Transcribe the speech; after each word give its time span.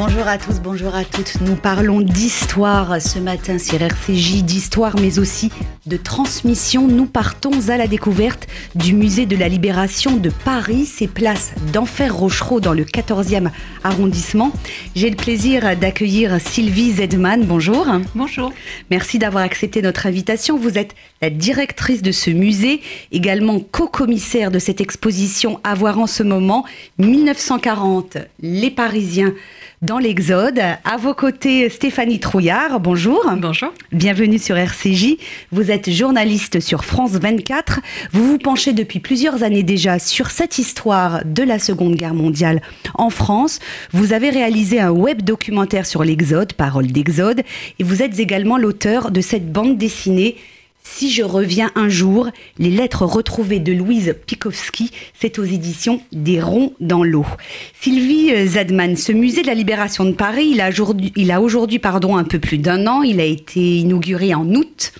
Bonjour 0.00 0.28
à 0.28 0.38
tous, 0.38 0.60
bonjour 0.60 0.94
à 0.94 1.04
toutes. 1.04 1.40
Nous 1.40 1.56
parlons 1.56 2.00
d'histoire 2.00 3.02
ce 3.02 3.18
matin 3.18 3.58
sur 3.58 3.82
RCJ, 3.82 4.44
d'histoire 4.44 4.94
mais 4.94 5.18
aussi 5.18 5.50
de 5.86 5.96
transmission. 5.96 6.86
Nous 6.86 7.06
partons 7.06 7.68
à 7.68 7.76
la 7.76 7.88
découverte 7.88 8.46
du 8.76 8.94
musée 8.94 9.26
de 9.26 9.34
la 9.34 9.48
Libération 9.48 10.16
de 10.16 10.30
Paris, 10.30 10.86
ses 10.86 11.08
places 11.08 11.52
d'Enfer 11.72 12.14
Rochereau 12.14 12.60
dans 12.60 12.74
le 12.74 12.84
14e 12.84 13.50
arrondissement. 13.82 14.52
J'ai 14.94 15.10
le 15.10 15.16
plaisir 15.16 15.76
d'accueillir 15.76 16.40
Sylvie 16.40 16.92
Zedman. 16.92 17.44
Bonjour. 17.44 17.84
Bonjour. 18.14 18.52
Merci 18.92 19.18
d'avoir 19.18 19.42
accepté 19.42 19.82
notre 19.82 20.06
invitation. 20.06 20.56
Vous 20.56 20.78
êtes 20.78 20.94
la 21.22 21.30
directrice 21.30 22.02
de 22.02 22.12
ce 22.12 22.30
musée, 22.30 22.82
également 23.10 23.58
co-commissaire 23.58 24.52
de 24.52 24.60
cette 24.60 24.80
exposition 24.80 25.58
à 25.64 25.74
voir 25.74 25.98
en 25.98 26.06
ce 26.06 26.22
moment 26.22 26.64
1940, 26.98 28.18
les 28.40 28.70
Parisiens 28.70 29.34
dans 29.82 29.98
l'Exode. 29.98 30.60
À 30.84 30.96
vos 30.96 31.14
côtés, 31.14 31.68
Stéphanie 31.68 32.20
Trouillard. 32.20 32.80
Bonjour. 32.80 33.24
Bonjour. 33.36 33.72
Bienvenue 33.92 34.38
sur 34.38 34.56
RCJ. 34.56 35.16
Vous 35.52 35.70
êtes 35.70 35.90
journaliste 35.90 36.60
sur 36.60 36.84
France 36.84 37.12
24. 37.12 37.80
Vous 38.12 38.26
vous 38.26 38.38
penchez 38.38 38.72
depuis 38.72 39.00
plusieurs 39.00 39.42
années 39.42 39.62
déjà 39.62 39.98
sur 39.98 40.30
cette 40.30 40.58
histoire 40.58 41.24
de 41.24 41.42
la 41.42 41.58
Seconde 41.58 41.94
Guerre 41.94 42.14
mondiale 42.14 42.60
en 42.94 43.10
France. 43.10 43.60
Vous 43.92 44.12
avez 44.12 44.30
réalisé 44.30 44.80
un 44.80 44.90
web 44.90 45.22
documentaire 45.22 45.86
sur 45.86 46.02
l'Exode, 46.02 46.52
Parole 46.54 46.88
d'Exode, 46.88 47.42
et 47.78 47.84
vous 47.84 48.02
êtes 48.02 48.18
également 48.18 48.58
l'auteur 48.58 49.10
de 49.10 49.20
cette 49.20 49.52
bande 49.52 49.78
dessinée 49.78 50.36
si 50.94 51.10
je 51.10 51.22
reviens 51.22 51.70
un 51.74 51.88
jour, 51.88 52.28
les 52.58 52.70
lettres 52.70 53.04
retrouvées 53.04 53.60
de 53.60 53.72
Louise 53.72 54.16
Pikowski, 54.26 54.90
c'est 55.18 55.38
aux 55.38 55.44
éditions 55.44 56.00
des 56.12 56.40
Ronds 56.40 56.72
dans 56.80 57.04
l'eau. 57.04 57.26
Sylvie 57.80 58.46
Zadman, 58.46 58.96
ce 58.96 59.12
musée 59.12 59.42
de 59.42 59.46
la 59.46 59.54
Libération 59.54 60.04
de 60.04 60.12
Paris, 60.12 60.48
il 60.50 60.60
a 61.30 61.40
aujourd'hui, 61.40 61.80
un 61.82 62.24
peu 62.24 62.38
plus 62.38 62.58
d'un 62.58 62.86
an, 62.86 63.02
il 63.02 63.20
a 63.20 63.24
été 63.24 63.78
inauguré 63.78 64.34
en 64.34 64.46
août 64.54 64.92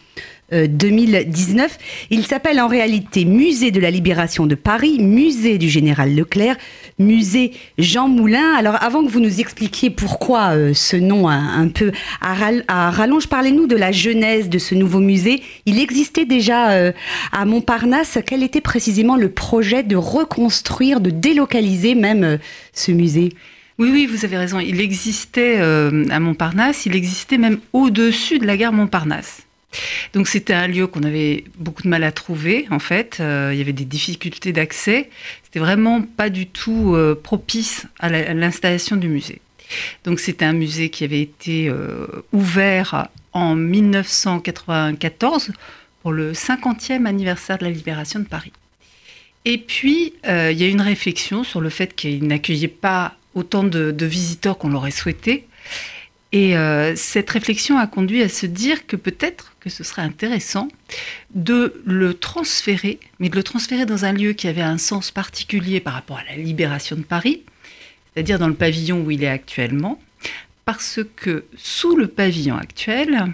2019. 0.50 1.72
Euh, 1.72 2.06
Il 2.10 2.26
s'appelle 2.26 2.60
en 2.60 2.68
réalité 2.68 3.24
Musée 3.24 3.70
de 3.70 3.80
la 3.80 3.90
Libération 3.90 4.46
de 4.46 4.54
Paris, 4.54 4.98
Musée 4.98 5.58
du 5.58 5.68
Général 5.68 6.14
Leclerc, 6.14 6.56
Musée 6.98 7.52
Jean 7.76 8.08
Moulin. 8.08 8.54
Alors 8.54 8.82
avant 8.82 9.04
que 9.04 9.10
vous 9.10 9.20
nous 9.20 9.40
expliquiez 9.40 9.90
pourquoi 9.90 10.56
euh, 10.56 10.72
ce 10.72 10.96
nom 10.96 11.28
un, 11.28 11.68
peu 11.68 11.92
à, 12.20 12.90
rallonge, 12.90 13.26
parlez-nous 13.26 13.66
de 13.66 13.76
la 13.76 13.92
genèse 13.92 14.48
de 14.48 14.58
ce 14.58 14.74
nouveau 14.74 15.00
musée. 15.00 15.42
Il 15.66 15.78
existait 15.78 16.24
déjà 16.24 16.70
euh, 16.70 16.92
à 17.32 17.44
Montparnasse. 17.44 18.18
Quel 18.24 18.42
était 18.42 18.62
précisément 18.62 19.16
le 19.16 19.28
projet 19.28 19.82
de 19.82 19.96
reconstruire, 19.96 21.00
de 21.00 21.10
délocaliser 21.10 21.94
même 21.94 22.38
ce 22.72 22.92
musée? 22.92 23.32
Oui, 23.78 23.90
oui, 23.92 24.06
vous 24.06 24.24
avez 24.24 24.38
raison. 24.38 24.58
Il 24.58 24.80
existait 24.80 25.60
à 25.60 26.18
Montparnasse, 26.18 26.86
il 26.86 26.96
existait 26.96 27.38
même 27.38 27.58
au-dessus 27.72 28.40
de 28.40 28.46
la 28.46 28.56
gare 28.56 28.72
Montparnasse. 28.72 29.47
Donc 30.12 30.28
c'était 30.28 30.54
un 30.54 30.68
lieu 30.68 30.86
qu'on 30.86 31.02
avait 31.02 31.44
beaucoup 31.56 31.82
de 31.82 31.88
mal 31.88 32.04
à 32.04 32.12
trouver 32.12 32.66
en 32.70 32.78
fait. 32.78 33.18
Euh, 33.20 33.50
il 33.52 33.58
y 33.58 33.60
avait 33.60 33.72
des 33.72 33.84
difficultés 33.84 34.52
d'accès. 34.52 35.10
C'était 35.44 35.58
vraiment 35.60 36.02
pas 36.02 36.30
du 36.30 36.46
tout 36.46 36.94
euh, 36.94 37.14
propice 37.14 37.86
à 37.98 38.08
l'installation 38.08 38.96
du 38.96 39.08
musée. 39.08 39.40
Donc 40.04 40.20
c'était 40.20 40.44
un 40.44 40.52
musée 40.52 40.88
qui 40.88 41.04
avait 41.04 41.20
été 41.20 41.68
euh, 41.68 42.06
ouvert 42.32 43.08
en 43.32 43.54
1994 43.54 45.52
pour 46.02 46.12
le 46.12 46.32
50e 46.32 47.06
anniversaire 47.06 47.58
de 47.58 47.64
la 47.64 47.70
libération 47.70 48.20
de 48.20 48.24
Paris. 48.24 48.52
Et 49.44 49.58
puis 49.58 50.14
il 50.24 50.58
y 50.58 50.64
a 50.64 50.68
une 50.68 50.80
réflexion 50.80 51.44
sur 51.44 51.60
le 51.60 51.70
fait 51.70 51.94
qu'il 51.94 52.26
n'accueillait 52.26 52.68
pas 52.68 53.14
autant 53.34 53.62
de 53.64 54.06
visiteurs 54.06 54.58
qu'on 54.58 54.68
l'aurait 54.68 54.90
souhaité. 54.90 55.46
Et 56.32 56.54
cette 56.94 57.30
réflexion 57.30 57.78
a 57.78 57.86
conduit 57.86 58.22
à 58.22 58.28
se 58.28 58.44
dire 58.44 58.86
que 58.86 58.96
peut-être 58.96 59.54
que 59.60 59.70
ce 59.70 59.82
serait 59.82 60.02
intéressant 60.02 60.68
de 61.34 61.80
le 61.86 62.14
transférer, 62.14 63.00
mais 63.18 63.30
de 63.30 63.36
le 63.36 63.42
transférer 63.42 63.86
dans 63.86 64.04
un 64.04 64.12
lieu 64.12 64.34
qui 64.34 64.46
avait 64.46 64.60
un 64.60 64.76
sens 64.76 65.10
particulier 65.10 65.80
par 65.80 65.94
rapport 65.94 66.18
à 66.18 66.24
la 66.24 66.36
libération 66.36 66.96
de 66.96 67.02
Paris, 67.02 67.42
c'est-à-dire 68.12 68.38
dans 68.38 68.48
le 68.48 68.54
pavillon 68.54 69.00
où 69.00 69.10
il 69.10 69.24
est 69.24 69.28
actuellement, 69.28 69.98
parce 70.64 71.00
que 71.16 71.44
sous 71.56 71.96
le 71.96 72.08
pavillon 72.08 72.56
actuel, 72.56 73.32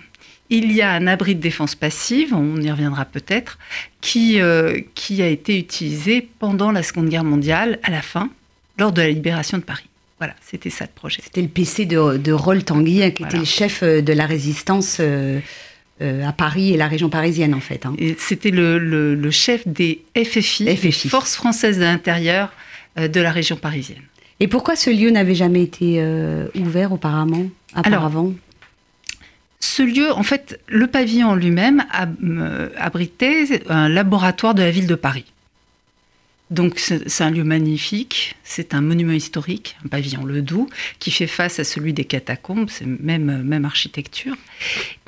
il 0.51 0.73
y 0.73 0.83
a 0.83 0.93
un 0.93 1.07
abri 1.07 1.35
de 1.35 1.41
défense 1.41 1.75
passive, 1.75 2.35
on 2.35 2.61
y 2.61 2.71
reviendra 2.71 3.05
peut-être, 3.07 3.59
qui, 4.01 4.41
euh, 4.41 4.81
qui 4.95 5.23
a 5.23 5.27
été 5.27 5.59
utilisé 5.59 6.29
pendant 6.39 6.71
la 6.71 6.83
Seconde 6.83 7.09
Guerre 7.09 7.25
mondiale, 7.25 7.79
à 7.83 7.91
la 7.91 8.03
fin, 8.03 8.31
lors 8.79 8.93
de 8.93 9.03
la 9.03 9.09
libération 9.09 9.59
de 9.59 9.63
Paris. 9.63 9.89
Voilà, 10.19 10.35
c'était 10.41 10.71
ça 10.71 10.85
le 10.85 10.91
projet. 10.95 11.21
C'était 11.23 11.43
le 11.43 11.49
PC 11.49 11.87
de, 11.87 12.17
de 12.17 12.33
Roll 12.33 12.63
Tanguy, 12.65 13.03
hein, 13.03 13.11
qui 13.11 13.25
était 13.25 13.37
le 13.37 13.45
chef 13.45 13.83
euh, 13.83 14.01
de 14.01 14.13
la 14.13 14.27
résistance. 14.27 14.99
Euh, 15.01 15.41
euh, 16.03 16.27
à 16.27 16.33
Paris 16.33 16.75
et 16.75 16.77
la 16.77 16.89
région 16.89 17.09
parisienne 17.09 17.55
en 17.55 17.61
fait. 17.61 17.87
Hein. 17.87 17.95
C'était 18.19 18.51
le, 18.51 19.31
chef 19.31 19.67
des 19.69 20.05
FFI, 20.17 20.77
FFI. 20.77 21.09
Forces 21.09 21.37
françaises 21.37 21.79
de 21.79 21.85
l'intérieur 21.85 22.53
euh, 22.99 23.07
de 23.07 23.21
la 23.21 23.31
région 23.31 23.55
parisienne. 23.55 24.03
Et 24.41 24.49
pourquoi 24.49 24.75
ce 24.75 24.91
lieu 24.91 25.11
n'avait 25.11 25.37
jamais 25.37 25.63
été 25.63 26.05
ouvert 26.57 26.91
auparavant, 26.93 27.47
auparavant? 27.77 28.33
Ce 29.61 29.83
lieu, 29.83 30.11
en 30.11 30.25
fait, 30.25 30.61
le 30.67 30.89
pavillon 30.89 31.37
lui-même 31.37 31.85
abritait 32.77 33.63
un 33.69 33.89
laboratoire 33.89 34.57
de 34.57 34.63
la 34.63 34.73
ville 34.73 34.89
de 34.89 34.97
Paris. 34.97 35.27
Donc 36.55 36.79
c'est 36.79 37.25
un 37.25 37.31
lieu 37.31 37.43
magnifique, 37.43 38.37
c'est 38.45 38.75
un 38.75 38.81
monument 38.81 39.13
historique, 39.13 39.77
un 39.85 39.89
pavillon 39.89 40.25
Ledoux, 40.25 40.69
qui 41.01 41.11
fait 41.11 41.27
face 41.27 41.59
à 41.59 41.65
celui 41.65 41.93
des 41.93 42.05
catacombes, 42.05 42.69
c'est 42.71 42.87
même, 42.87 43.43
même 43.43 43.65
architecture. 43.65 44.37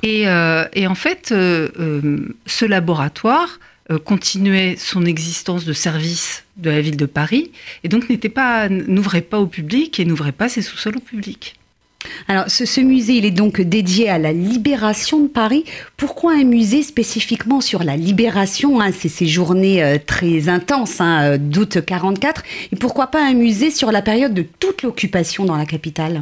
Et, 0.03 0.27
euh, 0.27 0.65
en 0.87 0.95
fait, 0.95 1.31
euh, 1.31 1.69
euh, 1.79 2.35
ce 2.45 2.65
laboratoire 2.65 3.59
continuait 4.03 4.75
son 4.77 5.05
existence 5.05 5.63
de 5.63 5.71
service 5.71 6.43
de 6.57 6.69
la 6.69 6.81
ville 6.81 6.97
de 6.97 7.05
Paris, 7.05 7.53
et 7.85 7.87
donc 7.87 8.09
n'ouvrait 8.09 9.21
pas 9.21 9.39
au 9.39 9.47
public 9.47 10.01
et 10.01 10.03
n'ouvrait 10.03 10.33
pas 10.33 10.49
ses 10.49 10.61
sous-sols 10.61 10.97
au 10.97 10.99
public. 10.99 11.56
Alors, 12.27 12.45
ce, 12.49 12.81
musée, 12.81 13.13
il 13.13 13.25
est 13.25 13.31
donc 13.31 13.61
dédié 13.61 14.09
à 14.09 14.17
la 14.17 14.33
libération 14.33 15.21
de 15.21 15.27
Paris. 15.27 15.63
Pourquoi 15.95 16.33
un 16.33 16.43
musée 16.43 16.83
spécifiquement 16.83 17.61
sur 17.61 17.83
la 17.83 17.95
libération 17.95 18.81
hein, 18.81 18.91
C'est 18.97 19.09
ces 19.09 19.27
journées 19.27 19.83
euh, 19.83 19.97
très 20.03 20.49
intenses 20.49 21.01
hein, 21.01 21.23
euh, 21.23 21.37
d'août 21.37 21.79
44. 21.85 22.43
Et 22.71 22.75
pourquoi 22.75 23.07
pas 23.07 23.23
un 23.23 23.33
musée 23.33 23.71
sur 23.71 23.91
la 23.91 24.01
période 24.01 24.33
de 24.33 24.41
toute 24.41 24.83
l'occupation 24.83 25.45
dans 25.45 25.55
la 25.55 25.65
capitale? 25.65 26.21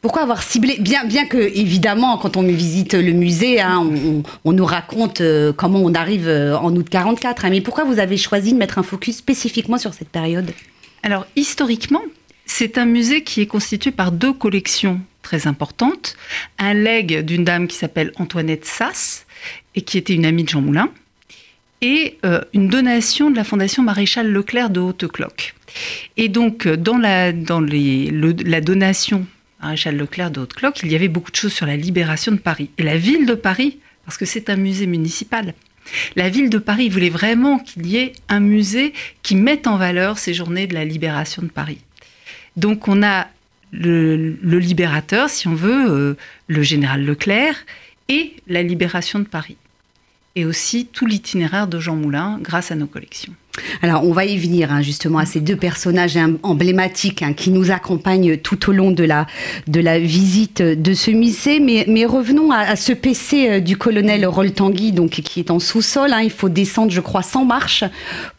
Pourquoi 0.00 0.22
avoir 0.22 0.42
ciblé? 0.42 0.76
Bien, 0.78 1.04
bien 1.04 1.26
que, 1.26 1.38
évidemment, 1.38 2.16
quand 2.18 2.36
on 2.36 2.42
visite 2.42 2.94
le 2.94 3.12
musée, 3.12 3.60
hein, 3.60 3.84
on, 4.44 4.52
nous 4.52 4.64
raconte 4.64 5.20
euh, 5.20 5.52
comment 5.52 5.80
on 5.80 5.94
arrive 5.94 6.28
en 6.28 6.74
août 6.76 6.88
44. 6.88 7.46
mais 7.50 7.60
pourquoi 7.60 7.84
vous 7.84 7.98
avez 7.98 8.16
choisi 8.16 8.52
de 8.52 8.58
mettre 8.58 8.78
un 8.78 8.82
focus 8.82 9.16
spécifiquement 9.16 9.78
sur 9.78 9.94
cette 9.94 10.10
période? 10.10 10.52
Alors, 11.02 11.26
historiquement, 11.36 12.02
c'est 12.58 12.78
un 12.78 12.86
musée 12.86 13.22
qui 13.22 13.42
est 13.42 13.46
constitué 13.46 13.90
par 13.90 14.12
deux 14.12 14.32
collections 14.32 15.02
très 15.20 15.46
importantes. 15.46 16.16
Un 16.58 16.72
legs 16.72 17.20
d'une 17.20 17.44
dame 17.44 17.66
qui 17.68 17.76
s'appelle 17.76 18.12
Antoinette 18.16 18.64
Sass 18.64 19.26
et 19.74 19.82
qui 19.82 19.98
était 19.98 20.14
une 20.14 20.24
amie 20.24 20.44
de 20.44 20.48
Jean 20.48 20.62
Moulin, 20.62 20.88
et 21.82 22.16
euh, 22.24 22.40
une 22.54 22.68
donation 22.68 23.30
de 23.30 23.36
la 23.36 23.44
Fondation 23.44 23.82
Maréchal 23.82 24.32
Leclerc 24.32 24.70
de 24.70 24.80
Haute-Cloque. 24.80 25.54
Et 26.16 26.30
donc, 26.30 26.66
euh, 26.66 26.78
dans 26.78 26.96
la, 26.96 27.30
donation 28.62 29.26
Maréchal 29.60 29.98
Leclerc 29.98 30.30
de 30.30 30.40
Haute-Cloque, 30.40 30.80
il 30.82 30.90
y 30.90 30.94
avait 30.94 31.08
beaucoup 31.08 31.30
de 31.30 31.36
choses 31.36 31.52
sur 31.52 31.66
la 31.66 31.76
libération 31.76 32.32
de 32.32 32.38
Paris. 32.38 32.70
Et 32.78 32.82
la 32.82 32.96
ville 32.96 33.26
de 33.26 33.34
Paris, 33.34 33.80
parce 34.06 34.16
que 34.16 34.24
c'est 34.24 34.48
un 34.48 34.56
musée 34.56 34.86
municipal, 34.86 35.52
la 36.16 36.30
ville 36.30 36.48
de 36.48 36.56
Paris 36.56 36.88
voulait 36.88 37.10
vraiment 37.10 37.58
qu'il 37.58 37.86
y 37.86 37.98
ait 37.98 38.14
un 38.30 38.40
musée 38.40 38.94
qui 39.22 39.36
mette 39.36 39.66
en 39.66 39.76
valeur 39.76 40.16
ces 40.16 40.32
journées 40.32 40.66
de 40.66 40.72
la 40.72 40.86
libération 40.86 41.42
de 41.42 41.48
Paris. 41.48 41.80
Donc 42.56 42.88
on 42.88 43.02
a 43.02 43.28
le, 43.72 44.36
libérateur, 44.58 45.28
si 45.28 45.48
on 45.48 45.54
veut, 45.54 45.90
euh, 45.90 46.16
le 46.48 46.62
général 46.62 47.04
Leclerc, 47.04 47.56
et 48.08 48.36
la 48.46 48.62
libération 48.62 49.18
de 49.18 49.24
Paris. 49.24 49.56
Et 50.36 50.44
aussi 50.44 50.86
tout 50.86 51.06
l'itinéraire 51.06 51.66
de 51.66 51.80
Jean 51.80 51.96
Moulin 51.96 52.38
grâce 52.42 52.70
à 52.70 52.74
nos 52.74 52.86
collections. 52.86 53.32
Alors, 53.82 54.04
on 54.04 54.12
va 54.12 54.26
y 54.26 54.36
venir 54.36 54.70
hein, 54.70 54.82
justement 54.82 55.18
à 55.18 55.24
ces 55.24 55.40
deux 55.40 55.56
personnages 55.56 56.18
emblématiques 56.42 57.22
hein, 57.22 57.32
qui 57.32 57.50
nous 57.50 57.70
accompagnent 57.70 58.36
tout 58.36 58.68
au 58.68 58.72
long 58.72 58.90
de 58.90 59.02
la, 59.02 59.98
visite 59.98 60.60
de 60.60 60.94
ce 60.94 61.10
musée. 61.10 61.58
Mais, 61.60 62.04
revenons 62.04 62.50
à, 62.52 62.76
ce 62.76 62.92
PC 62.92 63.48
euh, 63.48 63.60
du 63.60 63.76
colonel 63.78 64.26
Roltangui, 64.26 64.92
donc 64.92 65.10
qui 65.10 65.40
est 65.40 65.50
en 65.50 65.58
sous-sol. 65.58 66.12
Hein. 66.12 66.20
il 66.22 66.30
faut 66.30 66.50
descendre, 66.50 66.90
je 66.90 67.00
crois, 67.00 67.22
sans 67.22 67.44
marche 67.44 67.84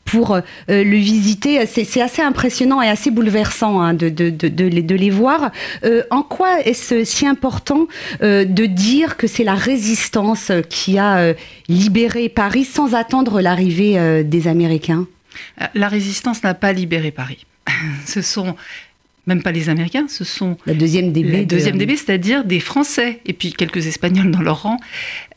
pour 0.08 0.32
euh, 0.32 0.42
le 0.68 0.98
visiter. 0.98 1.64
C'est 1.68 2.02
assez 2.02 2.24
impressionnant 2.24 2.82
et 2.82 2.88
assez 2.88 3.12
bouleversant 3.12 3.94
de, 3.94 4.10
de, 4.10 4.30
de, 4.32 4.48
de, 4.50 4.96
les, 4.96 5.10
voir. 5.12 5.52
Euh, 5.84 6.02
en 6.10 6.24
quoi 6.24 6.62
est-ce 6.62 7.04
si 7.04 7.28
important 7.28 7.88
de 8.22 8.66
dire 8.66 9.18
que 9.18 9.28
c'est 9.28 9.44
la 9.44 9.54
résistance 9.54 10.52
qui 10.70 10.98
a 10.98 11.34
libéré 11.68 12.30
Paris 12.30 12.66
sans 12.66 12.96
attendre 12.96 13.42
l'arrivée 13.42 14.24
des 14.24 14.48
Américains? 14.48 15.06
La 15.76 15.88
résistance 15.88 16.42
n'a 16.44 16.54
pas 16.54 16.74
libéré 16.74 17.12
Paris. 17.12 17.46
Ce 18.06 18.22
sont 18.22 18.56
même 19.28 19.44
pas 19.44 19.52
les 19.52 19.70
Américains, 19.70 20.08
ce 20.08 20.24
sont 20.24 20.58
la 20.66 20.74
deuxième 20.74 21.12
DB, 21.12 21.32
la 21.32 21.44
deuxième 21.44 21.78
DB, 21.78 21.98
c'est-à-dire 21.98 22.46
des 22.46 22.62
Français 22.62 23.20
et 23.26 23.34
puis 23.34 23.52
quelques 23.52 23.86
Espagnols 23.86 24.32
dans 24.32 24.42
leur 24.42 24.64
rang. 24.64 24.80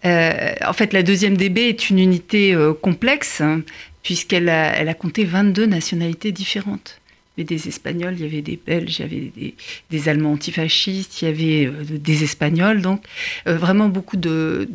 Euh, 0.05 0.55
en 0.65 0.73
fait, 0.73 0.93
la 0.93 1.03
deuxième 1.03 1.37
DB 1.37 1.69
est 1.69 1.91
une 1.91 1.99
unité 1.99 2.55
euh, 2.55 2.73
complexe 2.73 3.41
hein, 3.41 3.63
puisqu'elle 4.03 4.49
a, 4.49 4.95
compté 4.95 5.25
22 5.25 5.67
nationalités 5.67 6.33
différentes. 6.33 7.01
Il 7.37 7.43
y 7.43 7.47
avait 7.47 7.57
des 7.57 7.69
Espagnols, 7.69 8.15
il 8.19 8.23
y 8.23 8.27
avait 8.27 8.43
des 8.43 8.59
Belges, 8.65 8.99
il 8.99 9.03
y 9.03 9.05
avait 9.05 9.55
des, 9.91 10.09
Allemands 10.09 10.33
antifascistes, 10.33 11.23
il 11.23 11.25
y 11.27 11.29
avait 11.29 11.67
euh, 11.67 11.85
des 11.89 12.25
Espagnols, 12.25 12.83
donc 12.83 13.03
vraiment 13.47 13.89
beaucoup 13.89 14.17
de, 14.17 14.69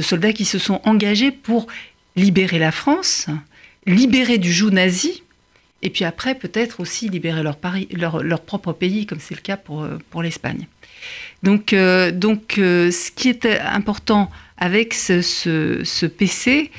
soldats 0.00 0.32
qui 0.32 0.44
se 0.44 0.58
sont 0.58 0.80
engagés 0.84 1.30
pour 1.30 1.66
libérer 2.16 2.58
la 2.58 2.72
France, 2.72 3.26
libérer 3.86 4.38
du 4.38 4.52
joug 4.52 4.70
nazi, 4.70 5.22
et 5.82 5.90
puis 5.90 6.04
après 6.04 6.34
peut-être 6.34 6.80
aussi 6.80 7.08
libérer 7.08 7.42
leur, 7.42 8.40
propre 8.40 8.72
pays, 8.72 9.06
comme 9.06 9.20
c'est 9.20 9.34
le 9.34 9.40
cas 9.40 9.56
pour, 9.56 9.86
pour 10.10 10.22
l'Espagne. 10.22 10.66
Donc, 11.44 11.74
euh, 11.74 12.10
euh, 12.58 12.90
ce 12.90 13.10
qui 13.10 13.28
est 13.28 13.46
important 13.60 14.30
avec 14.56 14.94
ce, 14.94 16.06
PC, 16.06 16.70
euh, 16.70 16.76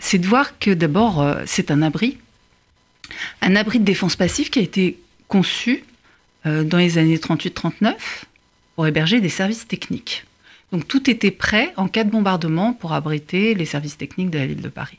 c'est 0.00 0.18
de 0.18 0.26
voir 0.26 0.58
que 0.58 0.70
d'abord, 0.70 1.26
c'est 1.46 1.70
un 1.70 1.82
abri, 1.82 2.18
un 3.42 3.54
abri 3.54 3.78
de 3.78 3.84
défense 3.84 4.16
passive 4.16 4.50
qui 4.50 4.58
a 4.58 4.62
été 4.62 4.98
conçu 5.28 5.84
dans 6.44 6.78
les 6.78 6.98
années 6.98 7.18
38-39 7.18 7.94
pour 8.74 8.86
héberger 8.86 9.20
des 9.20 9.28
services 9.28 9.66
techniques. 9.66 10.24
Donc 10.72 10.88
tout 10.88 11.10
était 11.10 11.30
prêt 11.30 11.72
en 11.76 11.86
cas 11.86 12.04
de 12.04 12.10
bombardement 12.10 12.72
pour 12.72 12.94
abriter 12.94 13.54
les 13.54 13.66
services 13.66 13.98
techniques 13.98 14.30
de 14.30 14.38
la 14.38 14.46
ville 14.46 14.62
de 14.62 14.68
Paris. 14.68 14.98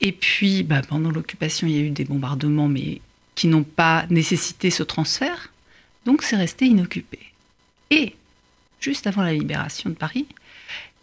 Et 0.00 0.12
puis, 0.12 0.62
bah, 0.62 0.82
pendant 0.86 1.10
l'occupation, 1.10 1.66
il 1.66 1.76
y 1.76 1.78
a 1.78 1.82
eu 1.82 1.90
des 1.90 2.04
bombardements, 2.04 2.68
mais 2.68 3.00
qui 3.34 3.48
n'ont 3.48 3.64
pas 3.64 4.06
nécessité 4.10 4.70
ce 4.70 4.82
transfert. 4.82 5.52
Donc 6.04 6.22
c'est 6.22 6.36
resté 6.36 6.66
inoccupé. 6.66 7.18
Et, 7.90 8.14
juste 8.80 9.06
avant 9.06 9.22
la 9.22 9.32
libération 9.32 9.90
de 9.90 9.94
Paris, 9.94 10.26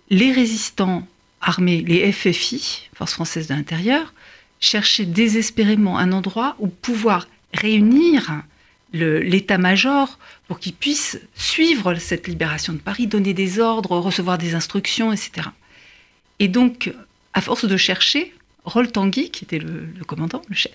les 0.10 0.32
résistants 0.32 1.08
armés, 1.42 1.84
les 1.88 2.12
FFI, 2.12 2.90
Forces 2.94 3.14
françaises 3.14 3.48
de 3.48 3.54
l'intérieur, 3.54 4.14
cherchaient 4.60 5.06
désespérément 5.06 5.98
un 5.98 6.12
endroit 6.12 6.56
où 6.60 6.68
pouvoir 6.68 7.28
réunir 7.54 8.44
l'état-major 8.92 10.18
pour 10.48 10.60
qu'il 10.60 10.74
puisse 10.74 11.20
suivre 11.36 11.96
cette 11.96 12.28
libération 12.28 12.74
de 12.74 12.80
Paris, 12.80 13.08
donner 13.08 13.34
des 13.34 13.60
ordres, 13.60 13.98
recevoir 13.98 14.38
des 14.38 14.56
instructions, 14.56 15.14
etc. 15.14 15.48
Et 16.40 16.48
donc, 16.48 16.92
à 17.34 17.42
force 17.42 17.66
de 17.66 17.78
chercher, 17.78 18.34
Roll 18.66 18.92
Tanguy, 18.92 19.30
qui 19.30 19.46
était 19.46 19.60
le, 19.60 19.88
le, 19.96 20.04
commandant, 20.06 20.42
le 20.50 20.56
chef, 20.56 20.74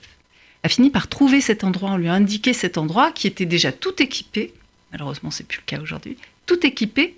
a 0.63 0.69
fini 0.69 0.91
par 0.91 1.09
trouver 1.09 1.41
cet 1.41 1.65
endroit, 1.65 1.91
on 1.91 1.97
lui 1.97 2.09
a 2.09 2.15
indiqué 2.15 2.53
cet 2.53 2.79
endroit 2.79 3.13
qui 3.13 3.27
était 3.27 3.47
déjà 3.47 3.73
tout 3.73 4.03
équipé, 4.03 4.55
malheureusement 4.93 5.31
c'est 5.31 5.47
plus 5.47 5.59
le 5.59 5.65
cas 5.67 5.81
aujourd'hui, 5.81 6.17
tout 6.47 6.65
équipé 6.67 7.17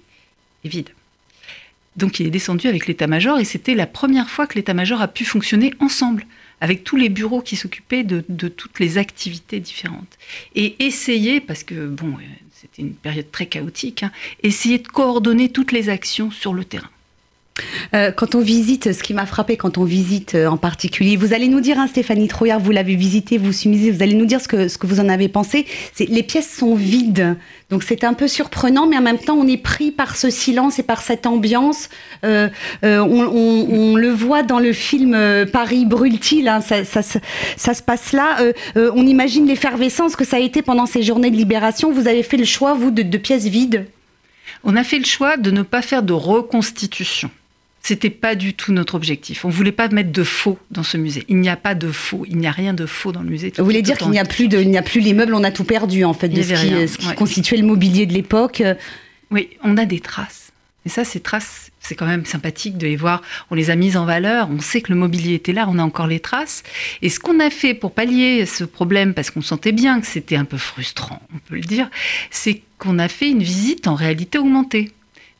et 0.65 0.69
vide. 0.69 0.91
Donc 1.97 2.21
il 2.21 2.27
est 2.27 2.31
descendu 2.31 2.69
avec 2.69 2.87
l'état-major 2.87 3.39
et 3.39 3.45
c'était 3.45 3.75
la 3.75 3.87
première 3.87 4.29
fois 4.29 4.47
que 4.47 4.55
l'état-major 4.55 5.01
a 5.01 5.09
pu 5.09 5.25
fonctionner 5.25 5.73
ensemble, 5.81 6.27
avec 6.61 6.85
tous 6.85 6.97
les 6.97 7.09
bureaux 7.09 7.41
qui 7.41 7.57
s'occupaient 7.57 8.05
de, 8.05 8.49
toutes 8.49 8.81
les 8.81 8.99
activités 8.99 9.61
différentes. 9.61 10.19
Et 10.55 10.77
essayer, 10.85 11.41
parce 11.41 11.65
que 11.65 11.87
bon, 11.87 12.09
euh, 12.09 12.23
c'était 12.53 12.83
une 12.83 12.95
période 12.95 13.31
très 13.31 13.47
chaotique, 13.47 14.03
hein, 14.03 14.13
essayer 14.43 14.79
de 14.79 14.89
coordonner 14.89 15.51
toutes 15.51 15.73
les 15.73 15.89
actions 15.89 16.31
sur 16.31 16.55
le 16.55 16.65
terrain. 16.65 16.91
Euh, 17.95 18.11
quand 18.11 18.35
on 18.35 18.41
visite, 18.41 18.93
ce 18.93 19.03
qui 19.03 19.15
m'a 19.15 19.27
frappé 19.27 19.57
quand 19.57 19.79
on 19.79 19.85
visite 19.85 20.35
euh, 20.35 20.47
en 20.47 20.57
particulier, 20.57 21.17
vous 21.17 21.33
allez 21.33 21.49
nous 21.49 21.61
dire, 21.61 21.79
hein, 21.79 21.87
Stéphanie 21.87 22.29
Trouillard, 22.29 22.61
vous 22.61 22.71
l'avez 22.71 22.97
visité, 22.97 23.39
vous 23.39 23.53
sumisez, 23.53 23.91
vous 23.91 24.03
allez 24.03 24.15
nous 24.15 24.27
dire 24.27 24.41
ce 24.41 24.49
que, 24.49 24.87
vous 24.87 25.01
en 25.01 25.09
avez 25.09 25.29
pensé. 25.29 25.67
Les 25.99 26.23
pièces 26.23 26.55
sont 26.55 26.75
vides, 26.75 27.37
donc 27.71 27.83
c'est 27.83 28.05
un 28.05 28.15
peu 28.15 28.29
surprenant, 28.29 28.87
mais 28.87 28.99
en 28.99 29.03
même 29.03 29.19
temps, 29.19 29.37
on 29.37 29.47
est 29.47 29.57
pris 29.57 29.91
par 29.91 30.17
ce 30.17 30.31
silence 30.31 30.79
et 30.79 30.83
par 30.83 31.03
cette 31.03 31.27
ambiance. 31.27 31.89
Euh, 32.25 32.49
on, 32.83 33.97
le 33.97 34.11
voit 34.11 34.43
dans 34.43 34.59
le 34.59 34.73
film 34.73 35.17
Paris 35.53 35.87
brûle-t-il, 35.87 36.49
hein, 36.49 36.61
ça, 36.61 36.85
se 36.85 37.83
passe 37.83 38.13
là. 38.13 38.37
on 38.77 39.07
imagine 39.07 39.47
l'effervescence 39.47 40.17
que 40.17 40.25
ça 40.25 40.37
a 40.37 40.41
été 40.41 40.63
pendant 40.63 40.87
ces 40.87 41.03
journées 41.03 41.31
de 41.31 41.37
libération. 41.37 41.93
Vous 41.93 42.09
avez 42.09 42.23
fait 42.23 42.37
le 42.37 42.45
choix, 42.45 42.75
vous, 42.75 42.91
de 42.91 43.19
pièces 43.19 43.47
vides? 43.47 43.87
On 44.65 44.77
a 44.77 44.85
fait 44.85 44.99
le 44.99 45.05
choix 45.05 45.37
de 45.37 45.51
ne 45.51 45.63
pas 45.63 45.83
faire 45.83 46.03
de 46.03 46.13
reconstitution. 46.13 47.31
C'était 47.87 48.11
pas 48.11 48.35
du 48.35 48.53
tout 48.53 48.73
notre 48.73 48.97
objectif. 48.97 49.45
On 49.45 49.49
voulait 49.49 49.71
pas 49.71 49.87
mettre 49.91 50.11
de 50.11 50.25
faux 50.25 50.59
dans 50.73 50.83
ce 50.83 50.97
musée. 50.97 51.23
Il 51.29 51.37
n'y 51.37 51.49
a 51.49 51.55
pas 51.55 51.77
de 51.77 51.93
faux. 51.93 52.25
Il 52.29 52.37
n'y 52.37 52.49
a 52.49 52.51
rien 52.51 52.75
de 52.75 52.85
faux 52.85 53.13
dans 53.13 53.23
le 53.23 53.29
musée. 53.29 53.53
Vous 53.57 53.65
voulez 53.65 53.81
dire 53.81 53.97
qu'il 53.97 54.11
n'y 54.11 54.19
a 54.19 54.25
plus 54.25 54.49
de, 54.49 54.59
il 54.59 54.69
n'y 54.69 54.77
a 54.77 54.83
plus 54.83 54.99
les 54.99 55.15
meubles. 55.15 55.33
On 55.37 55.45
a 55.45 55.53
tout 55.53 55.63
perdu 55.63 56.03
en 56.03 56.13
fait 56.13 56.29
de 56.29 56.43
ce 56.43 56.99
qui, 56.99 57.15
constituait 57.15 57.59
le 57.59 57.65
mobilier 57.65 58.07
de 58.07 58.13
l'époque. 58.13 58.61
Oui, 59.31 59.51
on 59.63 59.77
a 59.77 59.85
des 59.85 60.01
traces. 60.01 60.51
Et 60.85 60.89
ça, 60.89 61.05
ces 61.05 61.21
traces, 61.21 61.71
c'est 61.79 61.95
quand 61.95 62.07
même 62.07 62.25
sympathique 62.25 62.77
de 62.77 62.89
les 62.89 62.97
voir. 62.97 63.23
On 63.53 63.55
les 63.55 63.71
a 63.71 63.77
mises 63.77 63.97
en 63.97 64.05
valeur. 64.05 64.49
On 64.51 64.59
sait 64.59 64.81
que 64.81 64.93
le 64.93 64.99
mobilier 64.99 65.35
était 65.35 65.53
là. 65.53 65.67
On 65.69 65.79
a 65.79 65.83
encore 65.85 66.09
les 66.09 66.19
traces. 66.19 66.65
Et 67.03 67.09
ce 67.09 67.21
qu'on 67.21 67.39
a 67.39 67.51
fait 67.51 67.75
pour 67.75 67.93
pallier 67.93 68.47
ce 68.47 68.65
problème, 68.65 69.15
parce 69.15 69.31
qu'on 69.31 69.43
sentait 69.43 69.71
bien 69.71 70.01
que 70.01 70.09
c'était 70.09 70.35
un 70.35 70.45
peu 70.45 70.59
frustrant, 70.59 71.23
on 71.33 71.39
peut 71.39 71.55
le 71.55 71.61
dire, 71.61 71.89
c'est 72.33 72.63
qu'on 72.79 72.99
a 72.99 73.07
fait 73.07 73.31
une 73.31 73.45
visite 73.45 73.87
en 73.87 73.95
réalité 73.95 74.39
augmentée. 74.39 74.91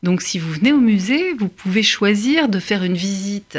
Donc 0.03 0.21
si 0.21 0.39
vous 0.39 0.51
venez 0.51 0.71
au 0.71 0.79
musée, 0.79 1.33
vous 1.33 1.49
pouvez 1.49 1.83
choisir 1.83 2.49
de 2.49 2.59
faire 2.59 2.83
une 2.83 2.97
visite 2.97 3.57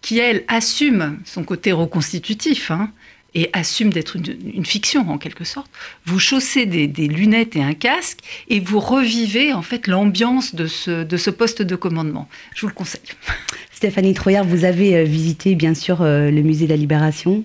qui, 0.00 0.18
elle, 0.18 0.44
assume 0.48 1.18
son 1.24 1.44
côté 1.44 1.72
reconstitutif. 1.72 2.70
Hein, 2.70 2.90
et 3.34 3.50
assume 3.52 3.92
d'être 3.92 4.16
une, 4.16 4.64
fiction 4.64 5.10
en 5.10 5.18
quelque 5.18 5.44
sorte, 5.44 5.70
vous 6.06 6.18
chaussez 6.18 6.66
des, 6.66 7.08
lunettes 7.08 7.56
et 7.56 7.62
un 7.62 7.74
casque 7.74 8.20
et 8.48 8.60
vous 8.60 8.78
revivez 8.78 9.52
en 9.52 9.62
fait 9.62 9.86
l'ambiance 9.86 10.54
de 10.54 10.66
ce, 10.66 11.02
de 11.02 11.16
ce 11.16 11.30
poste 11.30 11.62
de 11.62 11.76
commandement. 11.76 12.28
Je 12.54 12.62
vous 12.62 12.68
le 12.68 12.74
conseille. 12.74 13.00
Stéphanie 13.72 14.14
Troyard, 14.14 14.44
vous 14.44 14.64
avez 14.64 14.96
euh, 14.96 15.04
visité 15.04 15.56
bien 15.56 15.74
sûr 15.74 16.02
euh, 16.02 16.30
le 16.30 16.42
musée 16.42 16.66
de 16.66 16.70
la 16.70 16.76
Libération? 16.76 17.42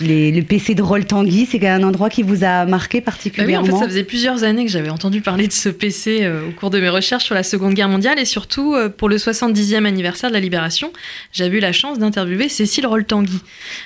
Le 0.00 0.40
PC 0.42 0.74
de 0.74 0.82
Roll 0.82 1.04
Tanguy, 1.04 1.46
c'est 1.46 1.66
un 1.66 1.82
endroit 1.82 2.10
qui 2.10 2.22
vous 2.22 2.44
a 2.44 2.64
marqué 2.66 3.00
particulièrement 3.00 3.62
bah 3.62 3.62
oui, 3.62 3.72
en 3.72 3.78
fait, 3.78 3.84
ça 3.84 3.88
faisait 3.88 4.04
plusieurs 4.04 4.44
années 4.44 4.64
que 4.64 4.70
j'avais 4.70 4.90
entendu 4.90 5.20
parler 5.20 5.46
de 5.46 5.52
ce 5.52 5.68
PC 5.68 6.20
euh, 6.22 6.48
au 6.48 6.52
cours 6.52 6.70
de 6.70 6.80
mes 6.80 6.88
recherches 6.88 7.24
sur 7.24 7.34
la 7.34 7.42
Seconde 7.42 7.74
Guerre 7.74 7.88
mondiale 7.88 8.18
et 8.18 8.24
surtout 8.24 8.74
euh, 8.74 8.88
pour 8.88 9.08
le 9.08 9.16
70e 9.16 9.84
anniversaire 9.84 10.30
de 10.30 10.34
la 10.34 10.40
Libération, 10.40 10.92
j'avais 11.32 11.58
eu 11.58 11.60
la 11.60 11.72
chance 11.72 11.98
d'interviewer 11.98 12.48
Cécile 12.48 12.86
Roll 12.86 13.04
Tanguy, 13.04 13.40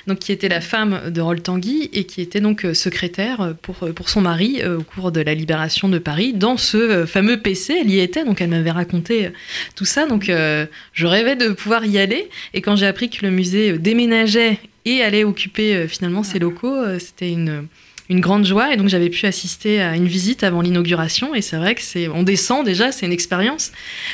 donc 0.07 0.19
qui 0.19 0.31
était 0.31 0.49
la 0.49 0.61
femme 0.61 1.09
de 1.09 1.21
Roll 1.21 1.41
Tanguy 1.41 1.89
et 1.93 2.05
qui 2.05 2.21
était 2.21 2.41
donc 2.41 2.65
euh, 2.65 2.73
secrétaire 2.73 3.53
pour, 3.61 3.75
pour 3.93 4.09
son 4.09 4.21
mari 4.21 4.61
au 4.65 4.83
cours 4.83 5.11
de 5.11 5.21
la 5.21 5.33
Libération 5.33 5.89
de 5.89 5.97
Paris 5.99 6.33
dans 6.33 6.57
ce 6.57 7.05
fameux 7.05 7.39
PC. 7.39 7.77
Elle 7.81 7.89
y 7.89 7.99
était, 7.99 8.25
donc 8.25 8.41
elle 8.41 8.49
m'avait 8.49 8.71
raconté 8.71 9.31
tout 9.75 9.85
ça, 9.85 10.05
donc 10.05 10.25
je 10.25 11.05
rêvais 11.05 11.35
de 11.35 11.49
pouvoir 11.49 11.85
y 11.85 11.97
aller. 11.97 12.29
Et 12.53 12.61
quand 12.61 12.75
j'ai 12.75 12.87
appris 12.87 13.09
que 13.09 13.25
le 13.25 13.31
musée 13.31 13.77
déménageait 13.77 14.59
et 14.85 15.01
aller 15.01 15.23
occuper 15.23 15.75
euh, 15.75 15.87
finalement 15.87 16.23
ces 16.23 16.39
locaux, 16.39 16.75
euh, 16.75 16.99
c'était 16.99 17.31
une, 17.31 17.67
une 18.09 18.19
grande 18.19 18.45
joie. 18.45 18.73
Et 18.73 18.77
donc 18.77 18.87
j'avais 18.87 19.09
pu 19.09 19.25
assister 19.25 19.81
à 19.81 19.95
une 19.95 20.07
visite 20.07 20.43
avant 20.43 20.61
l'inauguration. 20.61 21.33
Et 21.35 21.41
c'est 21.41 21.57
vrai 21.57 21.75
que 21.75 21.81
c'est, 21.81 22.07
on 22.07 22.23
descend 22.23 22.65
déjà, 22.65 22.91
c'est 22.91 23.05
une 23.05 23.11
expérience 23.11 23.71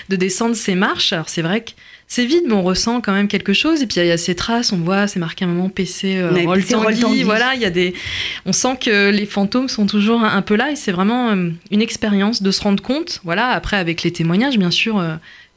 de 0.10 0.16
descendre 0.16 0.56
ces 0.56 0.76
marches. 0.76 1.14
Alors 1.14 1.30
c'est 1.30 1.42
vrai 1.42 1.62
que 1.62 1.72
c'est 2.08 2.26
vide, 2.26 2.44
mais 2.46 2.54
on 2.54 2.64
ressent 2.64 3.00
quand 3.00 3.14
même 3.14 3.28
quelque 3.28 3.54
chose. 3.54 3.82
Et 3.82 3.88
puis 3.88 4.00
il 4.02 4.08
y, 4.08 4.12
a 4.12 4.18
ces 4.18 4.36
traces, 4.36 4.74
on 4.74 4.78
voit, 4.78 5.08
c'est 5.08 5.20
marqué 5.20 5.46
un 5.46 5.48
moment 5.48 5.70
PC, 5.70 6.18
euh, 6.18 6.30
Roll 6.46 6.62
Voilà, 7.24 7.56
il 7.56 7.62
y 7.62 7.66
a 7.66 7.70
des, 7.70 7.94
on 8.46 8.52
sent 8.52 8.78
que 8.82 9.10
les 9.10 9.26
fantômes 9.26 9.70
sont 9.70 9.86
toujours 9.86 10.22
un, 10.22 10.42
peu 10.42 10.56
là. 10.56 10.72
Et 10.72 10.76
c'est 10.76 10.92
vraiment 10.92 11.32
une 11.32 11.82
expérience 11.82 12.42
de 12.42 12.52
se 12.52 12.62
rendre 12.62 12.84
compte. 12.84 13.22
Voilà, 13.24 13.50
après 13.50 13.78
avec 13.78 14.04
les 14.04 14.12
témoignages, 14.12 14.58
bien 14.58 14.72
sûr 14.72 15.02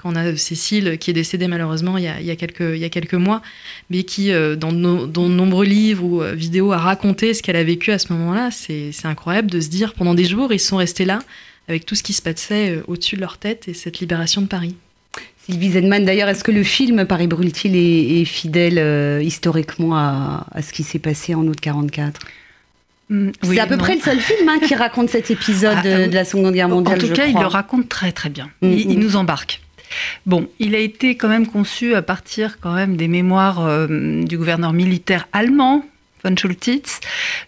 on 0.05 0.15
a 0.17 0.37
Cécile 0.37 0.99
qui 0.99 1.11
est 1.11 1.15
décédée 1.15 1.49
malheureusement 1.49 1.99
il 1.99 2.05
y 2.05 2.31
a, 2.31 2.37
quelques, 2.37 2.61
il 2.61 2.79
y 2.79 2.85
a 2.85 2.89
quelques 2.89 3.15
mois, 3.15 3.43
mais 3.91 4.03
qui, 4.03 4.33
euh, 4.33 4.57
dans, 4.57 4.73
de 4.73 5.21
nombreux 5.29 5.65
livres 5.65 6.05
ou 6.05 6.23
euh, 6.23 6.35
vidéos, 6.35 6.73
a 6.73 6.79
raconté 6.79 7.35
ce 7.35 7.43
qu'elle 7.43 7.57
a 7.57 7.65
vécu 7.65 7.91
à 7.91 7.99
ce 7.99 8.13
moment-là. 8.13 8.51
C'est 8.51 8.93
incroyable 9.05 9.51
de 9.51 9.61
se 9.61 9.69
dire, 9.69 9.95
pendant 9.95 10.15
des 10.15 10.25
jours, 10.25 10.53
ils 10.53 10.61
sont 10.61 10.77
restés 10.77 11.05
là, 11.05 11.21
avec 11.69 11.87
tout 11.87 11.95
ce 11.95 12.03
qui 12.03 12.13
se 12.13 12.23
passait 12.23 12.71
euh, 12.71 12.83
au-dessus 12.87 13.17
de 13.17 13.21
leur 13.21 13.39
tête 13.39 13.69
et 13.69 13.75
cette 13.75 14.01
libération 14.01 14.43
de 14.43 14.47
Paris. 14.47 14.77
Sylvie 15.47 15.73
Zedman, 15.73 16.05
d'ailleurs, 16.05 16.29
est-ce 16.29 16.43
que 16.43 16.51
le 16.51 16.63
film 16.63 17.05
Paris 17.05 17.27
brûle-t-il 17.27 17.77
est, 17.77 18.25
fidèle 18.25 19.23
historiquement 19.23 19.95
à, 19.95 20.47
ce 20.63 20.73
qui 20.73 20.83
s'est 20.83 20.99
passé 20.99 21.35
en 21.35 21.47
août 21.47 21.61
44 21.61 22.21
mm, 23.11 23.31
c'est 23.43 23.61
à 23.61 23.67
peu 23.67 23.77
près 23.77 23.97
le 23.97 24.01
seul 24.01 24.19
film 24.19 24.49
hein, 24.49 24.59
qui 24.67 24.75
raconte 24.75 25.11
cet 25.11 25.31
épisode 25.31 25.77
ah, 25.77 26.07
de 26.09 26.15
la 26.15 26.25
Seconde 26.25 26.55
Guerre 26.55 26.71
mondiale. 26.71 26.97
En 26.97 27.07
tout 27.07 27.13
cas, 27.13 27.27
il 27.27 27.39
le 27.39 27.47
raconte 27.47 27.91
très 27.91 28.11
très 28.11 28.31
bien. 28.31 28.49
Mm, 28.63 28.73
il, 28.73 28.99
mm. 28.99 29.03
nous 29.03 29.17
embarque. 29.17 29.61
Bon, 30.27 30.49
il 30.59 30.75
a 30.75 30.79
été 30.79 31.17
quand 31.17 31.29
même 31.29 31.47
conçu 31.47 31.95
à 31.95 32.03
partir 32.03 32.59
quand 32.61 32.75
même 32.75 32.97
des 32.97 33.09
mémoires 33.09 33.65
euh, 33.65 34.25
du 34.25 34.39
gouverneur 34.39 34.73
militaire 34.73 35.29
allemand, 35.33 35.85
von 36.25 36.37
Schultitz. 36.37 37.01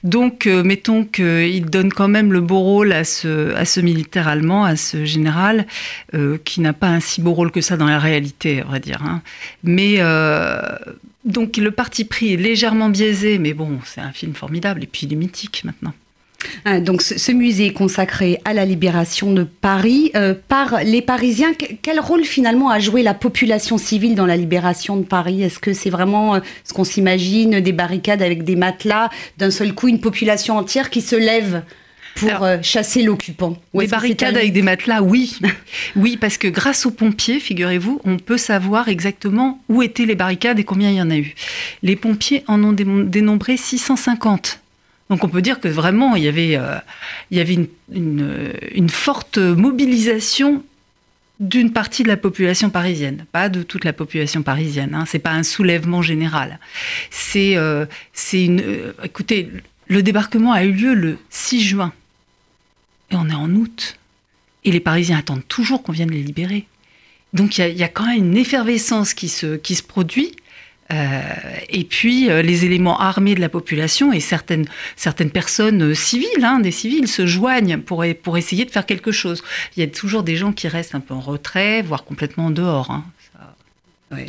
Donc, 0.05 0.47
euh, 0.47 0.63
mettons 0.63 1.05
qu'il 1.05 1.67
donne 1.67 1.93
quand 1.93 2.09
même 2.09 2.33
le 2.33 2.41
beau 2.41 2.61
rôle 2.61 2.93
à 2.93 3.05
ce, 3.05 3.81
militaire 3.81 4.29
allemand, 4.29 4.65
à 4.65 4.77
ce 4.77 5.05
général, 5.05 5.67
euh, 6.15 6.39
qui 6.45 6.61
n'a 6.61 6.73
pas 6.73 6.89
un 6.89 7.01
si 7.01 7.21
beau 7.21 7.33
rôle 7.33 7.51
que 7.51 7.61
ça 7.61 7.77
dans 7.77 7.87
la 7.87 7.99
réalité, 7.99 8.61
à 8.61 8.65
vrai 8.65 8.81
dire. 8.81 9.03
Hein. 9.03 9.23
Mais 9.63 10.01
donc, 11.25 11.57
le 11.57 11.71
parti 11.71 12.05
pris 12.05 12.35
est 12.35 12.37
légèrement 12.37 12.89
biaisé, 12.89 13.39
mais 13.39 13.55
bon, 13.55 13.81
c'est 13.85 14.01
un 14.01 14.13
film 14.13 14.35
formidable, 14.35 14.85
et 14.85 14.87
puis 14.87 15.07
il 15.07 15.13
est 15.13 15.17
mythique 15.17 15.65
maintenant. 15.65 15.95
Ah, 16.65 16.81
donc 16.81 17.03
ce, 17.03 17.33
musée 17.33 17.73
consacré 17.73 18.41
à 18.45 18.53
la 18.53 18.65
libération 18.65 19.33
de 19.33 19.45
Paris 19.45 20.11
euh, 20.15 20.35
par 20.49 20.83
les 20.85 21.03
Parisiens. 21.03 21.53
Quel 21.83 22.01
rôle 22.01 22.25
finalement 22.25 22.71
a 22.71 22.79
joué 22.79 23.03
la 23.03 23.15
population 23.15 23.79
civile 23.79 24.15
dans 24.15 24.27
la 24.27 24.37
libération 24.37 24.97
de 24.97 25.05
Paris? 25.05 25.43
Est-ce 25.43 25.59
que 25.59 25.73
c'est 25.73 25.91
vraiment 25.91 26.37
euh, 26.37 26.41
ce 26.65 26.73
qu'on 26.73 26.85
s'imagine, 26.85 27.61
des 27.61 27.73
barricades 27.73 28.23
avec 28.23 28.45
des 28.45 28.57
matelas, 28.57 29.11
d'un 29.39 29.51
seul 29.51 29.75
coup 29.75 29.89
une 29.89 30.01
population 30.01 30.57
entière 30.57 30.91
qui 30.91 31.01
se 31.01 31.17
lève 31.17 31.63
pour 32.17 32.43
euh, 32.43 32.59
chasser 32.63 33.03
l'occupant? 33.03 33.57
Des 33.75 33.87
barricades 33.87 34.37
avec 34.37 34.53
des 34.53 34.63
matelas, 34.63 35.03
oui. 35.03 35.39
oui, 35.97 36.17
parce 36.17 36.39
que 36.39 36.49
grâce 36.49 36.87
aux 36.87 36.91
pompiers, 36.91 37.41
figurez-vous, 37.41 38.01
on 38.05 38.17
peut 38.19 38.39
savoir 38.39 38.89
exactement 38.89 39.61
où 39.69 39.83
étaient 39.83 40.07
les 40.07 40.17
barricades 40.17 40.59
et 40.59 40.65
combien 40.65 40.91
il 40.91 40.97
y 40.97 41.03
en 41.03 41.11
a 41.11 41.17
eu. 41.17 41.35
Les 41.83 41.97
pompiers 41.97 42.45
en 42.47 42.63
ont 42.63 42.73
dénombré 42.73 43.57
650. 43.57 44.61
Donc 45.09 45.23
on 45.23 45.29
peut 45.29 45.43
dire 45.43 45.61
que 45.61 45.69
vraiment, 45.69 46.17
il 46.17 46.25
y 46.25 46.29
avait, 46.29 46.57
euh, 46.57 46.79
une, 47.93 48.89
forte 48.91 49.39
mobilisation 49.39 50.65
d'une 51.39 51.73
partie 51.73 52.03
de 52.03 52.09
la 52.09 52.17
population 52.17 52.71
parisienne, 52.71 53.25
pas 53.31 53.49
de 53.49 53.63
toute 53.63 53.85
la 53.85 53.93
population 53.93 54.43
parisienne. 54.43 54.95
Hein. 54.95 55.05
C'est 55.07 55.19
pas 55.19 55.33
un 55.33 55.43
soulèvement 55.43 56.03
général. 56.03 56.59
C'est, 57.11 57.57
euh, 57.57 57.87
une. 58.33 58.63
écoutez, 59.05 59.51
le 59.87 60.03
débarquement 60.03 60.53
a 60.53 60.65
eu 60.65 60.73
lieu 60.73 60.95
le 60.95 61.19
6 61.31 61.63
juin. 61.63 61.93
Et 63.11 63.17
on 63.17 63.29
est 63.29 63.35
en 63.35 63.51
août. 63.55 63.99
Et 64.65 64.73
les 64.73 64.81
Parisiens 64.81 65.19
attendent 65.19 65.47
toujours 65.47 65.85
qu'on 65.85 65.93
vienne 65.93 66.11
les 66.11 66.23
libérer. 66.23 66.67
Donc 67.33 67.59
il 67.59 67.77
y, 67.77 67.85
a 67.85 67.89
quand 67.89 68.07
même 68.07 68.17
une 68.17 68.37
effervescence 68.37 69.15
qui 69.15 69.29
se 69.29 69.83
produit. 69.83 70.35
Euh, 70.93 71.21
et 71.69 71.85
puis 71.85 72.31
euh, 72.31 72.43
les 72.43 72.65
éléments 72.65 73.01
armés 73.01 73.35
de 73.35 73.41
la 73.41 73.49
population 73.49 74.13
et 74.13 74.21
certaines, 74.21 74.67
certaines 74.95 75.31
personnes 75.31 75.83
euh, 75.83 75.95
civiles, 75.95 76.45
hein, 76.45 76.61
des 76.61 76.71
civils, 76.71 77.09
se 77.09 77.27
joignent 77.27 77.79
pour, 77.79 78.05
pour 78.23 78.39
essayer 78.39 78.65
de 78.65 78.71
faire 78.71 78.87
quelque 78.87 79.13
chose. 79.13 79.43
Il 79.77 79.81
y 79.81 79.83
a 79.83 79.89
toujours 79.89 80.23
des 80.23 80.37
gens 80.37 80.53
qui 80.53 80.69
restent 80.69 80.95
un 80.95 81.01
peu 81.01 81.15
en 81.15 81.21
retrait, 81.21 81.83
voire 81.83 82.05
complètement 82.05 82.47
en 82.47 82.51
dehors. 82.51 82.91
Hein 82.91 83.05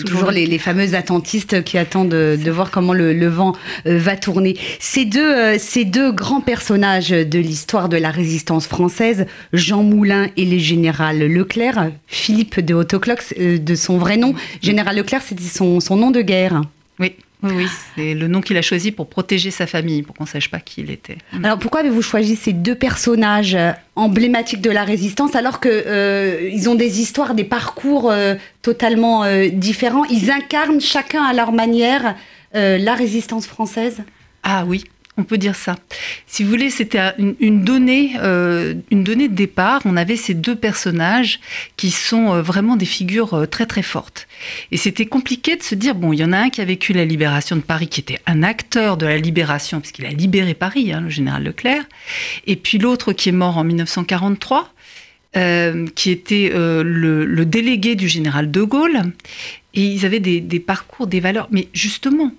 toujours, 0.05 0.31
les, 0.31 0.57
fameux 0.57 0.95
attentistes 0.95 1.63
qui 1.63 1.77
attendent 1.77 2.09
de, 2.09 2.51
voir 2.51 2.71
comment 2.71 2.93
le, 2.93 3.27
vent 3.27 3.53
euh, 3.85 3.97
va 3.97 4.15
tourner. 4.15 4.57
Ces 4.79 5.05
deux, 5.05 5.33
euh, 5.35 5.55
ces 5.59 5.85
deux 5.85 6.11
grands 6.11 6.41
personnages 6.41 7.09
de 7.09 7.39
l'histoire 7.39 7.89
de 7.89 7.97
la 7.97 8.09
résistance 8.09 8.67
française, 8.67 9.27
Jean 9.53 9.83
Moulin 9.83 10.29
et 10.35 10.45
le 10.45 10.57
général 10.57 11.19
Leclerc, 11.19 11.91
Philippe 12.07 12.59
de 12.59 12.73
Hautoclox, 12.73 13.33
euh, 13.39 13.57
de 13.59 13.75
son 13.75 13.97
vrai 13.97 14.17
nom, 14.17 14.33
général 14.61 14.95
Leclerc, 14.95 15.21
c'était 15.21 15.43
son, 15.43 15.79
son 15.79 15.95
nom 15.95 16.11
de 16.11 16.21
guerre. 16.21 16.61
Oui. 16.99 17.13
Oui, 17.43 17.67
c'est 17.95 18.15
le 18.15 18.27
nom 18.27 18.41
qu'il 18.41 18.57
a 18.57 18.63
choisi 18.63 18.91
pour 18.91 19.07
protéger 19.07 19.51
sa 19.51 19.67
famille, 19.67 20.01
pour 20.01 20.15
qu'on 20.15 20.23
ne 20.23 20.29
sache 20.29 20.49
pas 20.49 20.59
qui 20.59 20.81
il 20.81 20.89
était. 20.89 21.17
Alors 21.43 21.59
pourquoi 21.59 21.81
avez-vous 21.81 22.01
choisi 22.01 22.35
ces 22.35 22.51
deux 22.51 22.73
personnages 22.73 23.53
euh, 23.53 23.71
emblématiques 23.95 24.61
de 24.61 24.71
la 24.71 24.83
résistance 24.83 25.35
alors 25.35 25.59
qu'ils 25.59 25.71
euh, 25.71 26.49
ils 26.51 26.67
ont 26.67 26.75
des 26.75 26.99
histoires, 26.99 27.35
des 27.35 27.43
parcours 27.43 28.09
euh, 28.09 28.35
totalement 28.63 29.23
différents? 29.51 30.05
Ils 30.05 30.31
incarnent 30.31 30.81
chacun 30.81 31.23
à 31.23 31.33
leur 31.33 31.51
manière 31.51 32.15
la 32.53 32.95
résistance 32.95 33.45
française? 33.45 34.01
Ah 34.41 34.63
oui, 34.65 34.83
on 35.17 35.23
peut 35.23 35.37
dire 35.37 35.55
ça. 35.55 35.75
Si 36.27 36.43
vous 36.43 36.49
voulez, 36.49 36.69
c'était 36.69 37.13
une, 37.17 37.63
donnée, 37.63 38.11
euh, 38.21 38.75
une 38.91 39.03
donnée 39.03 39.27
de 39.27 39.33
départ. 39.33 39.81
On 39.85 39.97
avait 39.97 40.15
ces 40.15 40.35
deux 40.35 40.55
personnages 40.55 41.39
qui 41.75 41.89
sont 41.89 42.33
euh, 42.33 42.41
vraiment 42.41 42.75
des 42.75 42.85
figures 42.85 43.33
euh, 43.33 43.45
très 43.47 43.65
très 43.65 43.81
fortes. 43.81 44.27
Et 44.71 44.77
c'était 44.77 45.07
compliqué 45.07 45.55
de 45.55 45.63
se 45.63 45.73
dire 45.73 45.95
bon, 45.95 46.13
il 46.13 46.19
y 46.19 46.23
en 46.23 46.33
a 46.33 46.37
un 46.37 46.49
qui 46.49 46.61
a 46.61 46.65
vécu 46.65 46.93
la 46.93 47.03
libération 47.03 47.55
de 47.55 47.61
Paris, 47.61 47.87
qui 47.87 47.99
était 47.99 48.19
un 48.27 48.43
acteur 48.43 48.95
de 48.97 49.07
la 49.07 49.17
libération 49.17 49.79
puisqu'il 49.79 50.05
a 50.05 50.09
libéré 50.09 50.53
Paris, 50.53 50.93
hein, 50.93 51.01
le 51.01 51.09
général 51.09 51.43
Leclerc. 51.43 51.83
Et 52.45 52.55
puis 52.55 52.77
l'autre 52.77 53.11
qui 53.11 53.29
est 53.29 53.33
mort 53.33 53.57
en 53.57 53.63
1943. 53.63 54.73
qui 55.95 56.09
était 56.09 56.51
le, 56.53 57.43
délégué 57.45 57.95
du 57.95 58.07
général 58.07 58.49
de 58.49 58.63
Gaulle, 58.63 59.01
et 59.75 59.81
ils 59.81 60.05
avaient 60.05 60.19
des, 60.19 60.41
des 60.41 60.59
parcours, 60.59 61.05
des 61.05 61.19
valeurs, 61.19 61.47
mais 61.51 61.67
justement, 61.73 62.31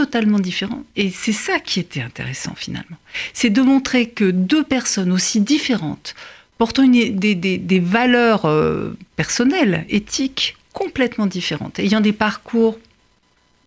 totalement 0.00 0.38
différents. 0.38 0.84
Et 0.96 1.10
c'est 1.10 1.34
ça 1.34 1.58
qui 1.58 1.78
était 1.78 2.00
intéressant 2.00 2.54
finalement. 2.56 2.96
C'est 3.34 3.50
de 3.50 3.60
montrer 3.60 4.08
que 4.08 4.30
deux 4.30 4.64
personnes 4.64 5.12
aussi 5.12 5.42
différentes, 5.42 6.14
portant 6.56 6.86
des, 6.88 7.82
valeurs 7.84 8.46
euh, 8.46 8.96
personnelles, 9.16 9.84
éthiques, 9.90 10.56
complètement 10.72 11.26
différentes, 11.26 11.78
ayant 11.78 12.00
des 12.00 12.14
parcours 12.14 12.78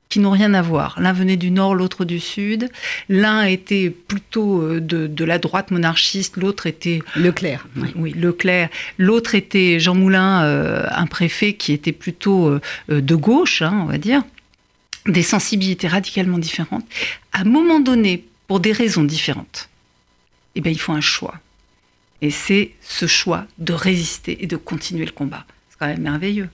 qui 0.09 0.19
n'ont 0.19 0.31
rien 0.31 0.55
à 0.55 0.63
voir. 0.63 0.95
L'un 0.99 1.13
venait 1.13 1.37
du 1.37 1.51
nord, 1.51 1.75
l'autre 1.75 2.03
du 2.03 2.19
sud. 2.19 2.69
L'un 3.09 3.43
était 3.43 3.91
plutôt 3.91 4.63
euh, 4.63 4.79
de, 4.81 5.23
la 5.23 5.37
droite 5.37 5.69
monarchiste, 5.69 6.37
l'autre 6.37 6.65
était... 6.65 7.03
Leclerc. 7.15 7.67
Oui, 7.95 8.11
Leclerc. 8.13 8.69
L'autre 8.97 9.35
était 9.35 9.79
Jean 9.79 9.93
Moulin, 9.93 10.43
euh, 10.45 10.87
un 10.89 11.05
préfet 11.05 11.53
qui 11.53 11.73
était 11.73 11.91
plutôt 11.91 12.57
de 12.89 13.15
gauche, 13.15 13.61
hein, 13.61 13.81
on 13.83 13.85
va 13.85 13.99
dire 13.99 14.23
des 15.07 15.23
sensibilités 15.23 15.87
radicalement 15.87 16.37
différentes, 16.37 16.85
à 17.31 17.41
un 17.41 17.45
moment 17.45 17.79
donné, 17.79 18.25
pour 18.47 18.59
des 18.59 18.71
raisons 18.71 19.03
différentes, 19.03 19.69
eh 20.55 20.61
bien, 20.61 20.71
il 20.71 20.79
faut 20.79 20.93
un 20.93 21.01
choix. 21.01 21.35
Et 22.21 22.29
c'est 22.29 22.71
ce 22.81 23.05
choix 23.05 23.45
de 23.57 23.73
résister 23.73 24.43
et 24.43 24.47
de 24.47 24.55
continuer 24.55 25.05
le 25.05 25.11
combat. 25.11 25.45
C'est 25.69 25.77
quand 25.79 25.87
même 25.87 26.01
merveilleux. 26.01 26.49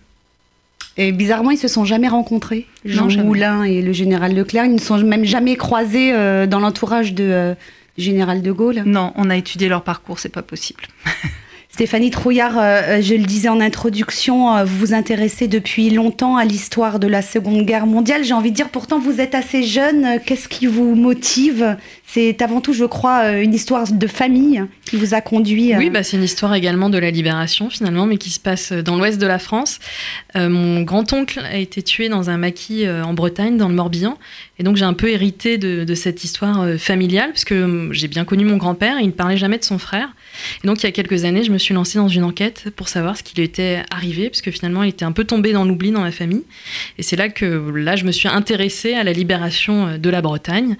Et 0.98 1.12
bizarrement, 1.12 1.52
ils 1.52 1.58
se 1.58 1.68
sont 1.68 1.86
jamais 1.86 2.08
rencontrés, 2.08 2.66
Jean 2.84 3.08
Moulin 3.24 3.64
et 3.64 3.82
le 3.82 3.94
général 3.94 4.36
Leclerc. 4.36 4.66
Ils 4.66 4.74
ne 4.74 4.80
sont 4.80 4.98
même 4.98 5.24
jamais 5.24 5.56
croisés 5.56 6.14
euh, 6.14 6.48
dans 6.48 6.60
l'entourage 6.60 7.14
de 7.14 7.24
euh, 7.24 7.56
général 7.98 8.42
de 8.42 8.52
Gaulle. 8.52 8.84
Non, 8.86 9.14
on 9.16 9.30
a 9.30 9.38
étudié 9.38 9.70
leur 9.70 9.84
parcours, 9.84 10.20
c'est 10.20 10.30
pas 10.30 10.42
possible. 10.42 10.84
Stéphanie 11.80 12.10
Trouillard, 12.10 12.60
euh, 12.60 12.82
euh, 12.98 13.02
je 13.02 13.16
le 13.16 13.24
disais 13.24 13.48
en 13.48 13.62
introduction, 13.62 14.54
euh, 14.54 14.66
vous 14.66 14.88
vous 14.88 14.94
intéressez 14.94 15.48
depuis 15.48 15.90
longtemps 15.90 16.36
à 16.36 16.44
l'histoire 16.44 17.00
de 17.00 17.08
la 17.08 17.22
Seconde 17.22 17.62
Guerre 17.62 17.86
mondiale. 17.86 18.26
J'ai 18.26 18.34
envie 18.34 18.52
de 18.52 18.56
dire, 18.58 18.68
pourtant, 18.68 19.00
vous 19.00 19.22
êtes 19.22 19.34
assez 19.34 19.64
jeune. 19.64 20.20
Qu'est-ce 20.26 20.50
qui 20.50 20.66
vous 20.66 20.94
motive? 20.94 21.78
C'est 22.06 22.42
avant 22.42 22.60
tout, 22.60 22.74
je 22.74 22.84
crois, 22.84 23.32
une 23.32 23.54
histoire 23.54 23.90
de 23.90 24.08
famille 24.08 24.62
qui 24.86 24.98
vous 24.98 25.14
a 25.14 25.22
conduit. 25.22 25.74
Oui, 25.78 25.90
bah, 25.90 26.04
c'est 26.04 26.18
une 26.18 26.24
histoire 26.24 26.54
également 26.54 26.90
de 26.90 26.98
la 26.98 27.12
libération, 27.12 27.70
finalement, 27.70 28.06
mais 28.06 28.18
qui 28.18 28.32
se 28.32 28.42
passe 28.42 28.74
dans 28.74 28.98
l'ouest 28.98 29.18
de 29.18 29.28
la 29.28 29.40
France. 29.40 29.80
mon 30.36 30.82
grand-oncle 30.82 31.40
a 31.40 31.56
été 31.56 31.82
tué 31.82 32.10
dans 32.10 32.30
un 32.30 32.38
maquis 32.38 32.90
en 32.90 33.14
Bretagne, 33.14 33.56
dans 33.56 33.70
le 33.70 33.76
Morbihan. 33.76 34.18
Et 34.60 34.64
donc, 34.64 34.76
j'ai 34.76 34.86
un 34.86 34.94
peu 34.94 35.10
hérité 35.10 35.58
de, 35.58 35.84
de 35.84 35.96
cette 35.96 36.24
histoire 36.24 36.68
familiale, 36.78 37.32
puisque 37.32 37.56
j'ai 37.92 38.08
bien 38.08 38.26
connu 38.26 38.46
mon 38.46 38.58
grand-père, 38.58 39.00
il 39.00 39.08
ne 39.08 39.12
parlait 39.12 39.38
jamais 39.38 39.58
de 39.58 39.64
son 39.64 39.80
frère. 39.80 40.10
Et 40.64 40.68
donc, 40.68 40.82
il 40.82 40.86
y 40.86 40.90
a 40.90 40.92
quelques 40.92 41.24
années, 41.24 41.44
je 41.44 41.52
me 41.52 41.58
suis 41.58 41.74
lancée 41.74 41.98
dans 41.98 42.08
une 42.08 42.24
enquête 42.24 42.66
pour 42.76 42.90
savoir 42.90 43.18
ce 43.18 43.24
qui 43.24 43.36
lui 43.36 43.44
était 43.44 43.84
arrivé, 43.92 44.30
parce 44.30 44.42
que 44.42 44.52
finalement, 44.52 44.84
il 44.84 44.90
était 44.90 45.06
un 45.06 45.12
peu 45.12 45.24
tombé 45.24 45.54
dans 45.54 45.66
l'oubli 45.66 45.92
dans 45.92 46.02
ma 46.02 46.12
famille. 46.12 46.44
Et 46.98 47.04
c'est 47.04 47.16
là 47.16 47.30
que 47.30 47.72
là, 47.76 47.96
je 47.96 48.06
me 48.06 48.12
suis 48.12 48.28
intéressée 48.28 48.94
à 48.94 49.04
la 49.04 49.14
libération 49.14 49.88
euh, 49.88 49.98
de 49.98 50.10
la 50.10 50.22
Bretagne 50.22 50.76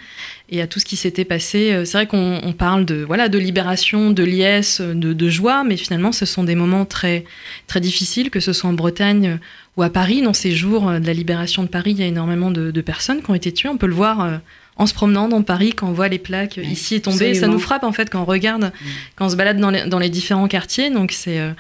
et 0.52 0.62
à 0.62 0.68
tout 0.68 0.80
ce 0.80 0.86
qui 0.86 0.96
s'était 0.96 1.26
passé. 1.26 1.72
Euh, 1.72 1.86
c'est 1.86 1.98
vrai 1.98 2.08
qu'on 2.08 2.54
parle 2.58 2.86
de 2.86 3.04
voilà 3.04 3.30
de 3.30 3.38
libération, 3.38 4.12
de 4.12 4.24
liesse, 4.24 4.82
de, 4.82 5.30
joie, 5.30 5.64
mais 5.64 5.78
finalement, 5.78 6.12
ce 6.12 6.26
sont 6.26 6.44
des 6.44 6.56
moments 6.56 6.86
très 6.86 7.24
très 7.68 7.80
difficiles, 7.80 8.30
que 8.30 8.40
ce 8.40 8.54
soit 8.54 8.70
en 8.70 8.74
Bretagne 8.74 9.40
ou 9.80 9.84
à 9.84 9.90
Paris. 9.90 10.22
Dans 10.22 10.34
ces 10.34 10.52
jours 10.52 10.92
de 10.92 11.06
la 11.06 11.14
libération 11.14 11.64
de 11.64 11.70
Paris, 11.70 11.92
il 11.92 12.00
y 12.00 12.04
a 12.04 12.08
énormément 12.08 12.52
de, 12.52 12.70
de 12.70 12.82
personnes 12.82 13.22
qui 13.22 13.32
ont 13.32 13.36
été 13.36 13.52
tuées. 13.54 13.70
On 13.70 13.78
peut 13.78 13.88
le 13.88 13.94
voir 13.94 14.22
euh, 14.22 14.38
en 14.76 14.86
se 14.86 14.94
promenant 14.94 15.30
dans 15.30 15.42
Paris, 15.42 15.72
quand 15.74 15.88
on 15.88 15.94
voit 15.94 16.10
les 16.10 16.20
plaques 16.20 16.58
ici 16.58 16.96
et 16.96 17.02
tomber, 17.02 17.34
ça 17.34 17.48
nous 17.48 17.60
frappe 17.60 17.84
en 17.84 17.92
fait 17.94 18.10
quand 18.10 18.22
on 18.22 18.26
regarde, 18.26 18.66
mm. 18.66 18.88
quand 19.16 19.26
on 19.26 19.30
se 19.30 19.36
balade 19.36 19.58
dans 19.58 20.00
les, 20.00 20.10
différents 20.10 20.48
quartiers. 20.48 20.90
Donc 20.90 21.12
c'est 21.12 21.40
euh, 21.40 21.52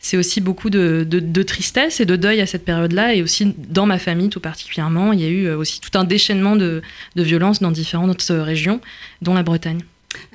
c'est 0.00 0.16
aussi 0.16 0.40
beaucoup 0.40 0.70
de, 0.70 1.42
tristesse 1.42 2.00
et 2.00 2.04
de 2.04 2.14
deuil 2.14 2.40
à 2.40 2.46
cette 2.46 2.64
période-là, 2.64 3.14
et 3.14 3.22
aussi 3.22 3.52
dans 3.56 3.86
ma 3.86 3.98
famille 3.98 4.28
tout 4.28 4.40
particulièrement, 4.40 5.12
il 5.12 5.20
y 5.20 5.24
a 5.24 5.28
eu 5.28 5.46
euh, 5.46 5.56
aussi 5.56 5.80
tout 5.80 5.96
un 5.98 6.04
déchaînement 6.04 6.54
de, 6.54 6.82
de 7.16 7.22
violences 7.22 7.60
dans 7.60 7.72
différentes 7.72 8.22
régions, 8.30 8.80
dont 9.22 9.34
la 9.34 9.42
Bretagne. 9.42 9.80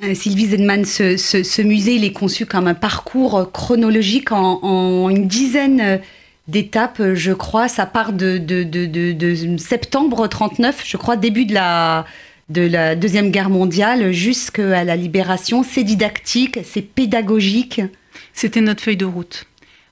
Euh, 0.03 0.13
Sylvie 0.15 0.47
Zedman, 0.47 0.83
ce, 0.83 1.61
musée, 1.61 1.95
il 1.95 2.03
est 2.03 2.11
conçu 2.11 2.45
comme 2.45 2.67
un 2.67 2.73
parcours 2.73 3.51
chronologique 3.53 4.33
en, 4.33 5.09
une 5.09 5.27
dizaine 5.27 6.01
d'étapes, 6.47 7.01
je 7.13 7.31
crois. 7.31 7.67
Ça 7.67 7.85
part 7.85 8.13
de, 8.13 8.37
de, 8.37 8.63
de, 8.63 9.57
septembre 9.57 10.27
39, 10.27 10.83
je 10.85 10.97
crois, 10.97 11.15
début 11.15 11.45
de 11.45 11.53
la, 11.53 12.05
de 12.49 12.61
la 12.61 12.95
Deuxième 12.95 13.31
Guerre 13.31 13.49
mondiale 13.49 14.11
jusqu'à 14.11 14.83
la 14.83 14.95
libération. 14.95 15.63
C'est 15.63 15.83
didactique, 15.83 16.59
c'est 16.63 16.81
pédagogique. 16.81 17.81
C'était 18.33 18.61
notre 18.61 18.81
feuille 18.81 18.97
de 18.97 19.05
route. 19.05 19.45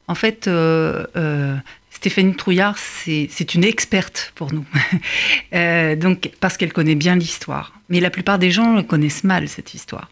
En 0.07 0.15
fait, 0.15 0.47
euh, 0.47 1.05
euh, 1.15 1.55
Stéphanie 2.01 2.35
Trouillard, 2.35 2.79
c'est 2.79 3.53
une 3.53 3.63
experte 3.63 4.31
pour 4.33 4.51
nous. 4.53 4.65
Euh, 5.53 5.97
donc, 5.97 6.31
parce 6.39 6.55
qu'elle 6.55 6.71
connaît 6.71 6.95
bien 6.95 7.15
l'histoire. 7.15 7.73
Mais 7.89 7.99
la 7.99 8.09
plupart 8.09 8.39
des 8.39 8.51
gens 8.51 8.81
connaissent 8.83 9.25
mal 9.25 9.49
cette 9.49 9.73
histoire. 9.73 10.09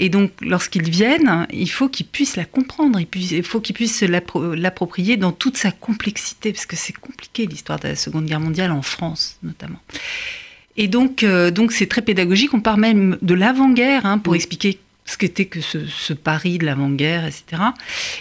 Et 0.00 0.08
donc, 0.08 0.32
lorsqu'ils 0.40 0.90
viennent, 0.90 1.46
il 1.52 1.70
faut 1.70 1.88
qu'ils 1.88 2.06
puissent 2.06 2.34
la 2.34 2.44
comprendre. 2.44 2.98
Il 2.98 3.44
faut 3.44 3.60
qu'ils 3.60 3.76
puissent 3.76 4.02
l'approprier 4.02 5.16
dans 5.16 5.30
toute 5.30 5.56
sa 5.56 5.70
complexité, 5.70 6.52
parce 6.52 6.66
que 6.66 6.74
c'est 6.74 6.96
compliqué 6.96 7.46
l'histoire 7.46 7.78
de 7.78 7.86
la 7.86 7.96
Seconde 7.96 8.26
Guerre 8.26 8.40
mondiale 8.40 8.72
en 8.72 8.82
France, 8.82 9.38
notamment. 9.44 9.78
Et 10.76 10.88
donc, 10.88 11.22
euh, 11.22 11.52
donc 11.52 11.70
c'est 11.70 11.86
très 11.86 12.02
pédagogique. 12.02 12.52
On 12.52 12.60
part 12.60 12.78
même 12.78 13.16
de 13.22 13.34
l'avant-guerre 13.34 14.06
hein, 14.06 14.18
pour 14.18 14.34
expliquer 14.34 14.80
ce 15.04 15.18
qu'était 15.18 15.44
que 15.44 15.60
ce, 15.60 16.12
Paris 16.12 16.58
de 16.58 16.66
l'avant-guerre, 16.66 17.26
etc. 17.26 17.62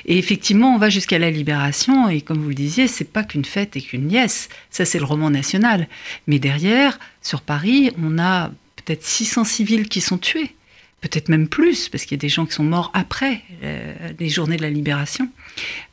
Et 0.05 0.17
effectivement, 0.17 0.75
on 0.75 0.77
va 0.77 0.89
jusqu'à 0.89 1.19
la 1.19 1.31
libération, 1.31 2.09
et 2.09 2.21
comme 2.21 2.39
vous 2.39 2.49
le 2.49 2.55
disiez, 2.55 2.87
c'est 2.87 3.05
pas 3.05 3.23
qu'une 3.23 3.45
fête 3.45 3.75
et 3.77 3.81
qu'une 3.81 4.07
nièce, 4.07 4.49
ça 4.69 4.85
c'est 4.85 4.99
le 4.99 5.05
roman 5.05 5.29
national. 5.29 5.87
Mais 6.27 6.39
derrière, 6.39 6.99
sur 7.21 7.41
Paris, 7.41 7.91
on 8.01 8.19
a 8.19 8.51
peut-être 8.75 9.03
600 9.03 9.45
civils 9.45 9.87
qui 9.87 10.01
sont 10.01 10.17
tués, 10.17 10.55
peut-être 10.99 11.29
même 11.29 11.47
plus, 11.47 11.87
parce 11.87 12.03
qu'il 12.03 12.17
y 12.17 12.19
a 12.19 12.21
des 12.21 12.29
gens 12.29 12.45
qui 12.45 12.53
sont 12.53 12.63
morts 12.63 12.91
après 12.93 13.41
euh, 13.63 13.93
les 14.19 14.29
journées 14.29 14.57
de 14.57 14.61
la 14.61 14.69
libération. 14.69 15.29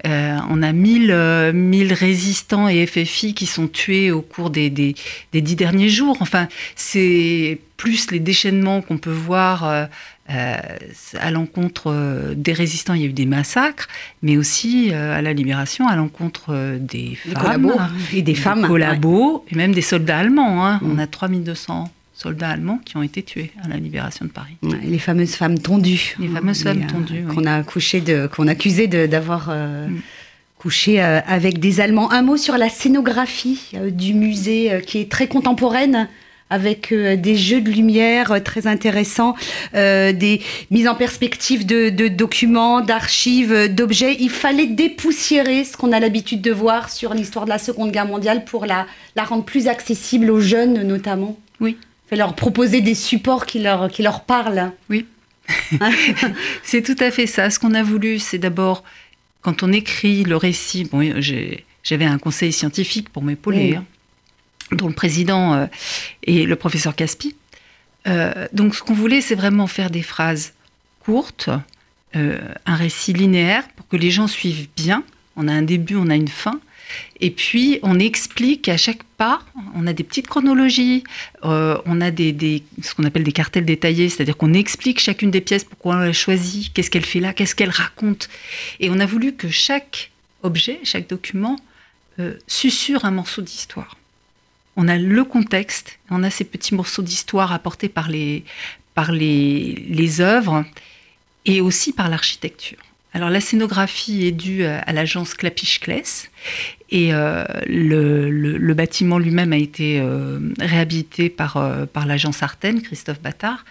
Euh, 0.07 0.39
on 0.49 0.63
a 0.63 0.73
1000, 0.73 1.11
euh, 1.11 1.53
résistants 1.93 2.69
et 2.69 2.85
FFI 2.87 3.35
qui 3.35 3.47
sont 3.47 3.69
tués 3.69 4.11
au 4.11 4.23
cours 4.23 4.51
des, 4.51 4.71
des, 4.71 4.95
dix 5.33 5.57
derniers 5.57 5.89
jours. 5.89 6.17
Enfin, 6.21 6.49
c'est 6.75 7.61
plus 7.77 8.11
les 8.11 8.21
déchaînements 8.21 8.83
qu'on 8.83 8.99
peut 8.99 9.11
voir 9.11 9.89
euh, 10.31 10.57
à 11.19 11.31
l'encontre 11.31 11.85
euh, 11.89 12.35
des 12.37 12.53
résistants, 12.53 12.95
il 12.95 13.01
y 13.01 13.05
a 13.05 13.09
eu 13.09 13.13
des 13.13 13.27
massacres, 13.27 13.89
mais 14.23 14.37
aussi 14.37 14.91
euh, 14.93 15.17
à 15.17 15.23
la 15.23 15.33
libération, 15.33 15.89
à 15.89 15.97
l'encontre 15.97 16.79
des 16.79 17.17
femmes 17.17 17.73
et 18.13 18.23
des 18.23 18.35
femmes, 18.35 18.67
collabos, 18.67 19.45
et 19.51 19.57
même 19.57 19.73
des 19.73 19.83
soldats 19.83 20.19
allemands. 20.19 20.65
Hein. 20.65 20.79
Mm. 20.83 20.93
On 20.93 20.99
a 20.99 21.07
3200 21.07 21.91
soldats 22.15 22.51
allemands 22.51 22.79
qui 22.85 22.97
ont 22.97 23.03
été 23.03 23.23
tués 23.23 23.51
à 23.65 23.69
la 23.69 23.77
libération 23.77 24.25
de 24.25 24.31
Paris. 24.31 24.57
les 24.63 24.99
fameuses 24.99 25.35
femmes 25.35 25.59
tondues. 25.59 26.15
Les 26.21 26.29
fameuses 26.29 26.63
femmes 26.63 26.87
tondues. 26.87 27.25
Qu'on 27.25 27.47
a 27.47 27.57
accouché 27.57 28.01
de, 28.01 28.29
qu'on 28.29 28.47
accusait 28.47 28.87
d'avoir 28.87 29.49
mm. 29.49 30.01
couché 30.59 31.01
avec 31.01 31.59
des 31.59 31.81
Allemands. 31.81 32.13
Un 32.13 32.23
mot 32.23 32.37
sur 32.37 32.57
la 32.57 32.69
scénographie 32.69 33.73
du 33.91 34.15
musée 34.15 34.81
qui 34.87 34.99
est 34.99 35.11
très 35.11 35.27
contemporaine 35.27 36.09
avec 36.51 36.91
euh, 36.93 37.17
des 37.17 37.37
jeux 37.37 37.61
de 37.61 37.71
lumière 37.71 38.33
euh, 38.33 38.41
très 38.41 38.67
intéressants, 38.67 39.37
euh, 39.75 40.13
des 40.13 40.43
mises 40.71 40.89
en 40.89 40.97
perspective 40.97 41.65
de, 41.65 42.09
documents, 42.09 42.81
d'archives, 42.81 43.73
d'objets. 43.73 44.17
Il 44.19 44.31
fallait 44.31 44.67
dépoussiérer 44.67 45.65
ce 45.65 45.77
qu'on 45.77 45.93
a 45.93 46.01
l'habitude 46.01 46.43
de 46.43 46.51
voir 46.51 46.91
sur 46.91 47.15
l'histoire 47.15 47.45
de 47.45 47.51
la 47.51 47.59
Seconde 47.59 47.93
Guerre 47.93 48.07
mondiale 48.07 48.45
pour 48.45 48.67
la, 48.67 48.87
la 49.15 49.25
rendre 49.25 49.45
plus 49.45 49.69
accessible 49.69 50.31
aux 50.31 50.41
jeunes 50.41 50.83
notamment. 50.83 51.39
Oui. 51.61 51.77
Fallait 52.09 52.21
leur 52.21 52.35
proposer 52.35 52.81
des 52.81 52.97
supports 52.97 53.47
qui 53.47 53.61
leur, 53.61 53.89
qui 53.89 54.03
leur 54.03 54.25
parlent. 54.25 54.73
Oui. 54.91 55.07
c'est 56.65 56.83
tout 56.83 56.97
à 56.99 57.11
fait 57.11 57.27
ça. 57.27 57.51
Ce 57.51 57.59
qu'on 57.59 57.75
a 57.75 57.83
voulu, 57.83 58.19
c'est 58.19 58.39
d'abord, 58.39 58.83
quand 59.43 59.63
on 59.63 59.73
écrit 59.73 60.25
le 60.25 60.37
récit, 60.37 60.85
bon, 60.91 61.21
j'avais 61.83 62.05
un 62.05 62.19
conseil 62.19 62.53
scientifique 62.53 63.09
pour 63.09 63.23
m'épauler. 63.23 63.77
Hein 63.77 63.85
dont 64.73 64.89
le 64.89 64.95
président 64.95 65.55
euh, 65.55 65.67
est 66.27 66.47
le 66.47 66.57
professeur 66.57 66.95
Caspi. 66.95 67.35
Euh, 68.07 68.49
donc 68.53 68.75
ce 68.75 68.83
qu'on 68.83 68.95
voulait, 68.95 69.21
c'est 69.21 69.35
vraiment 69.35 69.67
faire 69.67 69.91
des 69.91 70.03
phrases 70.03 70.53
courtes, 71.01 71.51
euh, 72.17 72.39
un 72.67 72.75
récit 72.75 73.13
linéaire 73.13 73.69
pour 73.77 73.89
que 73.89 73.97
les 73.97 74.11
gens 74.11 74.27
suivent 74.27 74.69
bien. 74.77 75.05
On 75.37 75.49
a 75.49 75.53
un 75.53 75.63
début, 75.63 75.97
on 75.97 76.09
a 76.09 76.17
une 76.17 76.29
fin. 76.29 76.61
Et 77.21 77.31
puis, 77.31 77.79
on 77.85 78.01
explique 78.01 78.69
à 78.69 78.77
chaque 78.77 79.05
pas, 79.17 79.43
on 79.77 79.87
a 79.87 79.93
des 79.93 80.03
petites 80.03 80.27
chronologies, 80.27 81.05
on 81.45 82.01
a 82.01 82.11
des, 82.11 82.65
ce 82.83 82.97
qu'on 82.97 83.05
appelle 83.05 83.23
des 83.23 83.31
cartels 83.31 83.65
détaillés, 83.65 84.09
c'est-à-dire 84.09 84.37
qu'on 84.37 84.55
explique 84.55 84.99
chacune 84.99 85.31
des 85.31 85.41
pièces, 85.41 85.63
pourquoi 85.63 85.95
on 85.95 85.99
l'a 86.01 86.13
choisie, 86.13 86.73
qu'est-ce 86.75 86.91
qu'elle 86.91 87.07
fait 87.07 87.21
là, 87.21 87.33
qu'est-ce 87.33 87.55
qu'elle 87.55 87.71
raconte. 87.71 88.29
Et 88.81 88.91
on 88.91 88.99
a 88.99 89.07
voulu 89.07 89.37
que 89.37 89.49
chaque 89.49 90.11
objet, 90.43 90.81
chaque 90.83 91.09
document, 91.09 91.61
susurre 92.49 93.05
un 93.05 93.13
morceau 93.13 93.41
d'histoire 93.41 94.00
on 94.77 94.89
a 94.89 94.97
le 94.97 95.25
contexte, 95.25 95.99
on 96.11 96.23
a 96.23 96.31
ces 96.31 96.45
petits 96.45 96.75
morceaux 96.75 97.03
d'histoire 97.03 97.53
apportés 97.53 97.89
par 97.89 98.09
les, 98.09 98.45
par 98.95 99.11
œuvres 100.21 100.65
et 101.47 101.61
aussi 101.61 101.93
par 101.93 102.09
l'architecture. 102.09 102.79
Alors 103.13 103.31
la 103.31 103.41
scénographie 103.41 104.27
est 104.27 104.33
due 104.33 104.65
à, 104.65 104.93
l'agence 104.93 105.35
Clapiche-Kless 105.35 106.31
et 106.91 107.13
euh, 107.13 107.45
le, 107.67 108.73
bâtiment 108.75 109.19
lui-même 109.19 109.53
a 109.53 109.57
été 109.57 110.01
euh, 110.01 110.39
réhabilité 110.61 111.29
par, 111.29 111.57
euh, 111.57 111.87
l'agence 112.07 112.43
Artène, 112.43 112.83
Christophe 112.83 113.21
Battard. 113.21 113.65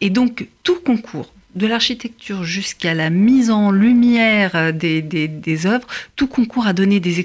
Et 0.00 0.08
donc 0.08 0.46
tout 0.62 0.80
concours 0.80 1.32
de 1.54 1.66
l'architecture 1.66 2.44
jusqu'à 2.44 2.94
la 2.94 3.10
mise 3.10 3.50
en 3.50 3.70
lumière 3.70 4.72
des, 4.72 5.02
des, 5.02 5.66
œuvres, 5.66 5.86
tout 6.14 6.28
concourt 6.28 6.66
à 6.66 6.72
donner 6.72 7.00
des, 7.00 7.24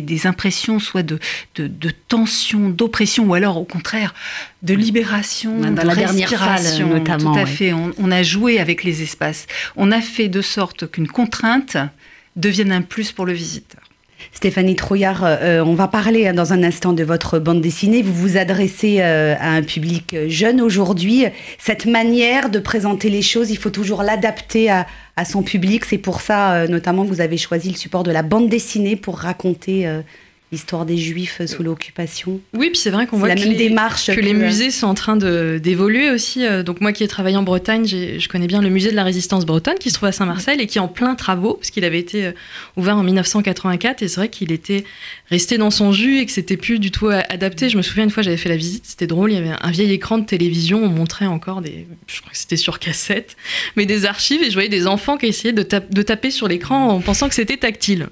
des, 0.00 0.26
impressions 0.26 0.78
soit 0.78 1.02
de, 1.02 1.18
de, 1.56 1.90
tension, 2.08 2.70
d'oppression, 2.70 3.24
ou 3.24 3.34
alors 3.34 3.58
au 3.58 3.64
contraire 3.64 4.14
de 4.62 4.74
libération, 4.74 5.60
Dans 5.60 5.70
de 5.70 5.86
la 5.86 5.92
respiration. 5.92 6.88
notamment. 6.88 7.34
Tout 7.34 7.38
à 7.38 7.46
fait. 7.46 7.72
on, 7.72 8.10
a 8.10 8.22
joué 8.22 8.58
avec 8.58 8.84
les 8.84 9.02
espaces. 9.02 9.46
On 9.76 9.92
a 9.92 10.00
fait 10.00 10.28
de 10.28 10.40
sorte 10.40 10.90
qu'une 10.90 11.08
contrainte 11.08 11.76
devienne 12.36 12.72
un 12.72 12.82
plus 12.82 13.12
pour 13.12 13.26
le 13.26 13.32
visiteur. 13.32 13.77
Stéphanie 14.32 14.76
Trouillard, 14.76 15.24
euh, 15.24 15.36
euh, 15.40 15.64
on 15.64 15.74
va 15.74 15.88
parler 15.88 16.26
hein, 16.26 16.32
dans 16.32 16.52
un 16.52 16.62
instant 16.62 16.92
de 16.92 17.02
votre 17.02 17.38
bande 17.38 17.60
dessinée. 17.60 18.02
Vous 18.02 18.12
vous 18.12 18.36
adressez 18.36 18.98
euh, 19.00 19.34
à 19.38 19.50
un 19.50 19.62
public 19.62 20.14
jeune 20.28 20.60
aujourd'hui. 20.60 21.24
Cette 21.58 21.86
manière 21.86 22.50
de 22.50 22.58
présenter 22.58 23.10
les 23.10 23.22
choses, 23.22 23.50
il 23.50 23.58
faut 23.58 23.70
toujours 23.70 24.02
l'adapter 24.02 24.70
à, 24.70 24.86
son 25.24 25.42
public. 25.42 25.84
C'est 25.84 25.98
pour 25.98 26.20
ça, 26.20 26.68
notamment, 26.68 27.02
que 27.02 27.08
vous 27.08 27.20
avez 27.20 27.36
choisi 27.36 27.70
le 27.70 27.76
support 27.76 28.04
de 28.04 28.12
la 28.12 28.22
bande 28.22 28.48
dessinée 28.48 28.94
pour 28.94 29.18
raconter 29.18 29.88
l'histoire 30.50 30.86
des 30.86 30.96
Juifs 30.96 31.44
sous 31.46 31.62
l'occupation. 31.62 32.40
Oui, 32.54 32.70
puis 32.70 32.78
c'est 32.78 32.90
vrai 32.90 33.06
qu'on 33.06 33.18
voit 33.18 33.28
la 33.28 33.34
que, 33.34 33.40
même 33.40 33.50
les, 33.50 33.56
démarche 33.56 34.06
que, 34.06 34.20
les 34.20 34.32
musées 34.32 34.70
sont 34.70 34.86
en 34.86 34.94
train 34.94 35.16
d'évoluer 35.16 36.10
aussi. 36.10 36.46
Euh, 36.46 36.62
donc 36.62 36.80
moi 36.80 36.92
qui 36.92 37.04
ai 37.04 37.08
travaillé 37.08 37.36
en 37.36 37.42
Bretagne, 37.42 37.86
je 37.86 38.28
connais 38.28 38.46
bien 38.46 38.62
le 38.62 38.70
musée 38.70 38.90
de 38.90 38.96
la 38.96 39.04
résistance 39.04 39.44
bretonne 39.44 39.78
qui 39.78 39.90
se 39.90 39.94
trouve 39.94 40.08
à 40.08 40.12
Saint-Marcel 40.12 40.60
et 40.60 40.66
qui 40.66 40.78
est 40.78 40.80
en 40.80 40.88
plein 40.88 41.14
travaux, 41.14 41.54
parce 41.54 41.70
qu'il 41.70 41.84
avait 41.84 41.98
été 41.98 42.26
euh, 42.26 42.32
ouvert 42.76 42.96
en 42.96 43.02
1984 43.02 44.02
et 44.02 44.08
c'est 44.08 44.16
vrai 44.16 44.28
qu'il 44.28 44.52
était 44.52 44.84
resté 45.30 45.58
dans 45.58 45.70
son 45.70 45.92
jus 45.92 46.20
et 46.20 46.26
que 46.26 46.32
c'était 46.32 46.56
plus 46.56 46.78
du 46.78 46.90
tout 46.90 47.08
adapté. 47.08 47.68
Je 47.68 47.76
me 47.76 47.82
souviens 47.82 48.04
une 48.04 48.10
fois 48.10 48.22
j'avais 48.22 48.38
fait 48.38 48.48
la 48.48 48.56
visite, 48.56 48.84
c'était 48.86 49.06
drôle, 49.06 49.32
il 49.32 49.34
y 49.34 49.38
avait 49.38 49.54
un 49.60 49.70
vieil 49.70 49.92
écran 49.92 50.16
de 50.16 50.24
télévision, 50.24 50.82
on 50.82 50.88
montrait 50.88 51.26
encore 51.26 51.60
des, 51.60 51.86
je 52.06 52.20
crois 52.20 52.32
que 52.32 52.38
c'était 52.38 52.56
sur 52.56 52.78
cassette, 52.78 53.36
mais 53.76 53.84
des 53.84 54.06
archives 54.06 54.42
et 54.42 54.48
je 54.48 54.54
voyais 54.54 54.70
des 54.70 54.86
enfants 54.86 55.18
qui 55.18 55.26
essayaient 55.26 55.52
de, 55.52 55.66
de 55.90 56.02
taper 56.02 56.30
sur 56.30 56.48
l'écran 56.48 56.88
en 56.88 57.00
pensant 57.00 57.28
que 57.28 57.34
c'était 57.34 57.58
tactile. 57.58 58.08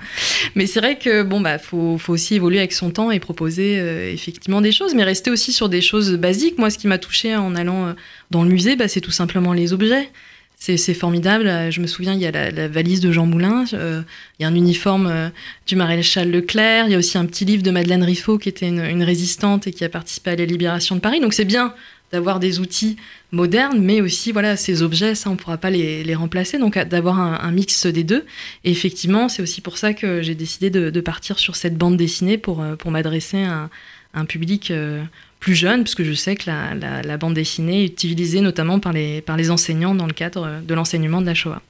Mais 0.54 0.66
c'est 0.66 0.80
vrai 0.80 0.98
que 0.98 1.22
bon 1.22 1.40
bah 1.40 1.58
faut, 1.58 1.96
faut 1.96 2.12
aussi 2.12 2.25
évoluer 2.34 2.58
avec 2.58 2.72
son 2.72 2.90
temps 2.90 3.10
et 3.10 3.20
proposer 3.20 3.78
euh, 3.78 4.12
effectivement 4.12 4.60
des 4.60 4.72
choses, 4.72 4.94
mais 4.94 5.04
rester 5.04 5.30
aussi 5.30 5.52
sur 5.52 5.68
des 5.68 5.80
choses 5.80 6.12
basiques. 6.12 6.58
Moi, 6.58 6.70
ce 6.70 6.78
qui 6.78 6.86
m'a 6.86 6.98
touché 6.98 7.36
en 7.36 7.54
allant 7.54 7.86
euh, 7.86 7.92
dans 8.30 8.42
le 8.42 8.50
musée, 8.50 8.76
bah, 8.76 8.88
c'est 8.88 9.00
tout 9.00 9.10
simplement 9.10 9.52
les 9.52 9.72
objets. 9.72 10.10
C'est 10.58 10.94
formidable. 10.94 11.70
Je 11.70 11.80
me 11.82 11.86
souviens, 11.86 12.14
il 12.14 12.18
y 12.18 12.26
a 12.26 12.30
la, 12.30 12.66
valise 12.66 13.00
de 13.00 13.12
Jean 13.12 13.26
Moulin, 13.26 13.66
euh, 13.74 14.00
il 14.38 14.42
y 14.42 14.46
a 14.46 14.48
un 14.48 14.54
uniforme 14.54 15.30
du 15.66 15.76
maréchal 15.76 16.30
Leclerc, 16.30 16.86
il 16.86 16.92
y 16.92 16.94
a 16.94 16.98
aussi 16.98 17.18
un 17.18 17.26
petit 17.26 17.44
livre 17.44 17.62
de 17.62 17.70
Madeleine 17.70 18.02
Riffaut 18.02 18.38
qui 18.38 18.48
était 18.48 18.66
une 18.66 19.02
résistante 19.02 19.66
et 19.66 19.72
qui 19.72 19.84
a 19.84 19.90
participé 19.90 20.30
à 20.30 20.36
la 20.36 20.46
libération 20.46 20.96
de 20.96 21.00
Paris. 21.00 21.20
Donc 21.20 21.34
c'est 21.34 21.44
bien 21.44 21.74
d'avoir 22.16 22.40
des 22.40 22.60
outils 22.60 22.96
modernes, 23.30 23.78
mais 23.78 24.00
aussi 24.00 24.32
voilà 24.32 24.56
ces 24.56 24.82
objets, 24.82 25.14
ça 25.14 25.28
on 25.28 25.36
pourra 25.36 25.58
pas 25.58 25.68
les, 25.68 26.14
remplacer, 26.14 26.56
donc 26.58 26.78
d'avoir 26.78 27.20
un, 27.20 27.50
mix 27.50 27.84
des 27.84 28.04
deux. 28.04 28.24
Et 28.64 28.70
effectivement, 28.70 29.28
c'est 29.28 29.42
aussi 29.42 29.60
pour 29.60 29.76
ça 29.76 29.92
que 29.92 30.22
j'ai 30.22 30.34
décidé 30.34 30.70
de, 30.70 31.00
partir 31.00 31.38
sur 31.38 31.56
cette 31.56 31.76
bande 31.76 31.98
dessinée 31.98 32.38
pour, 32.38 32.62
euh, 32.62 32.74
m'adresser 32.86 33.44
à, 33.44 33.68
un 34.14 34.24
public 34.24 34.70
euh, 34.70 35.02
plus 35.40 35.54
jeune, 35.54 35.82
puisque 35.82 36.04
je 36.04 36.14
sais 36.14 36.36
que 36.36 36.48
la, 36.48 37.16
bande 37.18 37.34
dessinée 37.34 37.84
est 37.84 38.02
utilisée 38.02 38.40
notamment 38.40 38.80
par 38.80 38.94
les, 38.94 39.20
par 39.20 39.36
les 39.36 39.50
enseignants 39.50 39.94
dans 39.94 40.06
le 40.06 40.14
cadre 40.14 40.62
de 40.66 40.74
l'enseignement 40.74 41.20
de 41.20 41.26
la 41.26 41.34
Shoah. 41.34 41.60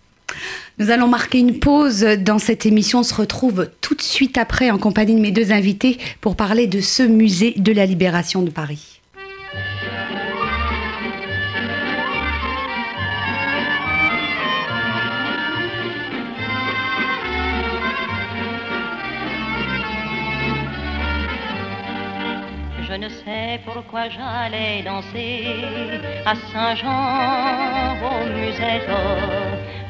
Nous 0.79 0.91
allons 0.91 1.09
marquer 1.09 1.39
une 1.39 1.59
pause 1.59 2.03
dans 2.03 2.39
cette 2.39 2.67
émission. 2.67 3.01
On 3.01 3.03
se 3.03 3.15
retrouve 3.15 3.69
tout 3.81 3.97
de 3.97 4.03
suite 4.03 4.39
après 4.39 4.71
en 4.71 4.79
compagnie 4.79 5.17
de 5.17 5.21
mes 5.21 5.33
deux 5.33 5.51
invités 5.51 5.99
pour 6.21 6.37
parler 6.37 6.69
de 6.69 6.81
ce 6.81 7.03
musée 7.03 7.55
de 7.57 7.73
la 7.73 7.87
libération 7.87 8.43
de 8.43 8.51
Paris. 8.51 8.96
Ne 22.99 23.09
sais 23.09 23.61
pourquoi 23.65 24.09
j'allais 24.09 24.83
danser 24.83 25.45
à 26.25 26.35
Saint-Jean 26.35 27.97
au 28.09 28.19
musette, 28.35 28.91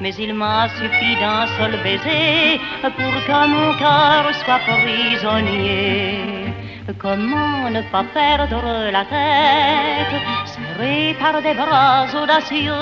mais 0.01 0.15
il 0.15 0.35
m'a 0.35 0.69
suffi 0.69 1.15
d'un 1.17 1.47
seul 1.57 1.73
baiser 1.85 2.61
pour 2.83 3.15
que 3.27 3.49
mon 3.55 3.79
cœur 3.79 4.35
soit 4.43 4.61
prisonnier. 4.67 6.53
Comment 6.99 7.69
ne 7.71 7.83
pas 7.93 8.05
perdre 8.15 8.91
la 8.91 9.05
tête, 9.05 10.17
serré 10.45 11.17
par 11.21 11.43
des 11.43 11.55
bras 11.55 12.07
audacieux, 12.23 12.73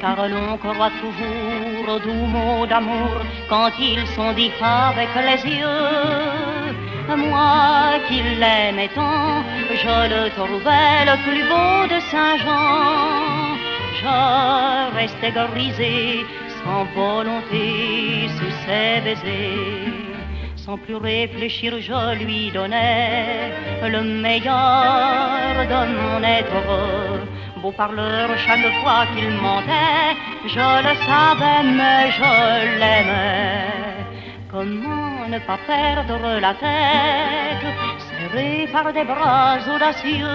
car 0.00 0.28
l'on 0.28 0.56
croit 0.58 0.90
toujours 1.00 1.94
aux 1.94 1.98
doux 2.00 2.26
mots 2.34 2.66
d'amour 2.66 3.10
quand 3.48 3.70
ils 3.78 4.06
sont 4.08 4.32
dits 4.32 4.52
avec 4.60 5.08
les 5.14 5.50
yeux 5.58 6.49
moi 7.16 7.98
qui 8.08 8.22
l'aimais 8.22 8.90
tant, 8.94 9.42
je 9.70 9.96
le 10.12 10.30
trouvais 10.30 11.04
le 11.10 11.16
plus 11.24 11.44
beau 11.50 11.86
de 11.92 12.00
Saint-Jean. 12.10 13.56
je 14.00 14.96
restais 14.96 15.32
grisé, 15.32 16.24
sans 16.62 16.84
volonté, 16.94 18.28
sous 18.36 18.52
ses 18.64 19.00
baisers. 19.04 20.10
Sans 20.56 20.76
plus 20.76 20.96
réfléchir, 20.96 21.80
je 21.80 22.14
lui 22.22 22.50
donnais 22.50 23.52
le 23.82 24.02
meilleur 24.02 25.54
de 25.72 25.80
mon 25.96 26.22
être. 26.22 26.62
Beau 27.62 27.72
parleur, 27.72 28.28
chaque 28.38 28.72
fois 28.82 29.04
qu'il 29.14 29.30
mentait, 29.30 30.16
je 30.46 30.68
le 30.86 30.94
savais, 31.06 31.62
mais 31.78 32.10
je 32.18 32.78
l'aimais. 32.78 33.89
Comment 34.52 35.28
ne 35.28 35.38
pas 35.38 35.58
perdre 35.64 36.40
la 36.40 36.54
tête, 36.54 37.66
serré 38.08 38.68
par 38.72 38.92
des 38.92 39.04
bras 39.04 39.58
audacieux, 39.72 40.26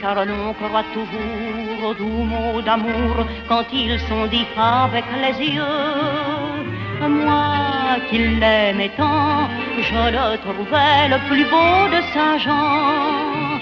car 0.00 0.24
l'on 0.24 0.52
croit 0.54 0.82
toujours 0.92 1.90
aux 1.90 1.94
doux 1.94 2.24
mots 2.24 2.60
d'amour 2.60 3.24
quand 3.48 3.66
ils 3.72 4.00
sont 4.00 4.26
dits 4.26 4.48
avec 4.56 5.04
les 5.22 5.46
yeux. 5.46 7.08
Moi 7.08 7.98
qui 8.10 8.18
l'aimais 8.18 8.90
tant, 8.96 9.48
je 9.78 10.02
le 10.16 10.36
trouvais 10.38 11.08
le 11.08 11.18
plus 11.28 11.44
beau 11.44 11.88
de 11.94 12.00
Saint-Jean. 12.12 13.60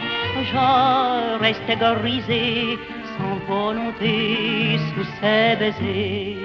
Je 0.50 1.38
restais 1.40 1.76
grisé, 1.76 2.78
sans 3.18 3.36
volonté, 3.46 4.78
sous 4.94 5.04
ses 5.20 5.56
baisers. 5.56 6.36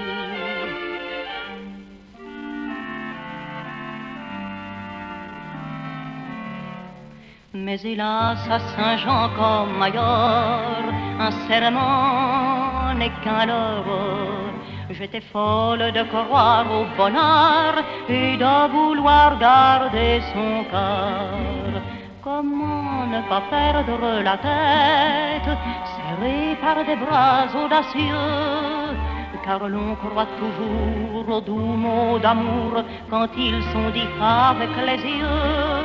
Mais 7.53 7.81
hélas, 7.83 8.39
à 8.49 8.59
Saint-Jean 8.59 9.29
comme 9.35 9.81
ailleurs, 9.81 10.87
un 11.19 11.31
serment 11.49 12.93
n'est 12.97 13.11
qu'un 13.21 13.45
leurre. 13.45 14.53
J'étais 14.89 15.19
folle 15.19 15.91
de 15.91 16.03
croire 16.03 16.65
au 16.71 16.85
bonheur 16.95 17.73
et 18.07 18.37
de 18.37 18.71
vouloir 18.71 19.37
garder 19.37 20.21
son 20.33 20.63
cœur. 20.71 21.81
Comment 22.23 23.05
ne 23.07 23.21
pas 23.27 23.43
perdre 23.49 24.21
la 24.23 24.37
tête, 24.37 25.57
serré 25.93 26.55
par 26.61 26.85
des 26.85 26.95
bras 26.95 27.47
audacieux? 27.53 28.95
Car 29.43 29.67
l'on 29.67 29.95
croit 29.95 30.27
toujours 30.39 31.35
aux 31.35 31.41
doux 31.41 31.57
mots 31.57 32.17
d'amour 32.17 32.81
quand 33.09 33.27
ils 33.35 33.61
sont 33.73 33.89
dits 33.89 34.07
avec 34.21 34.69
les 34.85 35.03
yeux. 35.03 35.80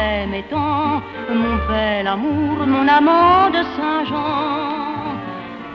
L'aimais 0.00 0.44
tant, 0.50 1.02
mon 1.40 1.56
bel 1.68 2.06
amour, 2.06 2.56
mon 2.66 2.86
amant 2.88 3.50
de 3.56 3.62
Saint-Jean, 3.76 5.16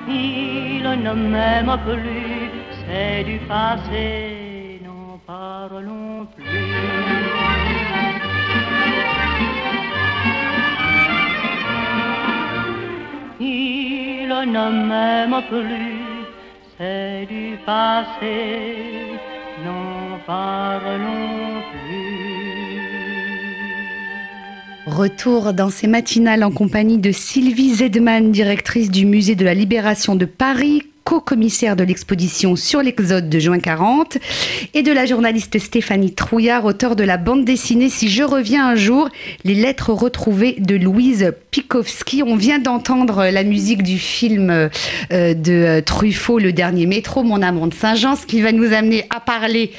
il 0.08 0.84
ne 1.06 1.14
m'aime 1.32 1.76
plus, 1.88 2.52
c'est 2.82 3.24
du 3.24 3.38
passé, 3.54 4.82
n'en 4.86 5.20
parlons 5.34 6.28
plus. 6.36 6.74
Il 13.40 14.30
ne 14.58 14.66
m'aime 14.90 15.40
plus, 15.54 16.26
c'est 16.78 17.26
du 17.36 17.58
passé, 17.66 18.38
n'en 19.66 20.18
parlons 20.26 21.62
plus. 21.72 21.85
Retour 24.86 25.54
dans 25.54 25.72
ces 25.72 25.88
matinales 25.88 26.44
en 26.44 26.52
compagnie 26.52 27.00
de 27.00 27.12
Sylvie 27.12 27.74
Zedman, 27.74 28.32
directrice 28.32 28.92
du 28.92 29.08
musée 29.08 29.34
de 29.34 29.44
la 29.44 29.56
Libération 29.56 30.16
de 30.16 30.26
Paris, 30.26 30.84
co-commissaire 31.06 31.76
de 31.76 31.84
l'exposition 31.84 32.56
sur 32.56 32.82
l'Exode 32.82 33.30
de 33.30 33.40
juin 33.40 33.60
40, 33.60 34.18
et 34.74 34.82
de 34.82 34.92
la 34.92 35.06
journaliste 35.06 35.60
Stéphanie 35.60 36.14
Trouillard, 36.14 36.66
auteur 36.66 36.96
de 36.96 37.04
la 37.04 37.18
bande 37.18 37.46
dessinée 37.46 37.90
Si 37.90 38.10
je 38.10 38.24
reviens 38.24 38.68
un 38.68 38.76
jour, 38.76 39.10
les 39.44 39.54
lettres 39.54 39.92
retrouvées 39.92 40.56
de 40.58 40.76
Louise 40.76 41.32
Pikowski. 41.52 42.24
On 42.24 42.36
vient 42.36 42.58
d'entendre 42.58 43.28
la 43.32 43.44
musique 43.44 43.84
du 43.84 44.00
film 44.00 44.50
euh, 44.50 45.34
de 45.36 45.80
Truffaut, 45.82 46.40
Le 46.40 46.52
Dernier 46.52 46.88
Métro, 46.88 47.24
Mon 47.24 47.44
amant 47.44 47.68
de 47.68 47.74
Saint-Jean, 47.76 48.16
ce 48.16 48.26
qui 48.26 48.42
va 48.42 48.52
nous 48.52 48.74
amener 48.74 49.06
à 49.16 49.20
parler 49.20 49.72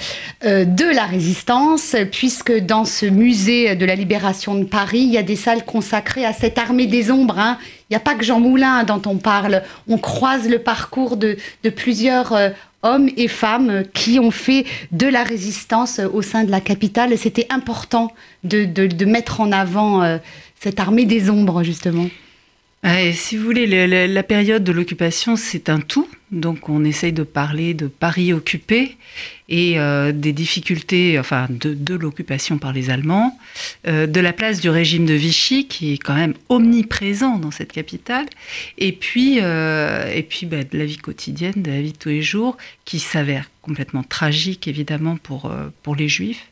euh, 0.45 0.65
de 0.65 0.85
la 0.85 1.07
résistance, 1.07 1.97
puisque 2.13 2.57
dans 2.57 2.85
ce 2.85 3.05
musée 3.05 3.75
de 3.75 3.85
la 3.85 3.97
libération 3.97 4.55
de 4.55 4.65
Paris, 4.65 5.01
il 5.01 5.13
y 5.13 5.19
a 5.19 5.25
des 5.25 5.37
salles 5.37 5.65
consacrées 5.65 6.25
à 6.25 6.33
cette 6.33 6.57
armée 6.57 6.87
des 6.87 7.11
ombres. 7.11 7.41
Hein. 7.41 7.59
Il 7.89 7.93
n'y 7.93 7.97
a 7.97 8.01
pas 8.01 8.15
que 8.15 8.25
Jean 8.25 8.41
Moulin 8.41 8.83
dont 8.85 9.03
on 9.07 9.17
parle. 9.17 9.63
On 9.87 9.99
croise 9.99 10.49
le 10.49 10.59
parcours 10.59 11.17
de, 11.17 11.37
plusieurs 11.75 12.33
euh, 12.33 12.51
hommes 12.83 13.09
et 13.17 13.29
femmes 13.29 13.85
qui 13.95 14.19
ont 14.19 14.33
fait 14.33 14.65
de 14.91 15.07
la 15.07 15.23
résistance 15.23 16.01
au 16.01 16.23
sein 16.23 16.45
de 16.45 16.51
la 16.51 16.61
capitale. 16.61 17.17
C'était 17.17 17.47
important 17.51 18.13
de, 18.43 19.05
mettre 19.05 19.41
en 19.41 19.53
avant 19.53 20.03
euh, 20.03 20.19
cette 20.59 20.81
armée 20.81 21.05
des 21.05 21.31
ombres, 21.31 21.63
justement. 21.63 22.09
Si 23.15 23.37
vous 23.37 23.45
voulez, 23.45 23.67
la 24.07 24.23
période 24.23 24.63
de 24.63 24.71
l'occupation, 24.71 25.35
c'est 25.35 25.69
un 25.69 25.81
tout. 25.81 26.07
Donc 26.33 26.69
on 26.69 26.85
essaye 26.85 27.13
de 27.13 27.23
parler 27.23 27.73
de 27.73 27.87
Paris 27.87 28.33
occupé 28.33 28.97
et 29.49 29.79
euh, 29.79 30.11
des 30.11 30.33
difficultés 30.33 31.21
enfin, 31.21 31.47
de, 31.49 31.95
l'occupation 31.95 32.59
par 32.59 32.73
les 32.73 32.91
Allemands, 32.91 33.39
euh, 33.87 34.09
de 34.09 34.19
la 34.19 34.33
place 34.33 34.61
du 34.61 34.69
régime 34.69 35.07
de 35.07 35.15
Vichy 35.15 35.69
qui 35.69 35.93
est 35.93 35.99
quand 35.99 36.17
même 36.17 36.35
omniprésent 36.49 37.39
dans 37.39 37.53
cette 37.53 37.73
capitale, 37.73 38.27
et 38.77 38.91
puis, 38.91 39.39
euh, 39.41 40.13
et 40.13 40.25
puis 40.25 40.47
bah, 40.47 40.65
de 40.65 40.77
la 40.77 40.85
vie 40.85 40.99
quotidienne, 40.99 41.63
de 41.63 41.71
la 41.71 41.81
vie 41.81 41.93
de 41.93 41.97
tous 41.99 42.09
les 42.09 42.23
jours, 42.23 42.57
qui 42.85 42.99
s'avère 42.99 43.49
complètement 43.63 44.03
tragique 44.03 44.67
évidemment 44.67 45.17
pour, 45.17 45.53
pour 45.85 45.95
les 45.95 46.09
Juifs. 46.09 46.49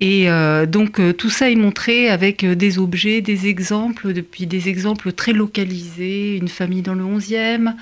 Et 0.00 0.28
donc 0.68 1.00
tout 1.16 1.28
ça 1.28 1.50
est 1.50 1.56
montré 1.56 2.08
avec 2.08 2.44
des 2.44 2.78
objets, 2.78 3.20
des 3.20 3.48
exemples, 3.48 4.12
depuis 4.12 4.46
des 4.46 4.68
exemples 4.68 5.12
très 5.12 5.32
localisés, 5.32 6.36
une 6.36 6.48
famille 6.48 6.82
dans 6.82 6.94
le 6.94 7.02
11e, 7.02 7.74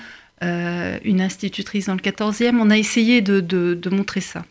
euh, 0.43 0.99
une 1.03 1.21
institutrice 1.21 1.87
dans 1.87 1.95
le 1.95 2.01
14e. 2.01 2.57
On 2.59 2.69
a 2.69 2.77
essayé 2.77 3.21
de, 3.21 3.89
montrer 3.89 4.21
ça. 4.21 4.45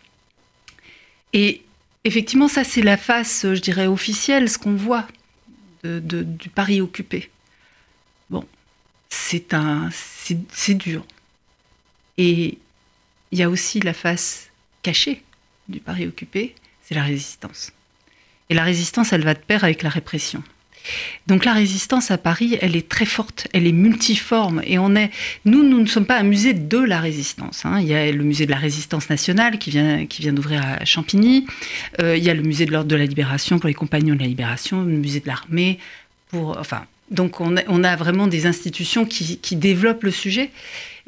Et 1.33 1.63
effectivement, 2.05 2.49
ça 2.49 2.65
c'est 2.65 2.83
la 2.83 2.97
face, 2.97 3.43
je 3.43 3.61
dirais, 3.61 3.87
officielle, 3.87 4.49
ce 4.49 4.59
qu'on 4.59 4.75
voit 4.75 5.07
du 5.85 6.49
Paris 6.49 6.81
occupé. 6.81 7.31
Bon, 8.29 8.45
c'est 9.09 9.55
dur. 10.75 11.07
Et 12.19 12.59
il 13.31 13.39
y 13.39 13.43
a 13.43 13.51
aussi 13.51 13.79
la 13.79 13.93
face 13.93 14.51
cachée 14.83 15.23
du 15.69 15.79
Paris 15.79 16.07
occupé 16.07 16.55
c'est 16.87 16.95
la 16.95 17.03
résistance. 17.03 17.73
Et 18.49 18.55
la 18.55 18.63
résistance, 18.63 19.13
elle 19.13 19.25
va 19.25 19.35
de 19.35 19.41
pair 19.41 19.65
avec 19.65 19.83
la 19.83 19.91
répression. 19.91 20.45
Donc 21.27 21.45
la 21.45 21.53
résistance 21.53 22.11
à 22.11 22.19
Paris, 22.19 22.57
elle 22.61 22.77
est 22.77 22.89
très 22.89 23.07
forte, 23.07 23.49
elle 23.53 23.67
est 23.67 23.73
multiforme 23.73 24.63
et 24.65 24.79
on 24.79 24.95
est, 24.95 25.11
nous, 25.45 25.63
nous 25.63 25.81
ne 25.81 25.87
sommes 25.87 26.07
pas 26.07 26.19
un 26.19 26.23
musée 26.23 26.55
de 26.55 26.79
la 26.79 27.01
résistance. 27.01 27.65
Hein. 27.65 27.81
Il 27.81 27.89
y 27.89 27.95
a 27.95 28.11
le 28.11 28.25
musée 28.25 28.47
de 28.47 28.51
la 28.51 28.59
résistance 28.59 29.11
nationale 29.11 29.59
qui 29.59 29.71
vient, 29.71 30.07
qui 30.07 30.23
vient 30.23 30.33
d'ouvrir 30.33 30.63
à 30.65 30.85
Champigny. 30.85 31.47
Euh, 32.01 32.17
il 32.17 32.25
y 32.25 32.31
a 32.31 32.35
le 32.35 32.43
musée 32.43 32.67
de 32.67 32.73
l'ordre 32.73 32.89
de 32.89 32.97
la 32.97 33.07
libération 33.07 33.59
pour 33.59 33.69
les 33.69 33.75
compagnons 33.75 34.15
de 34.15 34.21
la 34.21 34.27
libération, 34.27 34.83
le 34.83 34.97
musée 34.97 35.21
de 35.21 35.27
l'armée 35.27 35.79
pour, 36.29 36.59
enfin, 36.59 36.85
donc 37.11 37.41
on 37.41 37.57
a, 37.57 37.63
on 37.69 37.85
a, 37.85 37.95
vraiment 37.97 38.27
des 38.27 38.47
institutions 38.47 39.05
qui, 39.05 39.39
qui 39.39 39.57
développent 39.57 40.03
le 40.03 40.11
sujet. 40.11 40.51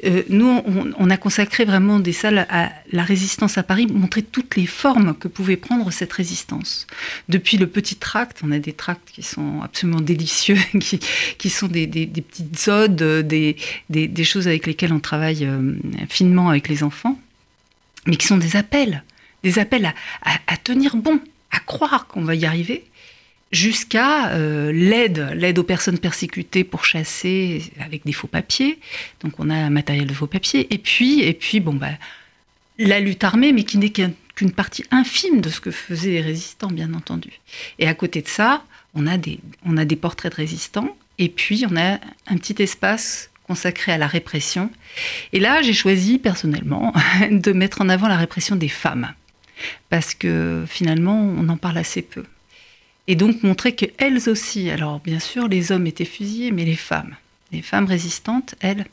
Euh, 0.05 0.23
nous, 0.29 0.47
on, 0.47 0.91
on, 0.97 1.09
a 1.09 1.17
consacré 1.17 1.65
vraiment 1.65 1.99
des 1.99 2.13
salles 2.13 2.47
à 2.49 2.71
la 2.91 3.03
résistance 3.03 3.57
à 3.57 3.63
Paris, 3.63 3.85
montrer 3.87 4.21
toutes 4.21 4.55
les 4.55 4.65
formes 4.65 5.13
que 5.13 5.27
pouvait 5.27 5.57
prendre 5.57 5.91
cette 5.91 6.13
résistance. 6.13 6.87
Depuis 7.27 7.57
le 7.57 7.67
petit 7.67 7.97
tract, 7.97 8.39
on 8.43 8.51
a 8.51 8.59
des 8.59 8.71
tracts 8.71 9.09
qui 9.11 9.23
sont 9.23 9.61
absolument 9.61 9.99
délicieux, 9.99 10.57
qui, 10.79 10.99
qui 11.37 11.49
sont 11.49 11.67
des, 11.67 11.85
des, 11.85 12.05
des, 12.05 12.21
petites 12.21 12.67
odes, 12.69 12.95
des, 13.27 13.57
des, 13.89 14.23
choses 14.23 14.47
avec 14.47 14.67
lesquelles 14.67 14.93
on 14.93 15.01
travaille 15.01 15.45
euh, 15.45 15.73
finement 16.07 16.49
avec 16.49 16.69
les 16.69 16.83
enfants, 16.83 17.19
mais 18.07 18.15
qui 18.15 18.27
sont 18.27 18.37
des 18.37 18.55
appels, 18.55 19.03
des 19.43 19.59
appels 19.59 19.85
à, 19.85 19.93
à, 20.23 20.39
à 20.47 20.57
tenir 20.57 20.95
bon, 20.95 21.19
à 21.51 21.59
croire 21.59 22.07
qu'on 22.07 22.23
va 22.23 22.35
y 22.35 22.45
arriver 22.45 22.85
jusqu'à 23.51 24.29
euh, 24.31 24.71
l'aide, 24.71 25.31
l'aide 25.35 25.59
aux 25.59 25.63
personnes 25.63 25.97
persécutées 25.97 26.63
pour 26.63 26.85
chasser 26.85 27.71
avec 27.79 28.05
des 28.05 28.13
faux 28.13 28.27
papiers. 28.27 28.79
Donc 29.21 29.39
on 29.39 29.49
a 29.49 29.55
un 29.55 29.69
matériel 29.69 30.07
de 30.07 30.13
faux 30.13 30.27
papiers. 30.27 30.73
Et 30.73 30.77
puis, 30.77 31.21
et 31.21 31.33
puis 31.33 31.59
bon, 31.59 31.73
bah, 31.73 31.91
la 32.77 32.99
lutte 32.99 33.23
armée, 33.23 33.51
mais 33.51 33.63
qui 33.63 33.77
n'est 33.77 33.91
qu'une 33.91 34.51
partie 34.51 34.85
infime 34.91 35.41
de 35.41 35.49
ce 35.49 35.59
que 35.59 35.71
faisaient 35.71 36.11
les 36.11 36.21
résistants, 36.21 36.69
bien 36.69 36.93
entendu. 36.93 37.31
Et 37.79 37.87
à 37.87 37.93
côté 37.93 38.21
de 38.21 38.27
ça, 38.27 38.63
on 38.93 39.07
a 39.07 39.17
des, 39.17 39.39
on 39.65 39.77
a 39.77 39.85
des 39.85 39.95
portraits 39.95 40.31
de 40.31 40.37
résistants. 40.37 40.95
Et 41.17 41.29
puis 41.29 41.65
on 41.69 41.75
a 41.75 41.99
un 42.27 42.37
petit 42.37 42.61
espace 42.61 43.29
consacré 43.43 43.91
à 43.91 43.97
la 43.97 44.07
répression. 44.07 44.69
Et 45.33 45.39
là, 45.39 45.63
j'ai 45.63 45.73
choisi 45.73 46.19
personnellement 46.19 46.93
de 47.31 47.51
mettre 47.51 47.81
en 47.81 47.89
avant 47.89 48.07
la 48.07 48.17
répression 48.17 48.55
des 48.55 48.69
femmes. 48.69 49.13
Parce 49.89 50.13
que 50.13 50.63
finalement, 50.67 51.19
on 51.19 51.49
en 51.49 51.57
parle 51.57 51.79
assez 51.79 52.01
peu 52.01 52.23
et 53.09 53.15
donc 53.15 53.41
montrer 53.41 53.73
qu'elles 53.73 54.29
aussi, 54.29 54.69
alors 54.69 54.99
bien 54.99 55.19
sûr 55.19 55.47
les 55.47 55.71
hommes 55.71 55.87
étaient 55.87 56.05
fusillés, 56.05 56.51
mais 56.51 56.63
les 56.63 56.75
femmes, 56.75 57.15
Les 57.51 57.63
femmes 57.63 57.87
résistantes, 57.87 58.53
elles, 58.59 58.85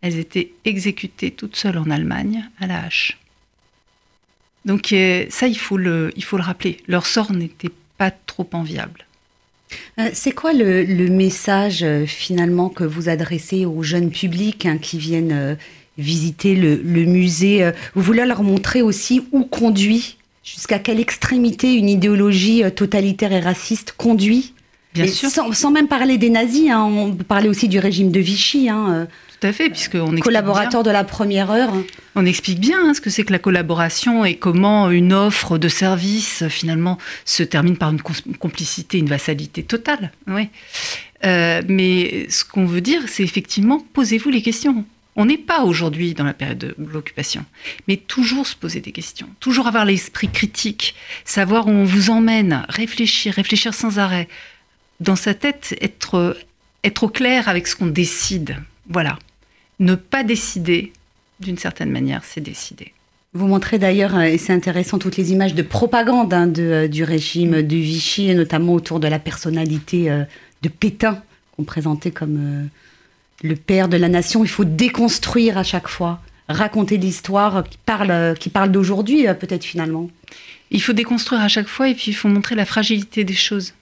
elles 0.00 0.18
étaient 0.18 0.52
exécutées 0.64 1.30
toutes 1.30 1.56
seules 1.56 1.76
en 1.76 1.90
Allemagne 1.90 2.48
à 2.58 2.66
la 2.66 2.82
hache. 2.82 3.18
Donc 4.64 4.94
euh, 4.94 5.26
ça, 5.28 5.46
il 5.46 5.58
faut 5.58 5.76
le, 5.76 6.10
il 6.16 6.24
faut 6.24 6.38
le 6.38 6.42
rappeler. 6.42 6.78
Leur 6.88 7.04
sort 7.04 7.32
n'était 7.32 7.70
pas 7.98 8.10
trop 8.10 8.48
enviable. 8.54 9.04
Euh, 9.98 10.08
c'est 10.14 10.32
quoi 10.32 10.54
le, 10.54 11.08
message 11.08 11.82
euh, 11.82 12.06
finalement 12.06 12.70
que 12.70 12.84
vous 12.84 13.10
adressez 13.10 13.66
aux 13.66 13.82
jeunes 13.82 14.10
publics 14.10 14.64
hein, 14.64 14.78
qui 14.78 14.96
viennent 14.96 15.58
visiter 15.98 16.56
le, 16.56 17.04
musée? 17.04 17.70
Vous 17.94 18.00
voulez 18.00 18.24
leur 18.24 18.42
montrer 18.42 18.80
aussi 18.80 19.22
où 19.32 19.44
conduit, 19.44 20.16
jusqu'à 20.42 20.78
quelle 20.78 21.00
extrémité 21.00 21.74
une 21.74 21.88
idéologie 21.88 22.62
totalitaire 22.74 23.32
et 23.32 23.40
raciste 23.40 23.94
conduit 23.96 24.54
Bien 24.92 25.06
sûr. 25.06 25.30
Sans, 25.30 25.70
même 25.70 25.86
parler 25.86 26.18
des 26.18 26.30
nazis, 26.30 26.70
hein, 26.70 26.82
on 26.82 27.12
parlait 27.12 27.48
aussi 27.48 27.68
du 27.68 27.78
régime 27.78 28.10
de 28.10 28.18
Vichy. 28.18 28.68
Hein, 28.68 29.06
tout 29.40 29.46
à 29.46 29.52
fait, 29.52 29.70
puisqu'on 29.70 30.16
est 30.16 30.20
collaborateur 30.20 30.82
de 30.82 30.90
la 30.90 31.04
première 31.04 31.50
heure. 31.50 31.72
On 32.16 32.26
explique 32.26 32.58
bien 32.58 32.78
hein, 32.82 32.94
ce 32.94 33.00
que 33.00 33.08
c'est 33.08 33.22
que 33.22 33.32
la 33.32 33.38
collaboration 33.38 34.24
et 34.24 34.34
comment 34.34 34.90
une 34.90 35.12
offre 35.12 35.58
de 35.58 35.68
service 35.68 36.44
finalement 36.48 36.98
se 37.24 37.42
termine 37.42 37.76
par 37.76 37.90
une 37.90 38.02
complicité, 38.02 38.98
une 38.98 39.08
vassalité 39.08 39.62
totale. 39.62 40.10
Oui. 40.26 40.48
Euh, 41.24 41.62
mais 41.68 42.26
ce 42.28 42.44
qu'on 42.44 42.66
veut 42.66 42.80
dire, 42.80 43.02
c'est 43.06 43.22
effectivement 43.22 43.84
posez-vous 43.92 44.30
les 44.30 44.42
questions. 44.42 44.84
On 45.16 45.24
n'est 45.24 45.38
pas 45.38 45.62
aujourd'hui 45.64 46.14
dans 46.14 46.24
la 46.24 46.34
période 46.34 46.58
de 46.58 46.74
l'occupation, 46.78 47.44
mais 47.88 47.96
toujours 47.96 48.46
se 48.46 48.56
poser 48.56 48.80
des 48.80 48.92
questions, 48.92 49.28
toujours 49.40 49.66
avoir 49.66 49.84
l'esprit 49.84 50.28
critique, 50.28 50.94
savoir 51.24 51.66
où 51.66 51.70
on 51.70 51.84
vous 51.84 52.10
emmène, 52.10 52.64
réfléchir, 52.68 53.34
réfléchir 53.34 53.74
sans 53.74 53.98
arrêt. 53.98 54.28
Dans 55.00 55.16
sa 55.16 55.34
tête, 55.34 55.76
être, 55.80 56.36
être 56.84 57.04
au 57.04 57.08
clair 57.08 57.48
avec 57.48 57.66
ce 57.66 57.74
qu'on 57.76 57.86
décide. 57.86 58.56
Voilà 58.88 59.18
ne 59.80 59.94
pas 59.94 60.22
décider, 60.22 60.92
d'une 61.40 61.58
certaine 61.58 61.90
manière, 61.90 62.22
c'est 62.22 62.40
décider. 62.40 62.92
Vous 63.32 63.46
montrez 63.46 63.78
d'ailleurs, 63.78 64.14
euh, 64.16 64.22
et 64.22 64.38
c'est 64.38 64.52
intéressant, 64.52 64.98
toutes 64.98 65.16
les 65.16 65.32
images 65.32 65.54
de 65.54 65.62
propagande 65.62 66.32
hein, 66.34 66.52
euh, 66.58 66.86
du 66.86 67.02
régime 67.02 67.62
de 67.62 67.76
Vichy, 67.76 68.34
notamment 68.34 68.74
autour 68.74 69.00
de 69.00 69.08
la 69.08 69.18
personnalité 69.18 70.10
euh, 70.10 70.24
de 70.62 70.68
Pétain, 70.68 71.22
qu'on 71.56 71.64
présentait 71.64 72.10
comme 72.10 72.68
le 73.42 73.56
père 73.56 73.88
de 73.88 73.96
la 73.96 74.08
nation. 74.08 74.44
Il 74.44 74.48
faut 74.48 74.64
déconstruire 74.64 75.58
à 75.58 75.62
chaque 75.62 75.88
fois, 75.88 76.20
raconter 76.48 76.96
l'histoire 76.96 77.64
qui 77.64 77.78
parle, 77.84 78.36
qui 78.38 78.50
parle 78.50 78.70
d'aujourd'hui, 78.70 79.26
peut-être 79.38 79.64
finalement. 79.64 80.10
Il 80.70 80.82
faut 80.82 80.92
déconstruire 80.92 81.40
à 81.40 81.48
chaque 81.48 81.68
fois 81.68 81.88
et 81.88 81.94
puis 81.94 82.06
il 82.08 82.14
faut 82.14 82.28
montrer 82.28 82.54
la 82.54 82.64
fragilité 82.64 83.24
des 83.24 83.34
choses. 83.34 83.74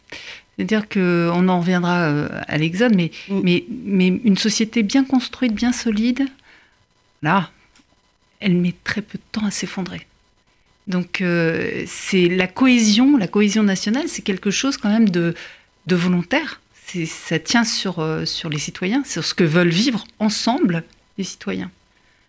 C'est-à-dire 0.57 0.88
qu'on 0.88 1.49
en 1.49 1.61
reviendra 1.61 2.09
euh, 2.09 2.29
à 2.49 2.59
l'Exode, 2.59 2.94
mais, 2.94 3.12
mm. 3.29 3.40
mais, 3.44 3.64
mais 3.85 4.09
une 4.09 4.37
société 4.37 4.83
bien 4.83 5.05
construite, 5.05 5.55
bien 5.55 5.73
solide, 5.73 6.27
là, 7.23 7.51
elle 8.40 8.55
met 8.55 8.75
très 8.85 9.03
peu 9.03 9.18
de 9.18 9.23
temps 9.31 9.47
à 9.47 9.51
s'effondrer. 9.51 10.07
Donc 10.88 11.21
euh, 11.21 11.85
c'est 11.87 12.29
la 12.29 12.47
cohésion, 12.47 13.16
la 13.16 13.29
cohésion 13.29 13.62
nationale, 13.62 14.05
c'est 14.09 14.23
quelque 14.23 14.51
chose 14.51 14.77
quand 14.77 14.88
même 14.88 15.11
de, 15.11 15.35
de 15.87 15.97
volontaire. 15.97 16.61
Ça 17.07 17.38
tient 17.38 17.64
sur, 17.64 17.98
euh, 17.98 18.24
sur 18.24 18.48
les 18.48 18.59
citoyens, 18.59 19.03
sur 19.05 19.24
ce 19.24 19.35
que 19.35 19.44
veulent 19.44 19.68
vivre 19.68 20.05
ensemble 20.18 20.85
les 21.18 21.24
citoyens. 21.24 21.70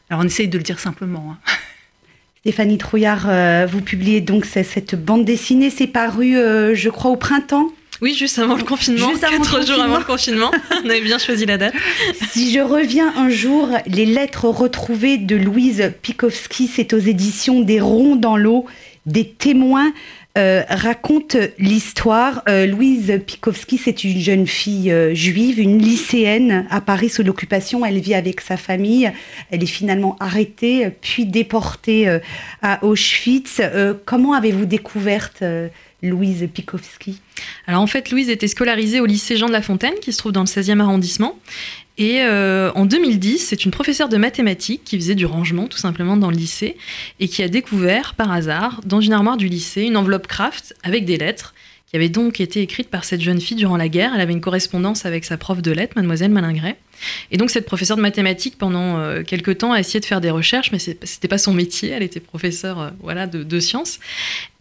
Alors 0.09 0.23
on 0.23 0.25
essaye 0.25 0.47
de 0.47 0.57
le 0.57 0.63
dire 0.63 0.79
simplement. 0.79 1.31
Hein. 1.31 1.51
Stéphanie 2.41 2.77
Trouillard, 2.77 3.27
vous 3.67 3.81
publiez 3.81 4.21
donc 4.21 4.45
cette 4.45 4.95
bande 4.95 5.25
dessinée, 5.25 5.69
c'est 5.69 5.87
paru, 5.87 6.35
je 6.35 6.89
crois, 6.89 7.11
au 7.11 7.17
printemps? 7.17 7.69
Oui, 8.01 8.13
juste 8.13 8.39
avant 8.39 8.55
le 8.55 8.63
confinement, 8.63 9.09
juste 9.09 9.21
quatre 9.21 9.65
jours 9.65 9.81
avant 9.81 9.97
le 9.97 10.05
confinement. 10.05 10.51
On 10.85 10.89
avait 10.89 11.01
bien 11.01 11.17
choisi 11.17 11.45
la 11.45 11.57
date. 11.57 11.73
Si 12.29 12.53
je 12.53 12.59
reviens 12.59 13.13
un 13.17 13.29
jour, 13.29 13.69
les 13.87 14.05
lettres 14.05 14.45
retrouvées 14.45 15.17
de 15.17 15.35
Louise 15.35 15.91
Pikowski, 16.01 16.67
c'est 16.67 16.93
aux 16.93 16.99
éditions 16.99 17.59
des 17.59 17.81
Ronds 17.81 18.15
dans 18.15 18.37
l'eau, 18.37 18.65
des 19.05 19.27
témoins. 19.27 19.91
Euh, 20.39 20.63
raconte 20.69 21.35
l'histoire. 21.57 22.43
Euh, 22.47 22.65
Louise 22.65 23.19
Pikowski, 23.27 23.77
c'est 23.77 24.05
une 24.05 24.19
jeune 24.19 24.47
fille 24.47 24.89
euh, 24.89 25.13
juive, 25.13 25.59
une 25.59 25.79
lycéenne 25.79 26.65
à 26.69 26.79
Paris 26.79 27.09
sous 27.09 27.23
l'occupation. 27.23 27.85
Elle 27.85 27.99
vit 27.99 28.13
avec 28.13 28.39
sa 28.39 28.55
famille. 28.55 29.11
Elle 29.51 29.63
est 29.63 29.67
finalement 29.67 30.15
arrêtée, 30.21 30.91
puis 31.01 31.25
déportée 31.25 32.19
à 32.61 32.83
Auschwitz. 32.85 33.61
comment 34.05 34.33
avez-vous 34.33 34.65
découverte 34.65 35.43
Louise 36.01 36.47
Pikowski 36.53 37.19
Alors 37.67 37.81
en 37.81 37.87
fait, 37.87 38.11
Louise 38.11 38.29
était 38.29 38.47
scolarisée 38.47 38.99
au 38.99 39.05
lycée 39.05 39.37
Jean 39.37 39.47
de 39.47 39.51
La 39.51 39.61
Fontaine, 39.61 39.95
qui 40.01 40.13
se 40.13 40.17
trouve 40.17 40.31
dans 40.31 40.41
le 40.41 40.47
16e 40.47 40.79
arrondissement. 40.79 41.37
Et 41.97 42.21
euh, 42.21 42.71
en 42.75 42.85
2010, 42.85 43.39
c'est 43.39 43.65
une 43.65 43.71
professeure 43.71 44.07
de 44.07 44.15
mathématiques 44.15 44.83
qui 44.85 44.97
faisait 44.97 45.15
du 45.15 45.25
rangement 45.25 45.67
tout 45.67 45.77
simplement 45.77 46.15
dans 46.15 46.31
le 46.31 46.37
lycée 46.37 46.77
et 47.19 47.27
qui 47.27 47.43
a 47.43 47.49
découvert 47.49 48.15
par 48.15 48.31
hasard 48.31 48.79
dans 48.85 49.01
une 49.01 49.11
armoire 49.11 49.35
du 49.35 49.49
lycée 49.49 49.81
une 49.81 49.97
enveloppe 49.97 50.27
craft 50.27 50.73
avec 50.83 51.03
des 51.03 51.17
lettres 51.17 51.53
qui 51.89 51.95
avait 51.95 52.09
donc 52.09 52.39
été 52.39 52.61
écrite 52.61 52.89
par 52.89 53.03
cette 53.03 53.21
jeune 53.21 53.41
fille 53.41 53.57
durant 53.57 53.75
la 53.75 53.89
guerre. 53.89 54.11
Elle 54.13 54.21
avait 54.21 54.33
une 54.33 54.41
correspondance 54.41 55.07
avec 55.07 55.25
sa 55.25 55.37
prof 55.37 55.59
de 55.61 55.71
lettres, 55.71 55.93
mademoiselle 55.95 56.29
Malingret. 56.29 56.77
Et 57.31 57.37
donc 57.37 57.49
cette 57.49 57.65
professeure 57.65 57.97
de 57.97 58.01
mathématiques, 58.01 58.59
pendant 58.59 58.99
euh, 58.99 59.23
quelques 59.23 59.57
temps, 59.57 59.73
a 59.73 59.79
essayé 59.79 59.99
de 59.99 60.05
faire 60.05 60.21
des 60.21 60.29
recherches, 60.29 60.71
mais 60.71 60.77
c'était 60.77 61.27
pas 61.27 61.39
son 61.39 61.51
métier. 61.51 61.89
Elle 61.89 62.03
était 62.03 62.19
professeure 62.19 62.79
euh, 62.79 62.89
voilà, 63.01 63.25
de, 63.25 63.59
sciences. 63.59 63.99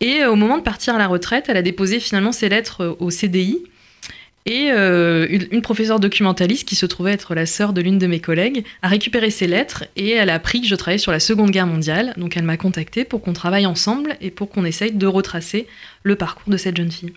Et 0.00 0.22
euh, 0.22 0.30
au 0.32 0.36
moment 0.36 0.56
de 0.56 0.62
partir 0.62 0.94
à 0.94 0.98
la 0.98 1.06
retraite, 1.06 1.46
elle 1.48 1.58
a 1.58 1.62
déposé 1.62 2.00
finalement 2.00 2.32
ses 2.32 2.48
lettres 2.48 2.96
au 2.98 3.10
CDI. 3.10 3.58
Et 4.48 4.70
une, 4.70 5.62
professeure 5.62 6.00
documentaliste 6.00 6.66
qui 6.66 6.74
se 6.74 6.86
trouvait 6.86 7.12
être 7.12 7.34
la 7.34 7.44
sœur 7.44 7.74
de 7.74 7.82
l'une 7.82 7.98
de 7.98 8.06
mes 8.06 8.20
collègues 8.20 8.64
a 8.80 8.88
récupéré 8.88 9.30
ses 9.30 9.46
lettres 9.46 9.84
et 9.96 10.12
elle 10.12 10.30
a 10.30 10.34
appris 10.34 10.62
que 10.62 10.66
je 10.66 10.74
travaillais 10.74 10.98
sur 10.98 11.12
la 11.12 11.20
Seconde 11.20 11.50
Guerre 11.50 11.66
mondiale. 11.66 12.14
Donc 12.16 12.36
elle 12.36 12.44
m'a 12.44 12.56
contactée 12.56 13.04
pour 13.04 13.20
qu'on 13.20 13.34
travaille 13.34 13.66
ensemble 13.66 14.16
et 14.22 14.30
pour 14.30 14.48
qu'on 14.48 14.64
essaye 14.64 14.92
de 14.92 15.06
retracer 15.06 15.66
le 16.02 16.16
parcours 16.16 16.50
de 16.50 16.56
cette 16.56 16.76
jeune 16.76 16.90
fille. 16.90 17.12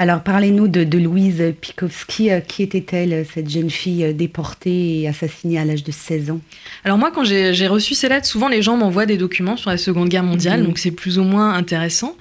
Alors 0.00 0.22
parlez-nous 0.22 0.68
de, 0.68 0.96
Louise 0.96 1.42
Pikowski. 1.60 2.30
Euh, 2.30 2.40
qui 2.40 2.62
était-elle, 2.62 3.26
cette 3.26 3.50
jeune 3.50 3.68
fille 3.68 4.04
euh, 4.04 4.12
déportée 4.12 5.00
et 5.00 5.08
assassinée 5.08 5.58
à 5.58 5.64
l'âge 5.64 5.82
de 5.82 5.90
16 5.90 6.30
ans? 6.30 6.40
Alors 6.84 6.98
moi, 6.98 7.10
quand 7.10 7.24
j'ai 7.24 7.66
reçu 7.66 7.94
ces 7.94 8.08
lettres, 8.08 8.26
souvent 8.26 8.48
les 8.48 8.62
gens 8.62 8.76
m'envoient 8.76 9.06
des 9.06 9.16
documents 9.16 9.56
sur 9.56 9.70
la 9.70 9.76
Seconde 9.76 10.08
Guerre 10.08 10.22
mondiale, 10.22 10.60
mhm. 10.60 10.66
donc 10.66 10.78
c'est 10.78 10.92
plus 10.92 11.18
ou 11.18 11.24
moins 11.24 11.54
intéressant. 11.54 12.16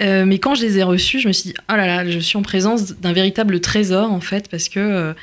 Euh, 0.00 0.24
mais 0.26 0.38
quand 0.38 0.56
je 0.56 0.62
les 0.62 0.78
ai 0.78 0.82
reçus, 0.82 1.20
je 1.20 1.28
me 1.28 1.32
suis 1.32 1.50
dit, 1.50 1.54
oh 1.70 1.76
là 1.76 1.86
là, 1.86 2.10
je 2.10 2.18
suis 2.18 2.36
en 2.36 2.42
présence 2.42 2.94
d'un 2.98 3.12
véritable 3.12 3.60
trésor 3.60 4.10
en 4.10 4.20
fait, 4.20 4.48
parce 4.48 4.68
que... 4.68 5.14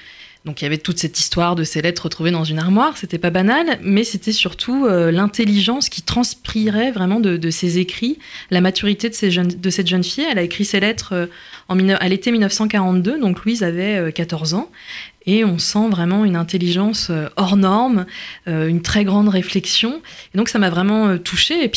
donc 0.46 0.62
il 0.62 0.66
y 0.66 0.68
avait 0.68 0.78
toute 0.78 0.98
cette 0.98 1.20
histoire 1.20 1.56
de 1.56 1.64
ces 1.64 1.82
lettres 1.82 2.04
retrouvées 2.04 2.32
dans 2.32 2.44
une 2.44 2.60
armoire, 2.60 2.98
c'était 2.98 3.18
pas 3.18 3.30
banal, 3.30 3.80
mais 3.84 4.04
c'était 4.04 4.32
surtout 4.32 4.88
l'intelligence 4.88 5.88
qui 5.88 6.02
transpirait 6.02 6.92
vraiment 6.92 7.20
de, 7.20 7.38
de, 7.38 7.50
ses 7.52 7.78
écrits, 7.78 8.18
la 8.50 8.60
maturité 8.60 9.10
de, 9.10 9.70
cette 9.70 9.88
jeune 9.88 10.04
fille. 10.04 10.26
Elle 10.30 10.40
a 10.40 10.42
écrit 10.44 10.66
ces 10.66 10.80
lettres 10.80 11.30
à 12.00 12.10
l'été 12.10 12.32
1942, 12.32 13.20
donc 13.20 13.44
Louise 13.46 13.64
avait 13.64 14.12
14 14.12 14.54
euh, 14.54 14.58
ans. 14.58 14.70
Et 15.28 15.46
on 15.46 15.60
sent 15.60 15.88
vraiment 15.90 16.26
une 16.26 16.36
intelligence 16.36 17.10
euh, 17.12 17.28
hors 17.36 17.56
norme, 17.56 18.06
euh, 18.48 18.68
une 18.68 18.82
très 18.82 19.06
grande 19.06 19.30
réflexion. 19.30 20.02
Et 20.34 20.38
donc 20.38 20.50
ça 20.50 20.60
m'a 20.60 20.70
vraiment 20.70 21.18
touchée. 21.18 21.72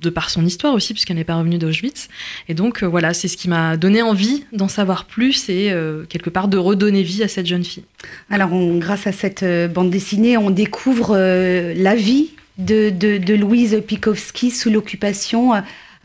De 0.00 0.10
par 0.10 0.30
son 0.30 0.44
histoire 0.44 0.74
aussi, 0.74 0.92
puisqu'elle 0.94 1.16
n'est 1.16 1.24
pas 1.24 1.36
revenue 1.36 1.58
d'Auschwitz. 1.58 2.08
Et 2.48 2.54
donc 2.54 2.82
voilà, 2.82 3.14
c'est 3.14 3.28
ce 3.28 3.36
qui 3.36 3.48
m'a 3.48 3.76
donné 3.76 4.02
envie 4.02 4.44
d'en 4.52 4.68
savoir 4.68 5.04
plus 5.04 5.48
et 5.48 5.72
quelque 6.08 6.30
part 6.30 6.48
de 6.48 6.58
redonner 6.58 7.02
vie 7.02 7.22
à 7.22 7.28
cette 7.28 7.46
jeune 7.46 7.64
fille. 7.64 7.84
Alors 8.30 8.50
grâce 8.78 9.06
à 9.06 9.12
cette 9.12 9.44
bande 9.72 9.90
dessinée, 9.90 10.36
on 10.36 10.50
découvre 10.50 11.16
la 11.16 11.94
vie 11.94 12.30
de, 12.58 12.90
de 12.90 13.34
Louise 13.34 13.82
Pikowski 13.86 14.50
sous 14.50 14.70
l'occupation 14.70 15.54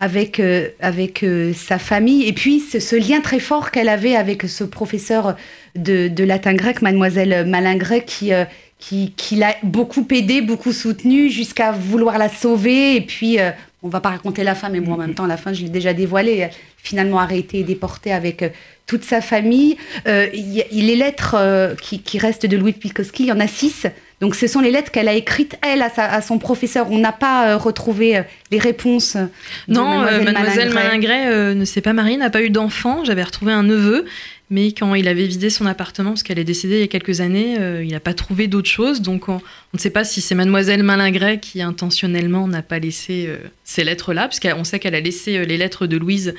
avec, 0.03 0.41
euh, 0.41 0.67
avec 0.81 1.23
euh, 1.23 1.53
sa 1.53 1.79
famille. 1.79 2.27
Et 2.27 2.33
puis, 2.33 2.59
ce, 2.59 2.95
lien 2.95 3.21
très 3.21 3.39
fort 3.39 3.71
qu'elle 3.71 3.87
avait 3.87 4.17
avec 4.17 4.43
ce 4.43 4.65
professeur 4.65 5.37
de, 5.75 6.23
latin 6.23 6.53
grec, 6.53 6.81
mademoiselle 6.81 7.47
Malingret, 7.47 8.03
qui, 8.03 8.33
euh, 8.33 8.43
qui, 8.79 9.13
qui 9.15 9.37
l'a 9.37 9.55
beaucoup 9.63 10.05
aidé, 10.11 10.41
beaucoup 10.41 10.73
soutenu, 10.73 11.29
jusqu'à 11.29 11.71
vouloir 11.71 12.17
la 12.17 12.27
sauver. 12.27 12.97
Et 12.97 13.01
puis, 13.01 13.37
on 13.83 13.89
va 13.89 13.99
pas 13.99 14.09
raconter 14.09 14.43
la 14.43 14.55
fin, 14.55 14.69
mais 14.69 14.79
bon, 14.79 14.93
en 14.93 14.97
même 14.97 15.13
temps, 15.13 15.25
la 15.25 15.37
fin, 15.37 15.53
je 15.53 15.61
l'ai 15.61 15.69
déjà 15.69 15.93
dévoilée. 15.93 16.49
Finalement 16.77 17.19
arrêté 17.19 17.59
et 17.59 17.63
déporté 17.63 18.11
avec 18.11 18.43
toute 18.87 19.03
sa 19.03 19.21
famille. 19.21 19.77
il, 20.05 20.65
les 20.71 20.95
lettres 20.95 21.75
qui, 21.81 22.01
qui, 22.01 22.17
restent 22.17 22.45
de 22.45 22.57
Louis 22.57 22.73
Pikowski, 22.73 23.23
il 23.23 23.27
y 23.27 23.31
en 23.31 23.39
a 23.39 23.47
six. 23.47 23.87
Donc 24.23 24.35
ce 24.35 24.47
sont 24.47 24.61
les 24.61 24.71
lettres 24.71 24.89
qu'elle 24.89 25.09
a 25.09 25.13
écrites, 25.15 25.57
elle, 25.61 25.81
à, 25.81 26.21
son 26.21 26.39
professeur. 26.39 26.89
On 26.89 26.97
n'a 26.97 27.11
pas 27.11 27.49
euh, 27.49 27.57
retrouvé 27.57 28.15
euh, 28.15 28.21
les 28.51 28.57
réponses. 28.57 29.17
De 29.17 29.27
non, 29.73 30.01
euh, 30.03 30.23
Mademoiselle, 30.23 30.69
Malingret, 30.73 31.53
ne 31.53 31.65
s'est 31.65 31.81
pas 31.81 31.91
mariée, 31.91 32.15
n'a 32.15 32.29
pas 32.29 32.41
eu 32.41 32.49
d'enfant. 32.49 33.03
J'avais 33.03 33.23
retrouvé 33.23 33.51
un 33.51 33.63
neveu, 33.63 34.05
mais 34.53 34.67
quand 34.67 34.95
il 34.95 35.07
avait 35.07 35.25
vidé 35.25 35.49
son 35.49 35.65
appartement, 35.65 36.11
parce 36.11 36.23
qu'elle 36.23 36.39
est 36.39 36.43
décédée 36.43 36.75
il 36.75 36.81
y 36.81 36.83
a 36.83 36.87
quelques 36.87 37.21
années, 37.21 37.57
il 37.83 37.91
n'a 37.91 37.99
pas 37.99 38.13
trouvé 38.13 38.47
d'autre 38.47 38.69
chose. 38.69 39.01
Donc 39.01 39.27
on, 39.27 39.41
ne 39.73 39.79
sait 39.79 39.89
pas 39.89 40.03
si 40.03 40.21
c'est 40.21 40.35
Mademoiselle 40.35 40.83
Malingret 40.83 41.39
qui 41.39 41.61
intentionnellement 41.61 42.47
n'a 42.47 42.61
pas 42.61 42.79
laissé 42.79 43.29
ces 43.63 43.83
lettres-là, 43.83 44.27
puisqu'on 44.27 44.63
sait 44.63 44.79
qu'elle 44.79 44.95
a 44.95 45.01
laissé 45.01 45.45
les 45.45 45.57
lettres 45.57 45.87
de 45.87 45.97
Louise 45.97 46.33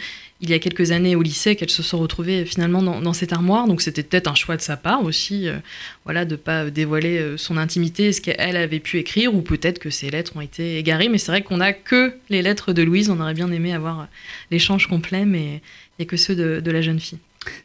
il 0.44 0.50
y 0.50 0.54
a 0.54 0.58
quelques 0.58 0.90
années 0.90 1.16
au 1.16 1.22
lycée 1.22 1.56
qu'elles 1.56 1.70
se 1.70 1.82
sont 1.82 1.98
retrouvées 1.98 2.44
finalement 2.44 2.82
dans, 2.82 3.12
cette 3.12 3.32
armoire. 3.32 3.66
Donc 3.66 3.80
c'était 3.80 4.02
peut-être 4.02 4.28
un 4.28 4.34
choix 4.34 4.56
de 4.56 4.60
sa 4.60 4.76
part 4.76 5.02
aussi, 5.02 5.48
euh, 5.48 5.56
voilà, 6.04 6.24
de 6.24 6.36
pas 6.36 6.70
dévoiler 6.70 7.18
euh, 7.18 7.36
son 7.36 7.56
intimité, 7.56 8.12
ce 8.12 8.20
qu'elle 8.20 8.56
avait 8.56 8.80
pu 8.80 8.98
écrire, 8.98 9.34
ou 9.34 9.40
peut-être 9.40 9.78
que 9.78 9.90
ses 9.90 10.10
lettres 10.10 10.36
ont 10.36 10.40
été 10.40 10.76
égarées. 10.76 11.08
Mais 11.08 11.18
c'est 11.18 11.32
vrai 11.32 11.42
qu'on 11.42 11.58
n'a 11.58 11.72
que 11.72 12.14
les 12.28 12.42
lettres 12.42 12.72
de 12.72 12.82
Louise. 12.82 13.08
On 13.08 13.20
aurait 13.20 13.34
bien 13.34 13.50
aimé 13.52 13.72
avoir 13.72 14.08
l'échange 14.50 14.86
complet, 14.86 15.24
mais 15.24 15.62
il 15.98 16.02
n'y 16.02 16.04
a 16.04 16.06
que 16.06 16.16
ceux 16.16 16.34
de, 16.34 16.70
la 16.70 16.82
jeune 16.82 17.00
fille. 17.00 17.18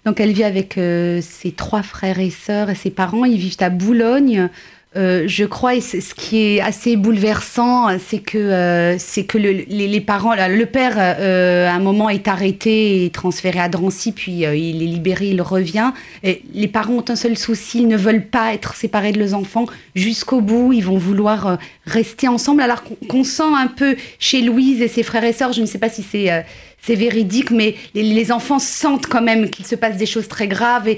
Donc 0.06 0.20
elle 0.20 0.32
vit 0.32 0.44
avec 0.44 0.74
ses 0.76 1.52
trois 1.52 1.84
frères 1.84 2.20
et 2.20 2.30
sœurs 2.30 2.70
et 2.70 2.76
ses 2.76 2.92
parents. 2.92 3.26
Ils 3.26 3.38
vivent 3.38 3.58
à 3.60 3.70
Boulogne. 3.70 4.50
Euh, 4.96 5.26
je 5.28 5.46
crois, 5.46 5.76
et 5.76 5.82
ce 5.82 6.16
qui 6.16 6.40
est 6.40 6.62
assez 6.62 6.96
bouleversant, 6.96 7.90
c'est 8.00 8.18
que, 8.18 8.40
euh, 8.40 8.98
c'est 8.98 9.24
que 9.24 9.38
le, 9.38 9.52
les, 9.52 10.02
parents, 10.02 10.34
le 10.34 10.66
père, 10.66 10.96
euh, 10.98 11.68
à 11.68 11.74
un 11.74 11.80
moment, 11.80 12.10
est 12.10 12.28
arrêté 12.28 13.06
et 13.06 13.12
transféré 13.12 13.60
à 13.60 13.70
Drancy, 13.70 14.12
puis 14.12 14.32
il 14.40 14.82
est 14.82 14.88
libéré, 14.88 15.28
il 15.28 15.44
revient. 15.44 15.92
Les 16.24 16.68
parents 16.68 16.94
ont 16.94 17.06
un 17.08 17.16
seul 17.16 17.38
souci, 17.38 17.82
ils 17.82 17.88
ne 17.88 17.98
veulent 17.98 18.26
pas 18.26 18.56
être 18.56 18.76
séparés 18.76 19.12
de 19.12 19.20
leurs 19.20 19.36
enfants 19.36 19.66
jusqu'au 19.94 20.42
bout, 20.42 20.74
ils 20.74 20.84
vont 20.84 20.98
vouloir 20.98 21.60
rester 21.86 22.28
ensemble, 22.28 22.62
alors 22.62 22.82
qu'on 23.08 23.24
sent 23.24 23.44
un 23.44 23.68
peu 23.68 23.96
chez 24.18 24.42
Louise 24.42 24.82
et 24.82 24.88
ses 24.88 25.04
frères 25.04 25.24
et 25.24 25.34
sœurs, 25.34 25.54
je 25.54 25.62
ne 25.62 25.68
sais 25.68 25.80
pas 25.80 25.90
si 25.90 26.02
c'est 26.02 26.46
c'est 26.82 26.96
véridique, 26.96 27.52
mais 27.52 27.76
les, 27.94 28.32
enfants 28.32 28.58
sentent 28.58 29.08
quand 29.08 29.22
même 29.22 29.50
qu'il 29.50 29.66
se 29.66 29.76
passe 29.76 29.98
des 29.98 30.06
choses 30.06 30.28
très 30.28 30.48
graves 30.48 30.88
et 30.88 30.98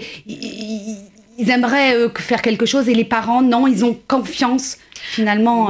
aimeraient 1.49 1.95
euh, 1.95 2.09
faire 2.17 2.41
quelque 2.41 2.65
chose 2.65 2.89
et 2.89 2.93
les 2.93 3.05
parents, 3.05 3.41
non, 3.41 3.67
ils 3.67 3.83
ont 3.83 3.97
confiance 4.07 4.77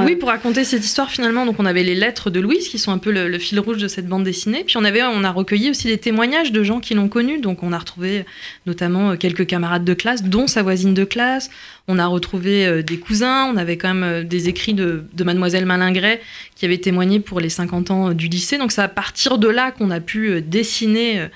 Euh. 0.00 0.04
Oui, 0.04 0.16
pour 0.16 0.28
raconter 0.28 0.64
cette 0.64 0.84
histoire 0.84 1.10
finalement, 1.10 1.46
donc 1.46 1.56
on 1.58 1.66
avait 1.66 1.82
les 1.82 1.94
lettres 1.94 2.30
de 2.30 2.40
Louise 2.40 2.68
qui 2.68 2.78
sont 2.78 2.92
un 2.92 2.98
peu 2.98 3.10
le, 3.10 3.38
fil 3.38 3.58
rouge 3.60 3.78
de 3.78 3.88
cette 3.88 4.06
bande 4.06 4.24
dessinée. 4.24 4.64
Puis 4.64 4.76
on 4.76 4.84
avait, 4.84 5.02
on 5.02 5.24
a 5.24 5.30
recueilli 5.30 5.70
aussi 5.70 5.88
des 5.88 5.98
témoignages 5.98 6.52
de 6.52 6.62
gens 6.62 6.80
qui 6.80 6.94
l'ont 6.94 7.08
connue. 7.08 7.40
Donc 7.40 7.62
on 7.62 7.72
a 7.72 7.78
retrouvé 7.78 8.24
notamment 8.66 9.10
euh, 9.10 9.16
quelques 9.16 9.46
camarades 9.46 9.84
de 9.84 9.94
classe, 9.94 10.22
dont 10.22 10.46
sa 10.46 10.62
voisine 10.62 10.94
de 10.94 11.04
classe. 11.04 11.50
On 11.88 11.98
a 11.98 12.06
retrouvé 12.06 12.66
euh, 12.66 12.82
des 12.82 12.98
cousins, 12.98 13.50
on 13.52 13.56
avait 13.56 13.76
quand 13.76 13.94
même 13.94 14.24
des 14.24 14.48
écrits 14.48 14.74
de, 14.74 15.04
mademoiselle 15.24 15.66
Malingret 15.66 16.20
qui 16.54 16.64
avait 16.64 16.78
témoigné 16.78 17.18
pour 17.18 17.40
les 17.40 17.48
50 17.48 17.90
ans 17.90 18.12
du 18.12 18.28
lycée. 18.28 18.58
Donc 18.58 18.72
c'est 18.72 18.82
à 18.82 18.88
partir 18.88 19.38
de 19.38 19.48
là 19.48 19.72
qu'on 19.72 19.90
a 19.90 20.00
pu 20.00 20.40
dessiner 20.40 21.26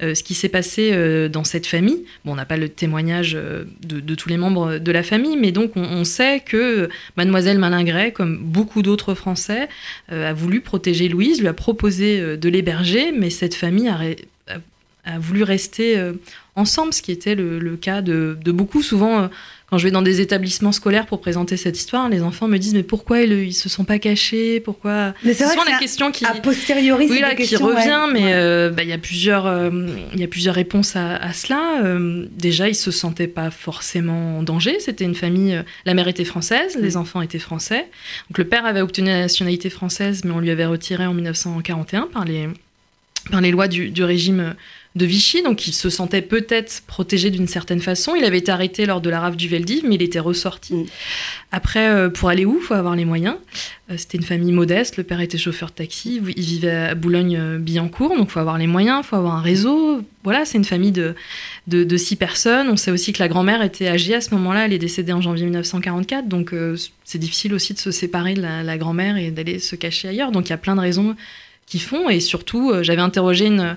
ce 0.00 0.22
qui 0.22 0.34
s'est 0.34 0.50
passé 0.50 1.28
dans 1.30 1.44
cette 1.44 1.66
famille. 1.66 2.04
Bon, 2.24 2.32
on 2.32 2.34
n'a 2.34 2.44
pas 2.44 2.58
le 2.58 2.68
témoignage 2.68 3.32
de, 3.32 4.14
tous 4.14 4.28
les 4.28 4.36
membres 4.36 4.76
de 4.78 4.92
la 4.92 5.02
famille, 5.02 5.38
mais 5.38 5.52
donc 5.52 5.72
on, 5.76 6.04
sait 6.04 6.40
que 6.40 6.90
mademoiselle 7.16 7.43
Malingret, 7.58 8.12
comme 8.12 8.38
beaucoup 8.38 8.82
d'autres 8.82 9.14
Français, 9.14 9.68
a 10.10 10.32
voulu 10.32 10.60
protéger 10.60 11.08
Louise, 11.08 11.40
lui 11.40 11.48
a 11.48 11.52
proposé 11.52 12.36
de 12.36 12.48
l'héberger, 12.48 13.12
mais 13.12 13.30
cette 13.30 13.54
famille 13.54 13.88
a, 13.88 15.18
voulu 15.18 15.42
rester 15.42 16.00
ensemble, 16.56 16.92
ce 16.94 17.02
qui 17.02 17.12
était 17.12 17.34
le, 17.34 17.76
cas 17.76 18.02
de 18.02 18.36
beaucoup. 18.46 18.82
Souvent, 18.82 19.28
quand 19.70 19.78
je 19.78 19.84
vais 19.84 19.90
dans 19.90 20.02
des 20.02 20.20
établissements 20.20 20.72
scolaires 20.72 21.06
pour 21.06 21.20
présenter 21.20 21.56
cette 21.56 21.76
histoire, 21.76 22.08
les 22.08 22.22
enfants 22.22 22.48
me 22.48 22.58
disent 22.58 22.74
mais 22.74 22.82
pourquoi 22.82 23.22
ils, 23.22 23.32
ils 23.32 23.54
se 23.54 23.68
sont 23.68 23.84
pas 23.84 23.98
cachés? 23.98 24.60
Pourquoi? 24.60 25.14
C'est 25.24 25.34
souvent 25.34 25.64
la 25.64 25.78
question 25.78 26.12
qui 26.12 26.24
a 26.24 26.34
posteriori 26.34 27.06
oui, 27.08 27.20
là, 27.20 27.34
qui 27.34 27.56
revient, 27.56 28.06
mais 28.12 28.34
euh, 28.34 28.70
bah, 28.70 28.82
il 28.82 28.88
y 28.90 28.92
a 28.92 28.98
plusieurs 28.98 29.46
euh, 29.46 29.70
il 30.12 30.20
y 30.20 30.24
a 30.24 30.28
plusieurs 30.28 30.54
réponses 30.54 30.96
à, 30.96 31.32
cela. 31.32 31.82
Euh, 31.82 32.26
déjà, 32.30 32.68
ils 32.68 32.74
se 32.74 32.90
sentaient 32.90 33.26
pas 33.26 33.50
forcément 33.50 34.38
en 34.38 34.42
danger. 34.42 34.78
C'était 34.80 35.04
une 35.04 35.14
famille. 35.14 35.62
la 35.86 35.94
mère 35.94 36.08
était 36.08 36.24
française, 36.24 36.76
les 36.80 36.96
enfants 36.96 37.22
étaient 37.22 37.38
français. 37.38 37.86
Donc 38.30 38.38
le 38.38 38.44
père 38.44 38.66
avait 38.66 38.82
obtenu 38.82 39.08
la 39.08 39.20
nationalité 39.20 39.70
française, 39.70 40.22
mais 40.24 40.32
on 40.32 40.40
lui 40.40 40.50
avait 40.50 40.66
retiré 40.66 41.06
en 41.06 41.14
1941 41.14 42.08
par 42.12 42.24
les 42.24 42.48
par 43.30 43.40
les 43.40 43.50
lois 43.50 43.68
du, 43.68 43.88
du 43.88 44.04
régime 44.04 44.54
de 44.94 45.06
Vichy, 45.06 45.42
donc 45.42 45.66
il 45.66 45.72
se 45.72 45.90
sentait 45.90 46.22
peut-être 46.22 46.82
protégé 46.86 47.30
d'une 47.30 47.48
certaine 47.48 47.80
façon. 47.80 48.14
Il 48.14 48.24
avait 48.24 48.38
été 48.38 48.52
arrêté 48.52 48.86
lors 48.86 49.00
de 49.00 49.10
la 49.10 49.18
rave 49.18 49.34
du 49.34 49.48
Veldiv, 49.48 49.82
mais 49.84 49.96
il 49.96 50.02
était 50.02 50.20
ressorti. 50.20 50.74
Mm. 50.74 50.86
Après, 51.50 51.88
euh, 51.88 52.10
pour 52.10 52.28
aller 52.28 52.44
où? 52.44 52.58
Il 52.60 52.64
faut 52.64 52.74
avoir 52.74 52.94
les 52.94 53.04
moyens. 53.04 53.34
Euh, 53.90 53.96
c'était 53.96 54.18
une 54.18 54.24
famille 54.24 54.52
modeste, 54.52 54.96
le 54.96 55.02
père 55.02 55.20
était 55.20 55.36
chauffeur 55.36 55.70
de 55.70 55.74
taxi, 55.74 56.22
il 56.36 56.44
vivait 56.44 56.70
à 56.70 56.94
Boulogne-Billancourt, 56.94 58.16
donc 58.16 58.28
il 58.28 58.30
faut 58.30 58.38
avoir 58.38 58.56
les 58.56 58.68
moyens, 58.68 59.00
il 59.04 59.08
faut 59.08 59.16
avoir 59.16 59.34
un 59.34 59.42
réseau. 59.42 60.00
Voilà, 60.22 60.44
c'est 60.44 60.58
une 60.58 60.64
famille 60.64 60.92
de, 60.92 61.16
de, 61.66 61.96
six 61.96 62.14
personnes. 62.14 62.68
On 62.68 62.76
sait 62.76 62.92
aussi 62.92 63.12
que 63.12 63.18
la 63.18 63.28
grand-mère 63.28 63.62
était 63.62 63.88
âgée 63.88 64.14
à 64.14 64.20
ce 64.20 64.32
moment-là, 64.34 64.66
elle 64.66 64.72
est 64.72 64.78
décédée 64.78 65.12
en 65.12 65.20
janvier 65.20 65.44
1944, 65.44 66.28
donc 66.28 66.54
euh, 66.54 66.76
c'est 67.02 67.18
difficile 67.18 67.52
aussi 67.52 67.74
de 67.74 67.80
se 67.80 67.90
séparer 67.90 68.34
de 68.34 68.42
la, 68.42 68.62
la 68.62 68.78
grand-mère 68.78 69.16
et 69.16 69.32
d'aller 69.32 69.58
se 69.58 69.74
cacher 69.74 70.08
ailleurs. 70.08 70.30
Donc 70.30 70.46
il 70.46 70.50
y 70.50 70.54
a 70.54 70.58
plein 70.58 70.76
de 70.76 70.80
raisons 70.80 71.16
qui 71.66 71.80
font, 71.80 72.08
et 72.08 72.20
surtout, 72.20 72.72
j'avais 72.82 73.02
interrogé 73.02 73.46
une 73.46 73.76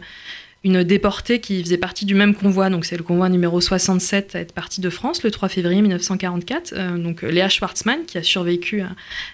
une 0.68 0.84
déportée 0.84 1.40
qui 1.40 1.64
faisait 1.64 1.78
partie 1.78 2.06
du 2.06 2.14
même 2.14 2.36
convoi, 2.36 2.70
donc 2.70 2.84
c'est 2.84 2.98
le 2.98 3.04
convoi 3.04 3.30
numéro 3.30 3.62
67 3.62 4.36
à 4.36 4.42
être 4.42 4.52
parti 4.52 4.82
de 4.82 4.90
France 4.90 5.24
le 5.24 5.32
3 5.32 5.48
février 5.48 5.82
1944. 5.82 6.74
Euh, 6.74 6.98
donc 6.98 7.24
euh, 7.24 7.30
Léa 7.30 7.48
Schwartzmann 7.48 8.06
qui 8.06 8.18
a 8.18 8.24
survécu 8.24 8.84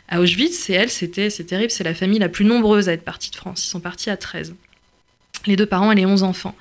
à, 0.09 0.19
Auschwitz, 0.21 0.69
et 0.69 0.73
elle, 0.73 0.91
c'était 0.91 1.31
c'est 1.31 1.45
terrible, 1.45 1.71
c'est 1.71 1.83
la 1.83 1.95
famille 1.95 2.19
la 2.19 2.29
plus 2.29 2.45
nombreuse 2.45 2.87
à 2.87 2.93
être 2.93 3.03
partie 3.03 3.31
de 3.31 3.35
France. 3.35 3.65
Ils 3.65 3.69
sont 3.69 3.79
partis 3.79 4.11
à 4.11 4.17
13. 4.17 4.53
Les 5.47 5.55
deux 5.55 5.65
parents 5.65 5.91
et 5.91 5.95
les 5.95 6.05
11 6.05 6.21
enfants. 6.21 6.55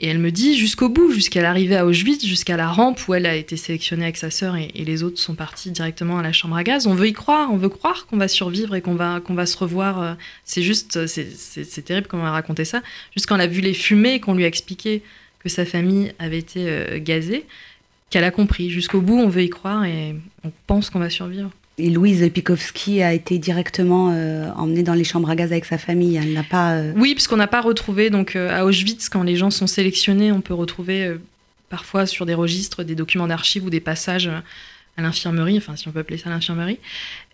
Et 0.00 0.08
elle 0.08 0.18
me 0.18 0.30
dit 0.30 0.56
jusqu'au 0.56 0.88
bout, 0.88 1.12
jusqu'à 1.12 1.40
l'arrivée 1.40 1.76
à 1.76 1.86
Auschwitz, 1.86 2.24
jusqu'à 2.24 2.56
la 2.56 2.68
rampe 2.68 3.06
où 3.06 3.14
elle 3.14 3.26
a 3.26 3.36
été 3.36 3.56
sélectionnée 3.56 4.04
avec 4.04 4.16
sa 4.16 4.30
sœur 4.30 4.56
et, 4.56 4.68
les 4.74 5.02
autres 5.02 5.18
sont 5.18 5.34
partis 5.34 5.70
directement 5.70 6.18
à 6.18 6.22
la 6.22 6.32
chambre 6.32 6.56
à 6.56 6.64
gaz. 6.64 6.86
On 6.86 6.94
veut 6.94 7.06
y 7.06 7.12
croire, 7.12 7.52
on 7.52 7.56
veut 7.56 7.68
croire 7.68 8.06
qu'on 8.06 8.16
va 8.16 8.26
survivre 8.26 8.74
et 8.74 8.80
qu'on 8.80 8.96
va, 8.96 9.20
qu'on 9.20 9.34
va 9.34 9.46
se 9.46 9.56
revoir. 9.56 10.02
Euh, 10.02 10.14
c'est 10.44 10.62
juste, 10.62 11.06
c'est 11.06 11.84
terrible 11.84 12.08
comment 12.08 12.24
elle 12.24 12.30
a 12.30 12.32
raconté 12.32 12.64
ça. 12.64 12.82
Juste 13.14 13.26
quand 13.26 13.38
a 13.38 13.46
vu 13.46 13.60
les 13.60 13.74
fumées, 13.74 14.18
qu'on 14.18 14.34
lui 14.34 14.44
a 14.44 14.48
expliqué 14.48 15.02
que 15.38 15.48
sa 15.48 15.64
famille 15.64 16.12
avait 16.18 16.38
été 16.38 16.68
euh, 16.68 16.98
gazée, 17.00 17.46
qu'elle 18.10 18.24
a 18.24 18.30
compris. 18.32 18.70
Jusqu'au 18.70 19.00
bout, 19.00 19.18
on 19.18 19.28
veut 19.28 19.42
y 19.44 19.48
croire 19.48 19.84
et 19.84 20.16
on 20.42 20.50
pense 20.66 20.90
qu'on 20.90 20.98
va 20.98 21.10
survivre. 21.10 21.50
Et 21.76 21.90
Louise 21.90 22.30
Pikowski 22.32 23.02
a 23.02 23.12
été 23.12 23.38
directement 23.38 24.12
euh, 24.12 24.48
emmenée 24.52 24.84
dans 24.84 24.94
les 24.94 25.02
chambres 25.02 25.28
à 25.28 25.34
gaz 25.34 25.50
avec 25.50 25.64
sa 25.64 25.76
famille. 25.76 26.16
Elle 26.16 26.32
n'a 26.32 26.44
pas. 26.44 26.74
Euh, 26.74 26.92
oui, 26.96 27.14
puisqu'on 27.14 27.36
n'a 27.36 27.48
pas 27.48 27.60
retrouvé 27.60 28.10
donc 28.10 28.36
euh, 28.36 28.56
à 28.56 28.64
Auschwitz 28.64 29.08
quand 29.08 29.24
les 29.24 29.34
gens 29.34 29.50
sont 29.50 29.66
sélectionnés, 29.66 30.30
on 30.30 30.40
peut 30.40 30.54
retrouver 30.54 31.16
parfois 31.70 32.06
sur 32.06 32.26
des 32.26 32.34
registres 32.34 32.84
des 32.84 32.94
documents 32.94 33.26
d'archives 33.26 33.64
ou 33.64 33.70
des 33.70 33.80
passages 33.80 34.30
à 34.96 35.02
l'infirmerie, 35.02 35.56
enfin 35.56 35.74
si 35.74 35.88
on 35.88 35.90
peut 35.90 35.98
appeler 35.98 36.18
ça 36.18 36.30
l'infirmerie. 36.30 36.78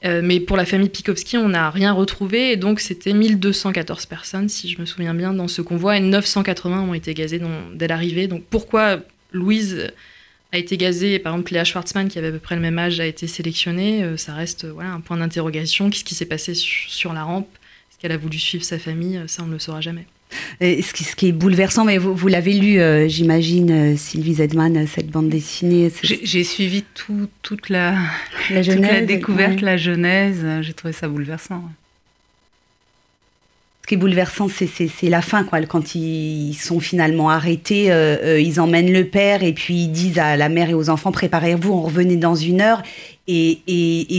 mais 0.03 0.41
pour 0.41 0.57
la 0.57 0.65
famille 0.65 0.89
Pikowski, 0.89 1.37
on 1.37 1.51
n'a 1.51 1.69
rien 1.69 1.93
retrouvé 1.93 2.53
et 2.53 2.57
donc 2.57 2.81
c'était 2.81 3.13
1214 3.13 4.07
personnes, 4.07 4.49
si 4.49 4.71
je 4.71 4.81
me 4.81 4.87
souviens 4.87 5.13
bien, 5.13 5.35
dans 5.35 5.49
ce 5.49 5.61
convoi 5.61 5.99
et 5.99 6.01
980 6.01 6.81
ont 6.81 6.95
été 6.95 7.13
gazées 7.13 7.43
dès 7.75 7.87
l'arrivée. 7.87 8.29
Donc 8.29 8.45
pourquoi 8.49 9.01
Louise 9.33 9.93
a 10.53 10.59
été 10.59 10.77
gazée. 10.77 11.19
Par 11.19 11.35
exemple, 11.35 11.53
Léa 11.53 11.65
Schwartzmann, 11.65 12.09
qui 12.09 12.19
avait 12.19 12.29
à 12.29 12.33
peu 12.33 12.39
près 12.39 12.55
le 12.57 12.61
même 12.61 12.79
âge, 12.79 13.01
a 13.01 13.07
été 13.07 13.27
sélectionnée. 13.27 14.03
Euh, 14.03 14.17
ça 14.17 14.35
reste 14.35 14.67
voilà, 14.67 14.91
un 14.93 15.01
point 15.01 15.17
d'interrogation. 15.17 15.91
Qu'est-ce 15.91 16.05
qui 16.05 16.15
s'est 16.15 16.27
passé 16.27 16.55
sur 16.55 17.13
la 17.13 17.23
rampe? 17.25 17.49
Est-ce 17.91 17.99
qu'elle 17.99 18.13
a 18.13 18.17
voulu 18.17 18.39
suivre 18.39 18.65
sa 18.65 18.79
famille? 18.79 19.17
Euh, 19.17 19.27
Ça, 19.27 19.43
on 19.43 19.47
ne 19.47 19.53
le 19.53 19.59
saura 19.59 19.81
jamais. 19.81 20.07
ce, 20.61 20.93
qui, 20.93 21.05
ce 21.05 21.17
qui 21.17 21.29
est 21.29 21.33
bouleversant, 21.33 21.85
mais 21.85 21.99
vous, 21.99 22.29
l'avez 22.29 22.55
lu, 22.55 22.81
euh, 22.81 23.09
j'imagine, 23.09 23.97
Sylvie 23.97 24.35
Zedman, 24.35 24.87
cette 24.87 25.09
bande 25.09 25.29
dessinée. 25.29 25.91
J'ai 26.03 26.45
suivi 26.45 26.85
toute, 26.95 27.69
la, 27.69 27.97
la, 28.51 28.63
la 28.63 29.01
découverte, 29.03 29.61
la 29.61 29.77
genèse. 29.77 30.45
J'ai 30.63 30.73
trouvé 30.73 30.93
ça 30.93 31.09
bouleversant 31.09 31.65
qui 33.91 33.95
est 33.95 33.99
bouleversant, 33.99 34.47
c'est 34.49 35.09
la 35.09 35.21
fin, 35.21 35.43
quoi. 35.43 35.61
Quand 35.63 35.97
ils 35.97 36.55
sont 36.55 36.79
finalement 36.79 37.29
arrêtés, 37.29 37.91
euh, 37.91 38.17
euh, 38.23 38.41
ils 38.41 38.61
emmènent 38.61 38.93
le 38.93 39.05
père 39.05 39.43
et 39.43 39.53
puis 39.53 39.75
ils 39.75 39.89
disent 39.89 40.21
à 40.21 40.37
la 40.37 40.49
mère 40.49 40.71
et 40.71 40.75
aux 40.75 40.91
enfants 40.91 41.11
préparez-vous, 41.11 41.73
on 41.73 41.83
revenait 41.83 42.15
dans 42.15 42.37
une 42.37 42.61
heure. 42.61 42.85
Et, 43.27 43.59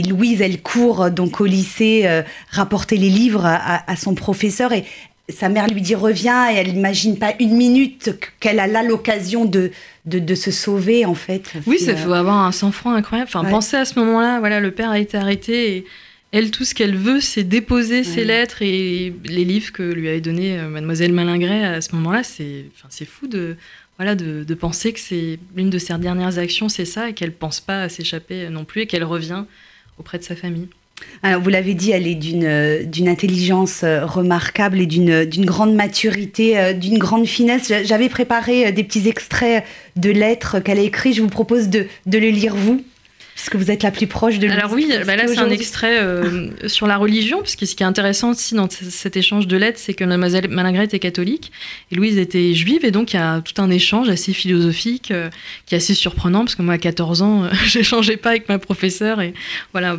Louise, 0.06 0.42
elle 0.42 0.60
court 0.60 1.10
donc 1.10 1.40
au 1.40 1.46
lycée 1.46 2.02
euh, 2.04 2.20
rapporter 2.50 2.98
les 2.98 3.08
livres 3.08 3.46
à, 3.46 3.96
son 3.96 4.14
professeur 4.14 4.74
et 4.74 4.84
sa 5.30 5.48
mère 5.48 5.68
lui 5.68 5.80
dit 5.80 5.94
reviens 5.94 6.50
et 6.52 6.56
elle 6.56 6.74
n'imagine 6.74 7.18
pas 7.18 7.32
une 7.40 7.56
minute 7.56 8.14
qu'elle 8.40 8.60
a 8.60 8.66
là 8.66 8.82
l'occasion 8.82 9.46
de, 9.46 9.70
de, 10.04 10.34
se 10.34 10.50
sauver 10.50 11.06
en 11.06 11.14
fait. 11.14 11.54
Oui, 11.66 11.78
ça 11.78 11.96
faut 11.96 12.12
avoir 12.12 12.44
un 12.44 12.52
sang-froid 12.52 12.92
incroyable. 12.92 13.30
Enfin, 13.34 13.48
pensez 13.48 13.78
à 13.78 13.86
ce 13.86 13.98
moment-là, 14.00 14.38
voilà, 14.38 14.60
le 14.60 14.70
père 14.70 14.90
a 14.90 14.98
été 14.98 15.16
arrêté 15.16 15.76
et 15.78 15.84
elle, 16.32 16.50
tout 16.50 16.64
ce 16.64 16.74
qu'elle 16.74 16.96
veut, 16.96 17.20
c'est 17.20 17.44
déposer 17.44 18.04
ses 18.04 18.24
lettres 18.24 18.62
et 18.62 19.14
les 19.24 19.44
livres 19.44 19.70
que 19.70 19.82
lui 19.82 20.08
avait 20.08 20.22
donné 20.22 20.58
euh, 20.58 20.68
Mademoiselle 20.68 21.12
Malingret 21.12 21.64
à 21.64 21.80
ce 21.82 21.94
moment-là. 21.94 22.22
C'est, 22.22 22.64
enfin, 22.74 22.88
c'est 22.90 23.04
fou 23.04 23.26
de, 23.26 23.56
voilà, 23.98 24.14
de, 24.14 24.54
penser 24.54 24.94
que 24.94 25.00
c'est 25.00 25.38
l'une 25.54 25.68
de 25.68 25.78
ses 25.78 25.96
dernières 25.98 26.38
actions, 26.38 26.70
c'est 26.70 26.86
ça, 26.86 27.10
et 27.10 27.12
qu'elle 27.12 27.32
pense 27.32 27.60
pas 27.60 27.82
à 27.82 27.88
s'échapper 27.90 28.48
non 28.48 28.64
plus, 28.64 28.82
et 28.82 28.86
qu'elle 28.86 29.04
revient 29.04 29.44
auprès 29.98 30.18
de 30.18 30.24
sa 30.24 30.34
famille. 30.34 30.68
Alors, 31.22 31.42
vous 31.42 31.50
l'avez 31.50 31.74
dit, 31.74 31.90
elle 31.90 32.06
est 32.06 32.14
d'une, 32.14 32.44
euh, 32.44 32.82
d'une 32.82 33.08
intelligence 33.08 33.82
euh, 33.82 34.06
remarquable 34.06 34.80
et 34.80 34.86
d'une, 34.86 35.26
d'une 35.26 35.44
grande 35.44 35.74
maturité, 35.74 36.72
d'une 36.72 36.96
grande 36.96 37.26
finesse. 37.26 37.70
J'avais 37.84 38.08
préparé 38.08 38.72
des 38.72 38.84
petits 38.84 39.06
extraits 39.06 39.64
de 39.96 40.08
lettres 40.08 40.60
qu'elle 40.60 40.78
a 40.78 40.82
écrites. 40.82 41.16
Je 41.16 41.20
vous 41.20 41.28
propose 41.28 41.68
de, 41.68 41.86
de 42.06 42.18
le 42.18 42.28
lire, 42.28 42.56
vous. 42.56 42.82
Puisque 43.34 43.56
vous 43.56 43.70
êtes 43.70 43.82
la 43.82 43.90
plus 43.90 44.06
proche 44.06 44.38
de 44.38 44.46
Louise. 44.46 44.58
Alors 44.58 44.72
oui, 44.72 44.92
bah 45.06 45.16
là 45.16 45.26
c'est 45.26 45.38
un 45.38 45.50
extrait 45.50 45.98
euh, 46.00 46.50
sur 46.68 46.86
la 46.86 46.96
religion, 46.96 47.40
puisque 47.40 47.66
ce 47.66 47.74
qui 47.74 47.82
est 47.82 47.86
intéressant 47.86 48.30
aussi 48.30 48.54
dans 48.54 48.68
cet 48.70 49.16
échange 49.16 49.46
de 49.46 49.56
lettres, 49.56 49.78
c'est 49.80 49.94
que 49.94 50.04
mademoiselle 50.04 50.48
Malingret 50.48 50.84
était 50.84 50.98
catholique 50.98 51.50
et 51.90 51.94
Louise 51.94 52.18
était 52.18 52.52
juive, 52.54 52.84
et 52.84 52.90
donc 52.90 53.14
il 53.14 53.16
y 53.16 53.18
a 53.20 53.40
tout 53.40 53.60
un 53.60 53.70
échange 53.70 54.08
assez 54.10 54.32
philosophique 54.32 55.10
euh, 55.10 55.30
qui 55.66 55.74
est 55.74 55.78
assez 55.78 55.94
surprenant, 55.94 56.40
parce 56.40 56.54
que 56.54 56.62
moi 56.62 56.74
à 56.74 56.78
14 56.78 57.22
ans, 57.22 57.48
j'échangeais 57.66 58.18
pas 58.18 58.30
avec 58.30 58.48
ma 58.48 58.58
professeure, 58.58 59.20
et 59.20 59.32
voilà, 59.72 59.96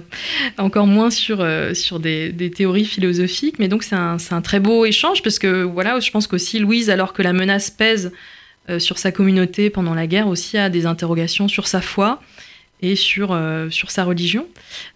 encore 0.57 0.87
moins 0.87 1.09
sur, 1.09 1.45
sur 1.73 1.99
des, 1.99 2.31
des, 2.31 2.51
théories 2.51 2.85
philosophiques, 2.85 3.57
mais 3.57 3.67
donc 3.67 3.83
c'est 3.83 3.95
un, 3.95 4.17
un, 4.29 4.41
très 4.41 4.59
beau 4.59 4.85
échange, 4.85 5.23
parce 5.23 5.39
que 5.39 5.63
voilà, 5.63 5.99
je 5.99 6.11
pense 6.11 6.27
qu'aussi 6.27 6.59
Louise, 6.59 6.89
alors 6.89 7.13
que 7.13 7.23
la 7.23 7.33
menace 7.33 7.71
pèse 7.71 8.11
euh, 8.69 8.79
sur 8.79 8.97
sa 8.97 9.11
communauté 9.11 9.69
pendant 9.69 9.93
la 9.93 10.07
guerre 10.07 10.29
aussi 10.29 10.57
a 10.57 10.69
des 10.69 10.85
interrogations 10.85 11.49
sur 11.49 11.67
sa 11.67 11.81
foi 11.81 12.21
et 12.83 12.95
sur, 12.95 13.31
euh, 13.31 13.69
sur 13.71 13.89
sa 13.89 14.03
religion. 14.03 14.45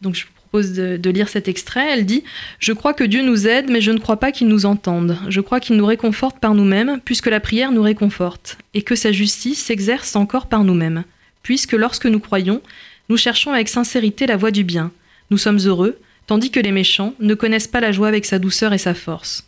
Donc 0.03 0.13
je 0.13 0.25
vous 0.25 0.31
propose 0.35 0.73
de, 0.73 1.09
lire 1.09 1.29
cet 1.29 1.47
extrait. 1.47 1.87
Elle 1.91 2.05
dit⁇ 2.05 2.19
Je 2.59 2.73
crois 2.73 2.93
que 2.93 3.03
Dieu 3.03 3.23
nous 3.23 3.47
aide, 3.47 3.71
mais 3.71 3.81
je 3.81 3.91
ne 3.91 3.97
crois 3.97 4.17
pas 4.17 4.31
qu'il 4.31 4.47
nous 4.47 4.65
entende. 4.65 5.17
Je 5.29 5.41
crois 5.41 5.59
qu'il 5.59 5.77
nous 5.77 5.85
réconforte 5.85 6.39
par 6.39 6.53
nous-mêmes, 6.53 6.99
puisque 7.03 7.27
la 7.27 7.39
prière 7.39 7.71
nous 7.71 7.81
réconforte, 7.81 8.57
et 8.75 8.83
que 8.83 8.95
sa 8.95 9.11
justice 9.11 9.63
s'exerce 9.63 10.15
encore 10.15 10.47
par 10.47 10.63
nous-mêmes, 10.63 11.05
puisque 11.41 11.73
lorsque 11.73 12.05
nous 12.05 12.19
croyons, 12.19 12.61
nous 13.09 13.17
cherchons 13.17 13.53
avec 13.53 13.69
sincérité 13.69 14.27
la 14.27 14.37
voie 14.37 14.51
du 14.51 14.63
bien. 14.63 14.91
Nous 15.31 15.37
sommes 15.37 15.59
heureux, 15.59 15.97
tandis 16.27 16.51
que 16.51 16.59
les 16.59 16.73
méchants 16.73 17.13
ne 17.19 17.33
connaissent 17.33 17.67
pas 17.67 17.79
la 17.79 17.93
joie 17.93 18.09
avec 18.09 18.25
sa 18.25 18.37
douceur 18.37 18.73
et 18.73 18.77
sa 18.77 18.93
force. 18.93 19.47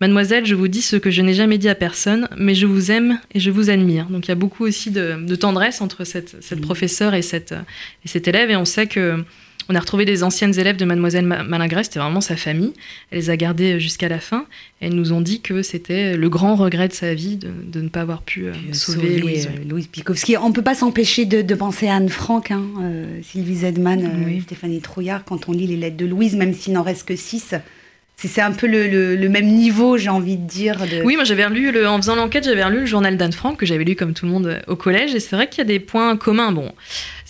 Mademoiselle, 0.00 0.44
je 0.44 0.54
vous 0.54 0.68
dis 0.68 0.82
ce 0.82 0.96
que 0.96 1.10
je 1.10 1.22
n'ai 1.22 1.34
jamais 1.34 1.58
dit 1.58 1.68
à 1.68 1.74
personne, 1.74 2.28
mais 2.36 2.54
je 2.54 2.66
vous 2.66 2.90
aime 2.90 3.20
et 3.32 3.40
je 3.40 3.50
vous 3.50 3.70
admire. 3.70 4.06
Donc 4.06 4.26
il 4.26 4.28
y 4.28 4.32
a 4.32 4.36
beaucoup 4.36 4.64
aussi 4.64 4.90
de, 4.90 5.34
tendresse 5.36 5.80
entre 5.80 6.04
cette, 6.04 6.42
cette 6.42 6.60
professeure 6.60 7.14
et, 7.14 7.22
cette, 7.22 7.52
et 8.04 8.08
cet 8.08 8.28
élève. 8.28 8.50
Et 8.50 8.56
on 8.56 8.64
sait 8.64 8.86
que 8.86 9.24
on 9.68 9.74
a 9.74 9.80
retrouvé 9.80 10.04
des 10.04 10.22
anciennes 10.22 10.58
élèves 10.58 10.76
de 10.76 10.84
Mademoiselle 10.84 11.24
Malingret, 11.24 11.84
c'était 11.84 11.98
vraiment 11.98 12.20
sa 12.20 12.36
famille. 12.36 12.72
Elle 13.10 13.18
les 13.18 13.30
a 13.30 13.36
gardées 13.36 13.80
jusqu'à 13.80 14.08
la 14.08 14.18
fin. 14.18 14.46
Elles 14.80 14.92
nous 14.92 15.12
ont 15.12 15.22
dit 15.22 15.40
que 15.40 15.62
c'était 15.62 16.16
le 16.16 16.28
grand 16.28 16.54
regret 16.54 16.88
de 16.88 16.92
sa 16.92 17.14
vie 17.14 17.38
de, 17.38 17.80
ne 17.80 17.88
pas 17.88 18.02
avoir 18.02 18.22
pu 18.22 18.46
euh, 18.46 18.52
sauver, 18.72 19.18
Louise. 19.18 19.46
Euh, 19.46 19.64
Louise 19.66 19.86
Pikowski. 19.86 20.36
On 20.36 20.50
ne 20.50 20.54
peut 20.54 20.62
pas 20.62 20.74
s'empêcher 20.74 21.24
de, 21.24 21.54
penser 21.54 21.88
à 21.88 21.94
Anne 21.94 22.10
Frank, 22.10 22.50
hein, 22.50 22.62
euh, 22.82 23.20
Sylvie 23.22 23.56
Zedman, 23.56 24.40
Stéphanie 24.42 24.80
Trouillard, 24.80 25.24
quand 25.24 25.48
on 25.48 25.52
lit 25.52 25.66
les 25.66 25.76
lettres 25.76 25.96
de 25.96 26.06
Louise, 26.06 26.36
même 26.36 26.52
s'il 26.52 26.74
n'en 26.74 26.82
reste 26.82 27.08
que 27.08 27.16
six 27.16 27.54
c'est 28.16 28.40
un 28.40 28.52
peu 28.52 28.66
le, 28.66 29.28
même 29.28 29.46
niveau, 29.46 29.98
j'ai 29.98 30.08
envie 30.08 30.36
de 30.36 30.46
dire. 30.46 30.78
Oui, 31.04 31.16
moi 31.16 31.24
j'avais 31.24 31.48
lu, 31.50 31.72
le, 31.72 31.86
en 31.88 31.96
faisant 31.96 32.16
l'enquête, 32.16 32.44
j'avais 32.44 32.68
lu 32.70 32.80
le 32.80 32.86
journal 32.86 33.16
d'Anne 33.16 33.32
Frank, 33.32 33.58
que 33.58 33.66
j'avais 33.66 33.84
lu 33.84 33.96
comme 33.96 34.14
tout 34.14 34.26
le 34.26 34.32
monde 34.32 34.60
au 34.66 34.76
collège, 34.76 35.14
et 35.14 35.20
c'est 35.20 35.36
vrai 35.36 35.48
qu'il 35.48 35.58
y 35.58 35.62
a 35.62 35.64
des 35.64 35.80
points 35.80 36.16
communs. 36.16 36.52
Bon, 36.52 36.72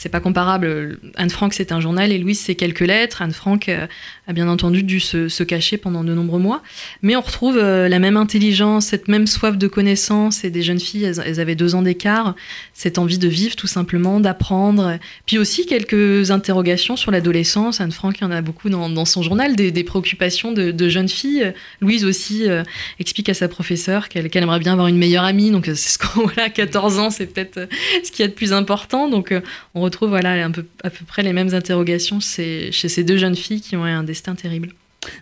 c'est 0.05 0.11
pas 0.11 0.21
comparable. 0.21 0.99
Anne 1.15 1.31
Frank, 1.31 1.55
c'est 1.55 1.73
un 1.73 1.81
journal 1.81 2.13
et 2.13 2.19
Louise, 2.19 2.39
c'est 2.39 2.57
quelques 2.57 2.81
lettres. 2.81 3.23
Anne 3.23 3.33
Frank 3.33 3.71
euh, 3.71 3.87
a 4.29 4.35
bien 4.35 4.49
entendu 4.49 4.83
dû 4.83 5.01
se, 5.01 5.43
cacher 5.45 5.79
pendant 5.79 6.05
de 6.05 6.13
nombreux 6.13 6.39
mois. 6.39 6.63
Mais 7.01 7.17
on 7.17 7.23
retrouve 7.23 7.57
euh, 7.57 7.89
la 7.89 7.99
même 7.99 8.19
intelligence, 8.19 8.85
cette 8.85 9.09
même 9.09 9.27
soif 9.27 9.57
de 9.57 9.67
connaissance. 9.67 10.45
Et 10.45 10.51
des 10.51 10.61
jeunes 10.61 10.79
filles, 10.79 11.05
elles, 11.05 11.41
avaient 11.41 11.55
deux 11.55 11.75
ans 11.75 11.81
d'écart, 11.81 12.35
cette 12.75 12.99
envie 12.99 13.17
de 13.17 13.29
vivre 13.29 13.57
tout 13.57 13.67
simplement, 13.67 14.21
d'apprendre. 14.21 14.99
Puis 15.25 15.39
aussi 15.39 15.65
quelques 15.65 16.31
interrogations 16.31 16.97
sur 16.97 17.11
l'adolescence. 17.11 17.81
Anne 17.81 17.93
Frank, 17.93 18.19
il 18.21 18.25
y 18.25 18.27
en 18.27 18.31
a 18.31 18.43
beaucoup 18.43 18.69
dans, 18.69 19.05
son 19.07 19.23
journal, 19.23 19.57
des, 19.57 19.85
préoccupations 19.85 20.53
de, 20.53 20.89
jeunes 20.91 21.09
filles. 21.09 21.55
Louise 21.81 22.05
aussi 22.05 22.47
euh, 22.47 22.63
explique 23.01 23.31
à 23.31 23.35
sa 23.35 23.49
professeure 23.49 24.11
qu'elle 24.11 24.29
aimerait 24.35 24.59
bien 24.59 24.73
avoir 24.73 24.89
une 24.89 24.99
meilleure 24.99 25.25
amie. 25.25 25.51
Donc 25.51 25.65
c'est 25.65 25.77
ce 25.77 25.97
qu'on, 25.97 26.25
voilà, 26.25 26.51
14 26.51 26.99
ans, 26.99 27.09
c'est 27.09 27.25
peut-être 27.25 27.71
ce 28.05 28.11
qu'il 28.11 28.21
y 28.21 28.25
a 28.27 28.29
de 28.29 28.35
plus 28.35 28.53
important. 28.53 29.09
Donc 29.09 29.33
on 29.75 29.81
retrouve 29.81 29.94
voilà, 30.03 30.45
un 30.45 30.51
peu, 30.51 30.65
à 30.83 30.91
peu 30.91 31.05
près 31.05 31.23
les 31.23 31.33
mêmes 31.33 31.55
interrogations 31.55 32.21
chez, 32.21 32.71
ces 32.73 33.05
deux 33.05 33.19
jeunes 33.19 33.37
filles 33.37 33.61
qui 33.61 33.77
ont 33.77 33.87
eu 33.87 33.91
un 33.91 34.05
destin 34.05 34.35
terrible. 34.35 34.71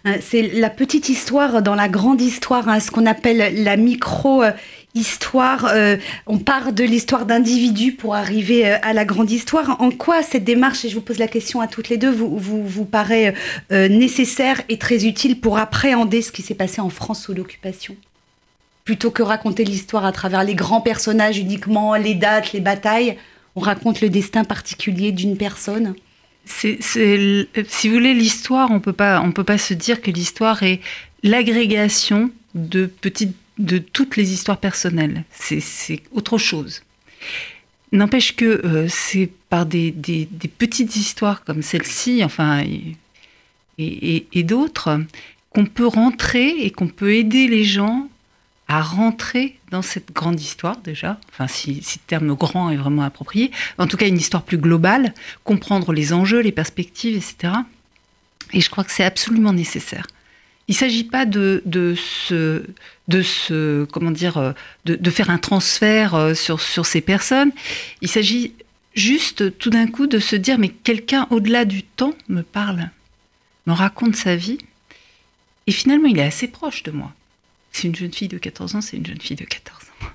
Euh, 0.06 0.16
c'est 0.20 0.42
la 0.42 0.70
petite 0.70 1.08
histoire 1.08 1.62
dans 1.62 1.74
la 1.74 1.88
grande 1.88 2.20
histoire, 2.20 2.68
hein, 2.68 2.80
ce 2.80 2.90
qu'on 2.90 3.06
appelle 3.06 3.62
la 3.62 3.76
micro-histoire. 3.76 5.66
Euh, 5.66 5.96
on 6.26 6.38
part 6.38 6.72
de 6.72 6.84
l'histoire 6.84 7.26
d'individus 7.26 7.92
pour 7.92 8.14
arriver 8.14 8.68
euh, 8.68 8.76
à 8.82 8.92
la 8.92 9.04
grande 9.04 9.30
histoire. 9.30 9.80
En 9.80 9.90
quoi 9.90 10.22
cette 10.22 10.44
démarche, 10.44 10.84
et 10.84 10.88
je 10.88 10.94
vous 10.94 11.00
pose 11.00 11.18
la 11.18 11.28
question 11.28 11.60
à 11.60 11.66
toutes 11.66 11.88
les 11.88 11.96
deux, 11.96 12.10
vous, 12.10 12.38
vous 12.38 12.84
paraît 12.84 13.34
nécessaire 13.70 14.60
et 14.68 14.78
très 14.78 15.06
utile 15.06 15.40
pour 15.40 15.58
appréhender 15.58 16.22
ce 16.22 16.32
qui 16.32 16.42
s'est 16.42 16.54
passé 16.54 16.80
en 16.80 16.90
France 16.90 17.24
sous 17.24 17.34
l'occupation? 17.34 17.96
Plutôt 18.84 19.10
que 19.10 19.22
raconter 19.22 19.64
l'histoire 19.64 20.04
à 20.04 20.12
travers 20.12 20.42
les 20.42 20.54
grands 20.54 20.80
personnages 20.80 21.38
uniquement, 21.38 21.94
les 21.94 22.14
dates, 22.14 22.52
les 22.52 22.60
batailles, 22.60 23.16
on 23.56 23.60
raconte 23.60 24.00
le 24.00 24.08
destin 24.08 24.44
particulier 24.44 25.12
d'une 25.12 25.36
personne 25.36 25.94
si 26.44 26.76
vous 27.88 27.94
voulez, 27.94 28.14
l'histoire, 28.14 28.70
on 28.70 28.80
peut 28.80 28.92
pas, 28.92 29.20
on 29.20 29.32
peut 29.32 29.44
pas 29.44 29.58
se 29.58 29.74
dire 29.74 30.00
que 30.00 30.10
l'histoire 30.10 30.62
est 30.62 30.80
l'agrégation 31.22 32.30
de 32.54 32.86
petites, 32.86 33.36
de 33.58 33.78
toutes 33.78 34.16
les 34.16 34.32
histoires 34.32 34.58
personnelles. 34.58 35.24
C'est, 35.30 36.02
autre 36.12 36.38
chose. 36.38 36.82
N'empêche 37.92 38.34
que 38.34 38.44
euh, 38.44 38.86
c'est 38.88 39.30
par 39.48 39.66
des, 39.66 39.94
petites 40.58 40.96
histoires 40.96 41.44
comme 41.44 41.62
celle-ci, 41.62 42.24
enfin, 42.24 42.64
et 43.78 44.42
d'autres, 44.42 45.00
qu'on 45.50 45.66
peut 45.66 45.86
rentrer 45.86 46.48
et 46.64 46.70
qu'on 46.70 46.88
peut 46.88 47.14
aider 47.14 47.46
les 47.46 47.64
gens 47.64 48.08
à 48.72 48.80
rentrer 48.80 49.58
dans 49.70 49.82
cette 49.82 50.12
grande 50.12 50.40
histoire 50.40 50.78
déjà, 50.78 51.18
enfin 51.30 51.46
si, 51.46 51.74
le 51.74 52.06
terme 52.06 52.34
grand 52.34 52.70
est 52.70 52.76
vraiment 52.76 53.02
approprié, 53.02 53.50
en 53.76 53.86
tout 53.86 53.98
cas 53.98 54.08
une 54.08 54.16
histoire 54.16 54.42
plus 54.42 54.56
globale, 54.56 55.12
comprendre 55.44 55.92
les 55.92 56.14
enjeux, 56.14 56.40
les 56.40 56.52
perspectives, 56.52 57.16
etc. 57.16 57.52
Et 58.54 58.62
je 58.62 58.70
crois 58.70 58.84
que 58.84 58.90
c'est 58.90 59.04
absolument 59.04 59.52
nécessaire. 59.52 60.06
Il 60.68 60.72
ne 60.72 60.78
s'agit 60.78 61.04
pas 61.04 61.26
de, 61.26 61.62
de, 61.66 61.94
se, 61.94 62.64
de 63.08 63.86
comment 63.92 64.10
dire, 64.10 64.54
de, 64.86 65.10
faire 65.10 65.28
un 65.28 65.38
transfert 65.38 66.14
euh, 66.14 66.34
sur, 66.34 66.60
sur 66.60 66.86
ces 66.86 67.02
personnes. 67.02 67.50
Il 68.00 68.08
s'agit 68.08 68.54
juste 68.94 69.58
tout 69.58 69.70
d'un 69.70 69.86
coup 69.86 70.06
de 70.06 70.18
se 70.18 70.36
dire 70.36 70.58
mais 70.58 70.68
quelqu'un 70.68 71.26
au-delà 71.30 71.66
du 71.66 71.82
temps 71.82 72.14
me 72.28 72.42
parle, 72.42 72.90
me 73.66 73.72
raconte 73.72 74.16
sa 74.16 74.34
vie, 74.34 74.58
et 75.66 75.72
finalement 75.72 76.08
il 76.08 76.18
est 76.18 76.24
assez 76.24 76.48
proche 76.48 76.82
de 76.84 76.90
moi 76.90 77.12
c'est 77.72 77.88
une 77.88 77.94
jeune 77.94 78.12
fille 78.12 78.28
de 78.28 78.38
14 78.38 78.76
ans, 78.76 78.80
c'est 78.80 78.96
une 78.96 79.06
jeune 79.06 79.20
fille 79.20 79.36
de 79.36 79.44
14 79.44 79.82
ans. 79.82 80.06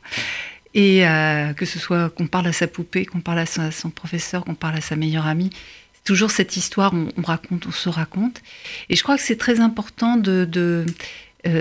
Et 0.74 1.08
euh, 1.08 1.54
que 1.54 1.66
ce 1.66 1.80
soit 1.80 2.10
qu'on 2.10 2.28
parle 2.28 2.48
à 2.48 2.54
sa 2.54 2.68
poupée, 2.68 3.06
qu'on 3.06 3.22
parle 3.22 3.40
à 3.40 3.72
son, 3.72 3.90
professeur, 3.90 4.46
qu'on 4.46 4.56
parle 4.56 4.76
à 4.76 4.82
sa 4.82 4.96
meilleure 4.96 5.26
amie, 5.26 5.50
c'est 5.94 6.04
toujours 6.04 6.30
cette 6.30 6.56
histoire, 6.56 6.94
on, 6.94 7.22
raconte, 7.22 7.66
on 7.66 7.72
se 7.72 7.90
raconte. 7.90 8.42
Et 8.90 8.96
je 8.96 9.02
crois 9.02 9.18
que 9.18 9.24
c'est 9.24 9.38
très 9.38 9.60
important 9.60 10.22
euh, 10.28 10.86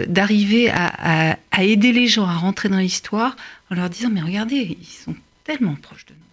d'arriver 0.07 0.71
à, 0.71 1.39
aider 1.59 1.93
les 1.93 2.09
gens 2.09 2.27
à 2.27 2.35
rentrer 2.35 2.69
dans 2.69 2.79
l'histoire 2.79 3.37
en 3.71 3.77
leur 3.77 3.89
disant, 3.89 4.11
mais 4.13 4.21
regardez, 4.21 4.77
ils 4.79 4.85
sont 4.85 5.17
tellement 5.45 5.77
proches 5.77 6.05
de 6.07 6.13
nous. 6.13 6.26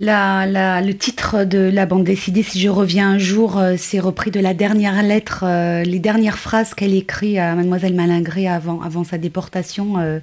Le 0.00 0.92
titre 0.92 1.44
de 1.44 1.58
la 1.58 1.86
bande 1.86 2.04
dessinée, 2.04 2.42
si 2.42 2.60
je 2.60 2.68
reviens 2.68 3.10
un 3.10 3.18
jour, 3.18 3.58
euh, 3.58 3.74
c'est 3.78 4.00
repris 4.00 4.30
de 4.30 4.40
la 4.40 4.54
dernière 4.54 5.02
lettre, 5.02 5.44
euh, 5.46 5.82
les 5.84 6.00
dernières 6.00 6.38
phrases 6.38 6.74
qu'elle 6.74 6.94
écrit 6.94 7.38
à 7.38 7.54
Mademoiselle 7.54 7.94
Malingré 7.94 8.48
avant, 8.48 8.80
avant 8.82 9.04
sa 9.04 9.18
déportation. 9.18 9.98
Euh, 9.98 10.18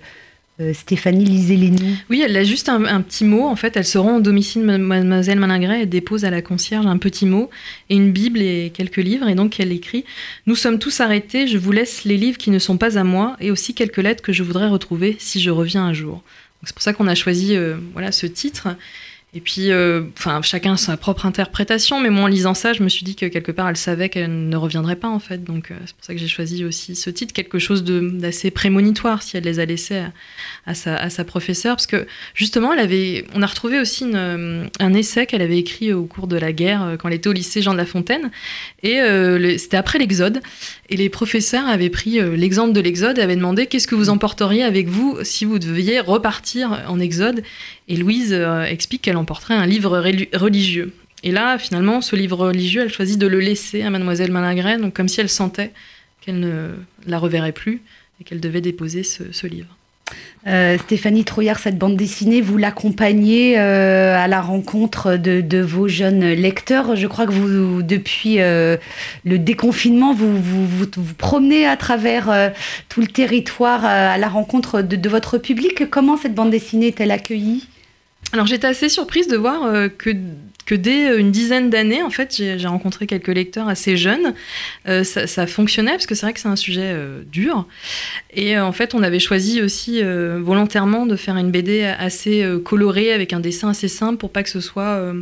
Stéphanie, 0.73 1.25
lisez-les-nous. 1.25 1.95
Oui, 2.11 2.21
elle 2.23 2.37
a 2.37 2.43
juste 2.43 2.69
un, 2.69 3.01
petit 3.01 3.25
mot. 3.25 3.47
En 3.47 3.55
fait, 3.55 3.75
elle 3.77 3.85
se 3.85 3.97
rend 3.97 4.17
au 4.17 4.21
domicile 4.21 4.61
de 4.61 4.77
Mademoiselle 4.77 5.39
Malingré 5.39 5.81
et 5.81 5.85
dépose 5.87 6.23
à 6.23 6.29
la 6.29 6.43
concierge 6.43 6.85
un 6.85 6.99
petit 6.99 7.25
mot 7.25 7.49
et 7.89 7.95
une 7.95 8.11
Bible 8.11 8.39
et 8.39 8.71
quelques 8.71 8.97
livres. 8.97 9.27
Et 9.27 9.33
donc, 9.33 9.59
elle 9.59 9.71
écrit 9.71 10.05
Nous 10.45 10.55
sommes 10.55 10.77
tous 10.77 10.99
arrêtés. 10.99 11.47
Je 11.47 11.57
vous 11.57 11.71
laisse 11.71 12.03
les 12.03 12.15
livres 12.17 12.37
qui 12.37 12.51
ne 12.51 12.59
sont 12.59 12.77
pas 12.77 12.99
à 12.99 13.03
moi 13.03 13.37
et 13.39 13.49
aussi 13.49 13.73
quelques 13.73 13.97
lettres 13.97 14.21
que 14.21 14.33
je 14.33 14.43
voudrais 14.43 14.67
retrouver 14.67 15.15
si 15.17 15.41
je 15.41 15.49
reviens 15.49 15.83
un 15.83 15.93
jour. 15.93 16.21
C'est 16.63 16.73
pour 16.73 16.83
ça 16.83 16.93
qu'on 16.93 17.07
a 17.07 17.15
choisi 17.15 17.57
voilà 17.93 18.11
ce 18.11 18.27
titre. 18.27 18.67
Et 19.33 19.39
puis, 19.39 19.71
euh, 19.71 20.03
chacun 20.41 20.75
sa 20.75 20.97
propre 20.97 21.25
interprétation, 21.25 22.01
mais 22.01 22.09
moi 22.09 22.25
en 22.25 22.27
lisant 22.27 22.53
ça, 22.53 22.73
je 22.73 22.83
me 22.83 22.89
suis 22.89 23.05
dit 23.05 23.15
que 23.15 23.25
quelque 23.27 23.53
part 23.53 23.69
elle 23.69 23.77
savait 23.77 24.09
qu'elle 24.09 24.49
ne 24.49 24.57
reviendrait 24.57 24.97
pas 24.97 25.07
en 25.07 25.19
fait. 25.19 25.45
Donc 25.45 25.71
euh, 25.71 25.75
c'est 25.85 25.95
pour 25.95 26.03
ça 26.03 26.13
que 26.13 26.19
j'ai 26.19 26.27
choisi 26.27 26.65
aussi 26.65 26.97
ce 26.97 27.09
titre, 27.09 27.31
quelque 27.31 27.57
chose 27.57 27.85
d'assez 27.85 28.51
prémonitoire 28.51 29.23
si 29.23 29.37
elle 29.37 29.45
les 29.45 29.59
a 29.61 29.65
laissés 29.65 30.03
à, 30.65 30.73
sa, 30.73 30.97
à 30.97 31.23
professeure, 31.23 31.77
parce 31.77 31.87
que 31.87 32.07
justement, 32.33 32.73
elle 32.73 32.79
avait, 32.79 33.25
on 33.33 33.41
a 33.41 33.45
retrouvé 33.45 33.79
aussi 33.79 34.03
une, 34.03 34.69
un 34.79 34.93
essai 34.93 35.25
qu'elle 35.25 35.41
avait 35.41 35.59
écrit 35.59 35.93
au 35.93 36.03
cours 36.03 36.27
de 36.27 36.35
la 36.35 36.51
guerre 36.51 36.83
euh, 36.83 36.97
quand 36.97 37.07
elle 37.07 37.15
était 37.15 37.29
au 37.29 37.33
lycée 37.33 37.61
Jean 37.61 37.71
de 37.71 37.77
La 37.77 37.85
Fontaine, 37.85 38.31
et 38.83 38.99
c'était 39.57 39.77
après 39.77 39.97
l'Exode, 39.97 40.41
et 40.89 40.97
les 40.97 41.07
professeurs 41.07 41.67
avaient 41.67 41.89
pris 41.89 42.19
l'exemple 42.35 42.73
de 42.73 42.81
l'Exode 42.81 43.17
et 43.17 43.21
avaient 43.21 43.35
demandé 43.37 43.67
qu'est-ce 43.67 43.87
que 43.87 43.95
vous 43.95 44.09
emporteriez 44.09 44.63
avec 44.63 44.89
vous 44.89 45.17
si 45.23 45.45
vous 45.45 45.59
deviez 45.59 46.01
repartir 46.01 46.83
en 46.87 46.99
Exode, 46.99 47.43
et 47.87 47.95
Louise 47.95 48.33
explique 48.67 49.03
qu'elle 49.03 49.17
emporterait 49.21 49.53
un 49.53 49.65
livre 49.65 49.97
religieux. 50.33 50.93
Et 51.23 51.31
là, 51.31 51.57
finalement, 51.57 52.01
ce 52.01 52.15
livre 52.15 52.37
religieux, 52.37 52.81
elle 52.81 52.91
choisit 52.91 53.19
de 53.19 53.27
le 53.27 53.39
laisser 53.39 53.83
à 53.83 53.89
Mademoiselle 53.89 54.31
Malingret, 54.31 54.77
donc 54.77 54.93
comme 54.93 55.07
si 55.07 55.21
elle 55.21 55.29
sentait 55.29 55.71
qu'elle 56.21 56.39
ne 56.39 56.69
la 57.05 57.19
reverrait 57.19 57.51
plus 57.51 57.81
et 58.19 58.23
qu'elle 58.23 58.39
devait 58.39 58.61
déposer 58.61 59.03
ce, 59.03 59.47
livre. 59.47 59.75
Euh, 60.47 60.77
Stéphanie 60.77 61.23
Trouillard, 61.23 61.59
cette 61.59 61.77
bande 61.77 61.95
dessinée, 61.95 62.41
vous 62.41 62.57
l'accompagnez 62.57 63.59
euh, 63.59 64.15
à 64.15 64.27
la 64.27 64.41
rencontre 64.41 65.15
de, 65.15 65.61
vos 65.61 65.87
jeunes 65.87 66.25
lecteurs. 66.33 66.95
Je 66.95 67.07
crois 67.07 67.25
que 67.25 67.31
vous, 67.31 67.83
depuis 67.83 68.39
euh, 68.39 68.77
le 69.23 69.37
déconfinement, 69.37 70.13
vous 70.13 70.37
vous, 70.37 70.85
promenez 71.17 71.67
à 71.67 71.77
travers 71.77 72.51
tout 72.89 73.01
le 73.01 73.07
territoire 73.07 73.85
à 73.85 74.17
la 74.17 74.27
rencontre 74.27 74.81
de, 74.81 75.09
votre 75.09 75.37
public. 75.37 75.89
Comment 75.89 76.17
cette 76.17 76.33
bande 76.33 76.51
dessinée 76.51 76.87
est-elle 76.87 77.11
accueillie? 77.11 77.67
Alors 78.33 78.45
j'étais 78.45 78.67
assez 78.67 78.89
surprise 78.89 79.27
de 79.27 79.35
voir 79.35 79.89
que 79.97 80.11
que 80.71 80.75
dès 80.75 81.09
euh, 81.09 81.19
une 81.19 81.31
dizaine 81.31 81.69
d'années, 81.69 82.01
en 82.01 82.09
fait, 82.09 82.33
j'ai 82.35 82.67
rencontré 82.67 83.07
quelques 83.07 83.27
lecteurs 83.27 83.67
assez 83.67 83.97
jeunes. 83.97 84.33
Euh, 84.87 85.03
ça, 85.03 85.47
fonctionnait 85.47 85.91
parce 85.91 86.05
que 86.05 86.15
c'est 86.15 86.25
vrai 86.25 86.33
que 86.33 86.39
c'est 86.39 86.47
un 86.47 86.55
sujet 86.55 86.93
euh, 86.93 87.23
dur. 87.29 87.67
Et 88.33 88.57
en 88.57 88.71
fait, 88.71 88.95
on 88.95 89.03
avait 89.03 89.19
choisi 89.19 89.61
aussi 89.61 90.01
volontairement 90.03 91.05
de 91.05 91.15
faire 91.15 91.35
une 91.35 91.51
BD 91.51 91.83
assez 91.83 92.45
colorée 92.63 93.11
avec 93.11 93.33
un 93.33 93.39
dessin 93.39 93.69
assez 93.69 93.87
simple 93.87 94.17
pour 94.17 94.31
pas 94.31 94.43
que 94.43 94.49
ce 94.49 94.61
soit 94.61 95.13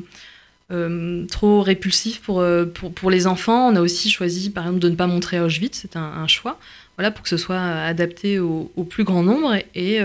trop 1.29 1.61
répulsif 1.61 2.21
pour, 2.21 2.43
pour, 2.95 3.11
les 3.11 3.27
enfants. 3.27 3.69
On 3.69 3.75
a 3.75 3.81
aussi 3.81 4.09
choisi, 4.09 4.49
par 4.49 4.65
exemple, 4.65 4.79
de 4.79 4.89
ne 4.89 4.95
pas 4.95 5.07
montrer 5.07 5.39
Auschwitz. 5.39 5.79
C'est 5.81 5.95
un, 5.95 6.27
choix. 6.27 6.59
Voilà, 6.97 7.11
pour 7.11 7.23
que 7.23 7.29
ce 7.29 7.37
soit 7.37 7.59
adapté 7.59 8.39
au, 8.39 8.83
plus 8.89 9.03
grand 9.03 9.23
nombre. 9.23 9.55
Et, 9.75 9.99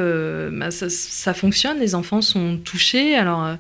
bah, 0.53 0.71
ça, 0.71 1.35
fonctionne, 1.35 1.79
les 1.79 1.95
enfants 1.95 2.23
sont 2.23 2.57
touchés. 2.57 3.15
Alors, 3.15 3.57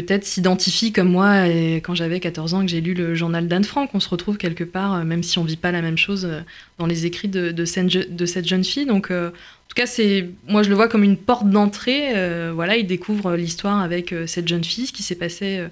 peut-être 0.00 0.24
s'identifient 0.24 0.92
comme 0.92 1.10
moi 1.10 1.46
quand 1.82 1.94
j'avais 1.94 2.20
14 2.20 2.54
ans 2.54 2.62
que 2.62 2.68
j'ai 2.68 2.80
lu 2.80 2.94
le 2.94 3.16
journal 3.16 3.48
d'Anne 3.48 3.64
Frank. 3.64 3.90
On 3.94 4.00
se 4.00 4.08
retrouve 4.08 4.36
quelque 4.36 4.62
part, 4.62 4.94
euh, 4.94 5.04
même 5.04 5.24
si 5.24 5.38
on 5.38 5.44
vit 5.44 5.56
pas 5.56 5.72
la 5.72 5.82
même 5.82 5.98
chose 5.98 6.24
euh, 6.24 6.40
dans 6.78 6.86
les 6.86 7.04
écrits 7.04 7.26
de, 7.26 7.64
cette, 7.64 8.46
jeune 8.46 8.64
fille. 8.64 8.86
Donc, 8.86 9.10
euh, 9.10 9.30
en 9.30 9.68
tout 9.68 9.74
cas, 9.74 9.86
c'est, 9.86 10.30
moi, 10.46 10.62
je 10.62 10.68
le 10.68 10.76
vois 10.76 10.86
comme 10.86 11.02
une 11.02 11.16
porte 11.16 11.50
d'entrée. 11.50 12.12
voilà, 12.52 12.76
il 12.76 12.86
découvre 12.86 13.34
l'histoire 13.34 13.80
avec 13.80 14.14
cette 14.26 14.46
jeune 14.48 14.64
fille, 14.64 14.86
ce 14.86 14.92
qui 14.92 15.02
s'est 15.02 15.16
passé 15.16 15.62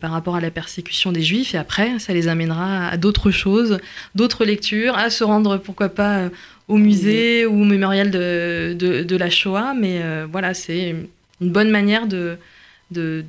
par 0.00 0.10
rapport 0.10 0.36
à 0.36 0.40
la 0.40 0.50
persécution 0.50 1.12
des 1.12 1.22
Juifs. 1.22 1.54
Et 1.54 1.58
après, 1.58 1.98
ça 1.98 2.12
les 2.12 2.28
amènera 2.28 2.88
à 2.88 2.96
d'autres 2.96 3.30
choses, 3.30 3.78
d'autres 4.14 4.44
lectures, 4.44 4.96
à 4.96 5.10
se 5.10 5.24
rendre, 5.24 5.56
pourquoi 5.56 5.88
pas, 5.88 6.28
au 6.68 6.76
musée 6.76 7.46
ou 7.46 7.62
au 7.62 7.64
mémorial 7.64 8.10
de, 8.10 8.76
de 8.78 9.16
la 9.16 9.30
Shoah. 9.30 9.74
Mais 9.74 10.02
voilà, 10.30 10.52
c'est 10.54 10.94
une 11.40 11.50
bonne 11.50 11.70
manière 11.70 12.06
de 12.06 12.36
de, 12.90 13.24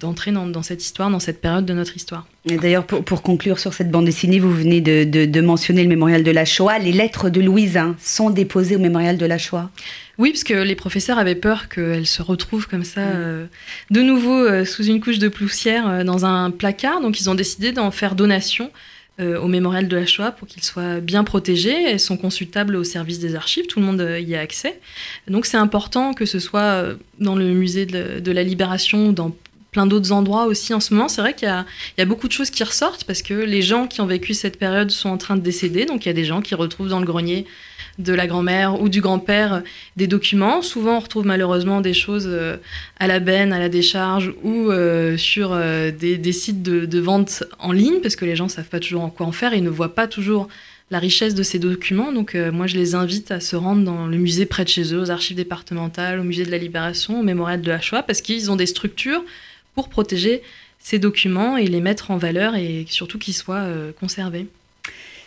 d'entrer 0.00 0.32
dans, 0.32 0.62
cette 0.62 0.82
histoire, 0.82 1.10
dans 1.10 1.20
cette 1.20 1.40
période 1.40 1.64
de 1.64 1.72
notre 1.72 1.96
histoire. 1.96 2.26
Et 2.48 2.56
d'ailleurs, 2.56 2.86
pour, 2.86 3.22
conclure 3.22 3.58
sur 3.58 3.72
cette 3.72 3.90
bande 3.90 4.04
dessinée, 4.04 4.38
vous 4.38 4.52
venez 4.52 4.80
de, 4.80 5.40
mentionner 5.40 5.82
le 5.82 5.88
mémorial 5.88 6.22
de 6.22 6.30
la 6.30 6.44
Shoah. 6.44 6.78
Les 6.78 6.92
lettres 6.92 7.30
de 7.30 7.40
Louise 7.40 7.76
hein, 7.76 7.96
sont 8.00 8.30
déposées 8.30 8.76
au 8.76 8.80
mémorial 8.80 9.16
de 9.16 9.26
la 9.26 9.38
Shoah. 9.38 9.70
Oui, 10.18 10.30
parce 10.30 10.44
que 10.44 10.54
les 10.54 10.74
professeurs 10.74 11.18
avaient 11.18 11.34
peur 11.34 11.68
qu'elle 11.68 12.06
se 12.06 12.22
retrouve 12.22 12.66
comme 12.68 12.84
ça, 12.84 13.00
euh, 13.00 13.46
de 13.90 14.00
nouveau 14.00 14.32
euh, 14.32 14.64
sous 14.64 14.84
une 14.84 15.00
couche 15.00 15.18
de 15.18 15.28
poussière 15.28 15.88
euh, 15.88 16.04
dans 16.04 16.24
un 16.24 16.50
placard. 16.50 17.00
Donc, 17.02 17.20
ils 17.20 17.28
ont 17.28 17.34
décidé 17.34 17.72
d'en 17.72 17.90
faire 17.90 18.14
donation 18.14 18.70
au 19.18 19.48
mémorial 19.48 19.88
de 19.88 19.96
la 19.96 20.04
Shoah 20.04 20.30
pour 20.30 20.46
qu'ils 20.46 20.62
soient 20.62 21.00
bien 21.00 21.24
protégés. 21.24 21.84
Elles 21.84 22.00
sont 22.00 22.18
consultables 22.18 22.76
au 22.76 22.84
service 22.84 23.18
des 23.18 23.34
archives, 23.34 23.66
tout 23.66 23.80
le 23.80 23.86
monde 23.86 24.06
y 24.20 24.34
a 24.34 24.40
accès. 24.40 24.78
Donc 25.26 25.46
c'est 25.46 25.56
important 25.56 26.12
que 26.12 26.26
ce 26.26 26.38
soit 26.38 26.84
dans 27.18 27.34
le 27.34 27.46
musée 27.54 27.86
de, 27.86 28.30
la 28.30 28.42
Libération, 28.42 29.12
dans 29.12 29.34
plein 29.72 29.86
d'autres 29.86 30.12
endroits 30.12 30.44
aussi 30.44 30.74
en 30.74 30.80
ce 30.80 30.92
moment. 30.92 31.08
C'est 31.08 31.22
vrai 31.22 31.32
qu'il 31.32 31.48
y, 31.48 32.02
a 32.02 32.04
beaucoup 32.04 32.28
de 32.28 32.32
choses 32.34 32.50
qui 32.50 32.62
ressortent 32.62 33.04
parce 33.04 33.22
que 33.22 33.32
les 33.32 33.62
gens 33.62 33.86
qui 33.86 34.02
ont 34.02 34.06
vécu 34.06 34.34
cette 34.34 34.58
période 34.58 34.90
sont 34.90 35.08
en 35.08 35.16
train 35.16 35.36
de 35.36 35.40
décéder. 35.40 35.86
Donc 35.86 36.04
il 36.04 36.10
y 36.10 36.10
a 36.10 36.14
des 36.14 36.26
gens 36.26 36.42
qui 36.42 36.54
retrouvent 36.54 36.90
dans 36.90 37.00
le 37.00 37.06
grenier 37.06 37.46
de 37.98 38.12
la 38.12 38.26
grand-mère 38.26 38.80
ou 38.80 38.88
du 38.88 39.00
grand-père 39.00 39.62
des 39.96 40.06
documents. 40.06 40.62
Souvent, 40.62 40.96
on 40.96 41.00
retrouve 41.00 41.26
malheureusement 41.26 41.80
des 41.80 41.94
choses 41.94 42.28
euh, 42.28 42.56
à 42.98 43.06
la 43.06 43.20
benne, 43.20 43.52
à 43.52 43.58
la 43.58 43.68
décharge 43.68 44.34
ou 44.42 44.70
euh, 44.70 45.16
sur 45.16 45.52
euh, 45.52 45.90
des, 45.90 46.32
sites 46.32 46.62
de, 46.62 46.98
vente 47.00 47.44
en 47.58 47.72
ligne 47.72 48.00
parce 48.02 48.16
que 48.16 48.24
les 48.24 48.36
gens 48.36 48.44
ne 48.44 48.50
savent 48.50 48.68
pas 48.68 48.80
toujours 48.80 49.02
en 49.02 49.10
quoi 49.10 49.26
en 49.26 49.32
faire 49.32 49.54
et 49.54 49.60
ne 49.60 49.70
voient 49.70 49.94
pas 49.94 50.06
toujours 50.06 50.48
la 50.90 50.98
richesse 50.98 51.34
de 51.34 51.42
ces 51.42 51.58
documents. 51.58 52.12
Donc, 52.12 52.34
moi, 52.34 52.68
je 52.68 52.76
les 52.76 52.94
invite 52.94 53.32
à 53.32 53.40
se 53.40 53.56
rendre 53.56 53.84
dans 53.84 54.06
le 54.06 54.18
musée 54.18 54.46
près 54.46 54.62
de 54.62 54.68
chez 54.68 54.94
eux, 54.94 55.00
aux 55.00 55.10
archives 55.10 55.36
départementales, 55.36 56.20
au 56.20 56.22
musée 56.22 56.44
de 56.44 56.50
la 56.50 56.58
Libération, 56.58 57.20
au 57.20 57.22
mémorial 57.24 57.60
de 57.60 57.68
la 57.68 57.80
Shoah, 57.80 58.04
parce 58.04 58.20
qu'ils 58.20 58.52
ont 58.52 58.56
des 58.56 58.66
structures 58.66 59.24
pour 59.74 59.88
protéger 59.88 60.42
ces 60.78 61.00
documents 61.00 61.56
et 61.56 61.66
les 61.66 61.80
mettre 61.80 62.12
en 62.12 62.18
valeur 62.18 62.54
et 62.54 62.86
surtout 62.88 63.18
qu'ils 63.18 63.34
soient 63.34 63.66
conservés. 63.98 64.46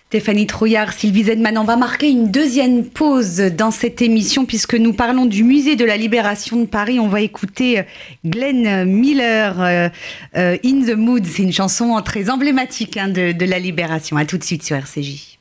Stéphanie 0.09 0.47
Trouillard, 0.47 0.91
Sylvie 0.91 1.25
Zedman, 1.25 1.55
on 1.59 1.65
va 1.65 1.75
marquer 1.75 2.09
une 2.09 2.31
deuxième 2.31 2.83
pause 2.83 3.37
dans 3.37 3.69
cette 3.69 4.01
émission 4.01 4.43
puisque 4.43 4.73
nous 4.73 4.91
parlons 4.91 5.27
du 5.27 5.43
musée 5.43 5.75
de 5.75 5.85
la 5.85 5.97
Libération 5.97 6.57
de 6.57 6.65
Paris. 6.65 6.99
On 6.99 7.07
va 7.07 7.21
écouter 7.21 7.77
euh, 7.77 7.83
Glenn 8.25 8.85
Miller, 8.85 9.61
euh, 9.61 9.89
euh, 10.35 10.57
In 10.65 10.81
the 10.81 10.95
Mood. 10.97 11.27
C'est 11.27 11.43
une 11.43 11.53
chanson 11.53 11.95
très 12.03 12.31
emblématique 12.31 12.97
hein, 12.97 13.09
de, 13.09 13.45
la 13.45 13.59
Libération. 13.59 14.17
À 14.17 14.25
tout 14.25 14.39
de 14.39 14.43
suite 14.43 14.63
sur 14.63 14.77
RCJ. 14.77 15.37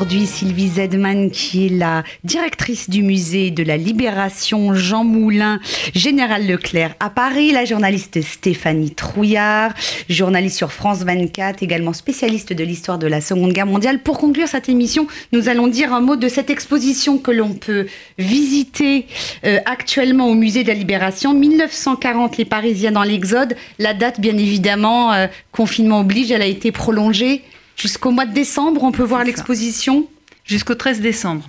Aujourd'hui 0.00 0.26
Sylvie 0.26 0.68
Zedman, 0.68 1.30
qui 1.30 1.66
est 1.66 1.68
la 1.68 2.04
directrice 2.24 2.88
du 2.88 3.02
musée 3.02 3.50
de 3.50 3.62
la 3.62 3.76
Libération 3.76 4.72
Jean 4.74 5.04
Moulin, 5.04 5.60
Général 5.94 6.46
Leclerc 6.46 6.94
à 7.00 7.10
Paris, 7.10 7.52
la 7.52 7.66
journaliste 7.66 8.22
Stéphanie 8.22 8.92
Trouillard, 8.92 9.74
journaliste 10.08 10.56
sur 10.56 10.72
France 10.72 11.00
24, 11.00 11.62
également 11.62 11.92
spécialiste 11.92 12.54
de 12.54 12.64
l'histoire 12.64 12.98
de 12.98 13.06
la 13.06 13.20
Seconde 13.20 13.52
Guerre 13.52 13.66
mondiale. 13.66 14.02
Pour 14.02 14.18
conclure 14.18 14.48
cette 14.48 14.70
émission, 14.70 15.06
nous 15.32 15.50
allons 15.50 15.66
dire 15.66 15.92
un 15.92 16.00
mot 16.00 16.16
de 16.16 16.28
cette 16.28 16.48
exposition 16.48 17.18
que 17.18 17.30
l'on 17.30 17.52
peut 17.52 17.86
visiter 18.16 19.06
euh, 19.44 19.58
actuellement 19.66 20.28
au 20.28 20.34
musée 20.34 20.62
de 20.62 20.68
la 20.68 20.74
Libération. 20.74 21.34
1940, 21.34 22.38
les 22.38 22.46
Parisiens 22.46 22.92
dans 22.92 23.02
l'Exode. 23.02 23.54
La 23.78 23.92
date, 23.92 24.18
bien 24.18 24.38
évidemment, 24.38 25.12
euh, 25.12 25.26
confinement 25.52 26.00
oblige, 26.00 26.30
elle 26.30 26.40
a 26.40 26.46
été 26.46 26.72
prolongée. 26.72 27.42
Jusqu'au 27.80 28.10
mois 28.10 28.26
de 28.26 28.34
décembre, 28.34 28.82
on 28.84 28.92
peut 28.92 29.02
voir 29.02 29.24
l'exposition 29.24 30.06
Jusqu'au 30.44 30.74
13 30.74 31.00
décembre. 31.00 31.48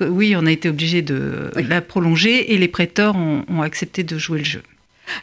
Oui, 0.00 0.36
on 0.36 0.46
a 0.46 0.52
été 0.52 0.68
obligé 0.68 1.02
de 1.02 1.50
la 1.56 1.80
prolonger 1.80 2.52
et 2.52 2.58
les 2.58 2.68
prêteurs 2.68 3.16
ont, 3.16 3.62
accepté 3.62 4.04
de 4.04 4.16
jouer 4.16 4.38
le 4.38 4.44
jeu. 4.44 4.62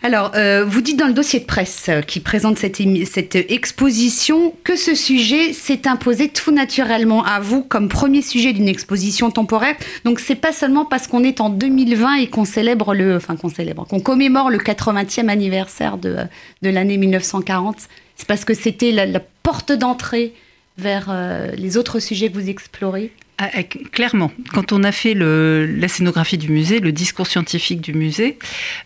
Alors, 0.03 0.31
euh, 0.35 0.65
vous 0.65 0.81
dites 0.81 0.97
dans 0.97 1.07
le 1.07 1.13
dossier 1.13 1.39
de 1.39 1.45
presse 1.45 1.85
euh, 1.87 2.01
qui 2.01 2.19
présente 2.19 2.57
cette, 2.57 2.81
cette 3.05 3.35
exposition 3.35 4.53
que 4.65 4.75
ce 4.75 4.95
sujet 4.95 5.53
s'est 5.53 5.87
imposé 5.87 6.27
tout 6.27 6.51
naturellement 6.51 7.23
à 7.23 7.39
vous 7.39 7.63
comme 7.63 7.87
premier 7.87 8.21
sujet 8.21 8.51
d'une 8.51 8.67
exposition 8.67 9.31
temporaire. 9.31 9.75
Donc, 10.03 10.19
c'est 10.19 10.35
pas 10.35 10.51
seulement 10.51 10.83
parce 10.83 11.07
qu'on 11.07 11.23
est 11.23 11.39
en 11.39 11.49
2020 11.49 12.15
et 12.15 12.27
qu'on 12.27 12.43
célèbre 12.43 12.93
le, 12.93 13.15
enfin 13.15 13.37
qu'on 13.37 13.47
célèbre, 13.47 13.87
qu'on 13.87 14.01
commémore 14.01 14.49
le 14.49 14.57
80e 14.57 15.29
anniversaire 15.29 15.97
de, 15.97 16.17
de 16.63 16.69
l'année 16.69 16.97
1940. 16.97 17.87
C'est 18.17 18.27
parce 18.27 18.45
que 18.45 18.53
c'était 18.53 18.91
la, 18.91 19.19
porte 19.43 19.71
d'entrée 19.71 20.33
vers 20.77 21.07
euh, 21.09 21.51
les 21.55 21.77
autres 21.77 21.99
sujets 21.99 22.29
que 22.29 22.33
vous 22.33 22.49
explorez. 22.49 23.11
Ah, 23.37 23.49
eh, 23.55 23.63
clairement, 23.63 24.31
quand 24.51 24.73
on 24.73 24.83
a 24.83 24.91
fait 24.91 25.13
la 25.13 25.87
scénographie 25.87 26.39
du 26.39 26.49
musée, 26.49 26.79
le 26.79 26.91
discours 26.91 27.27
scientifique 27.27 27.81
du 27.81 27.93
musée, 27.93 28.39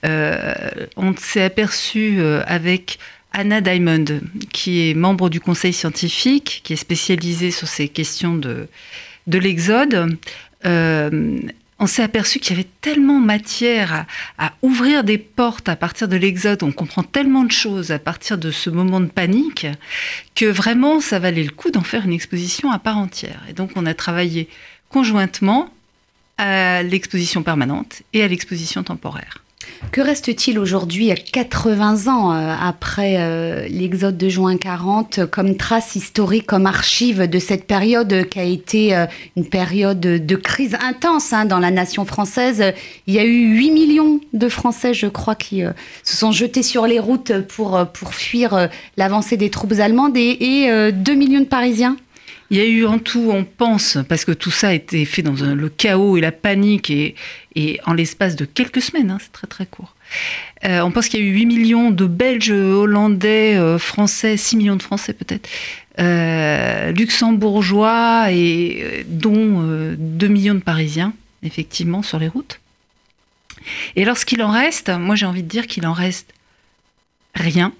euh, 0.05 0.53
on 0.97 1.15
s'est 1.15 1.41
aperçu 1.41 2.17
euh, 2.19 2.43
avec 2.45 2.99
Anna 3.31 3.61
Diamond, 3.61 4.05
qui 4.51 4.89
est 4.89 4.93
membre 4.93 5.29
du 5.29 5.39
conseil 5.39 5.71
scientifique, 5.71 6.61
qui 6.65 6.73
est 6.73 6.77
spécialisée 6.77 7.49
sur 7.49 7.69
ces 7.69 7.87
questions 7.87 8.35
de, 8.35 8.67
de 9.27 9.39
l'exode. 9.39 10.17
On 11.81 11.87
s'est 11.87 12.03
aperçu 12.03 12.39
qu'il 12.39 12.55
y 12.55 12.59
avait 12.59 12.69
tellement 12.81 13.19
matière 13.19 14.05
à, 14.37 14.53
ouvrir 14.61 15.03
des 15.03 15.17
portes 15.17 15.67
à 15.67 15.75
partir 15.75 16.07
de 16.07 16.15
l'exode, 16.15 16.61
on 16.61 16.71
comprend 16.71 17.01
tellement 17.01 17.43
de 17.43 17.51
choses 17.51 17.89
à 17.89 17.97
partir 17.97 18.37
de 18.37 18.51
ce 18.51 18.69
moment 18.69 18.99
de 18.99 19.07
panique, 19.07 19.65
que 20.35 20.45
vraiment 20.45 21.01
ça 21.01 21.17
valait 21.17 21.43
le 21.43 21.49
coup 21.49 21.71
d'en 21.71 21.81
faire 21.81 22.05
une 22.05 22.13
exposition 22.13 22.71
à 22.71 22.77
part 22.77 22.99
entière. 22.99 23.41
Et 23.49 23.53
donc 23.53 23.71
on 23.75 23.87
a 23.87 23.95
travaillé 23.95 24.47
conjointement 24.89 25.73
à 26.37 26.83
l'exposition 26.83 27.41
permanente 27.41 28.03
et 28.13 28.21
à 28.21 28.27
l'exposition 28.27 28.83
temporaire. 28.83 29.43
Que 29.91 29.99
reste-t-il 29.99 30.57
aujourd'hui, 30.57 31.11
à 31.11 31.15
80 31.15 32.07
ans 32.07 32.33
euh, 32.33 32.53
après 32.61 33.15
euh, 33.17 33.67
l'exode 33.67 34.17
de 34.17 34.29
juin 34.29 34.55
40, 34.55 35.25
comme 35.25 35.57
trace 35.57 35.95
historique, 35.95 36.45
comme 36.45 36.65
archive 36.65 37.29
de 37.29 37.39
cette 37.39 37.67
période 37.67 38.29
qui 38.29 38.39
a 38.39 38.43
été 38.43 38.95
euh, 38.95 39.05
une 39.35 39.45
période 39.45 39.99
de 39.99 40.35
crise 40.35 40.77
intense 40.81 41.33
hein, 41.33 41.45
dans 41.45 41.59
la 41.59 41.71
nation 41.71 42.05
française? 42.05 42.73
Il 43.07 43.13
y 43.13 43.19
a 43.19 43.25
eu 43.25 43.57
8 43.57 43.71
millions 43.71 44.21
de 44.31 44.47
Français, 44.47 44.93
je 44.93 45.07
crois, 45.07 45.35
qui 45.35 45.63
se 46.03 46.15
sont 46.15 46.31
jetés 46.31 46.63
sur 46.63 46.87
les 46.87 46.99
routes 46.99 47.41
pour, 47.41 47.85
pour 47.93 48.13
fuir 48.13 48.69
l'avancée 48.95 49.35
des 49.35 49.49
troupes 49.49 49.73
allemandes 49.79 50.15
et, 50.15 50.37
et 50.39 50.91
2 50.91 51.13
millions 51.15 51.41
de 51.41 51.45
Parisiens. 51.45 51.97
Il 52.51 52.57
y 52.57 52.59
a 52.59 52.65
eu 52.65 52.85
en 52.85 52.99
tout, 52.99 53.29
on 53.31 53.45
pense, 53.45 53.97
parce 54.09 54.25
que 54.25 54.33
tout 54.33 54.51
ça 54.51 54.67
a 54.69 54.73
été 54.73 55.05
fait 55.05 55.21
dans 55.21 55.31
le 55.33 55.69
chaos 55.69 56.17
et 56.17 56.21
la 56.21 56.33
panique 56.33 56.91
et, 56.91 57.15
en 57.85 57.93
l'espace 57.93 58.35
de 58.35 58.45
quelques 58.45 58.81
semaines, 58.81 59.11
hein, 59.11 59.17
c'est 59.19 59.31
très 59.31 59.47
très 59.47 59.65
court. 59.65 59.95
Euh, 60.65 60.81
on 60.81 60.91
pense 60.91 61.07
qu'il 61.07 61.19
y 61.19 61.23
a 61.23 61.25
eu 61.25 61.33
8 61.33 61.45
millions 61.45 61.91
de 61.91 62.05
Belges, 62.05 62.51
Hollandais, 62.51 63.57
euh, 63.57 63.77
Français, 63.77 64.37
6 64.37 64.57
millions 64.57 64.75
de 64.75 64.83
Français 64.83 65.13
peut-être, 65.13 65.49
euh, 65.99 66.91
luxembourgeois 66.91 68.31
et 68.31 69.05
dont 69.07 69.95
2 69.97 70.27
millions 70.27 70.55
de 70.55 70.59
Parisiens, 70.59 71.13
effectivement, 71.43 72.03
sur 72.03 72.19
les 72.19 72.27
routes. 72.27 72.59
Et 73.95 74.05
lorsqu'il 74.05 74.41
en 74.41 74.51
reste, 74.51 74.89
moi 74.89 75.15
j'ai 75.15 75.25
envie 75.25 75.43
de 75.43 75.47
dire 75.47 75.67
qu'il 75.67 75.85
en 75.85 75.93
reste 75.93 76.33
rien, 77.35 77.73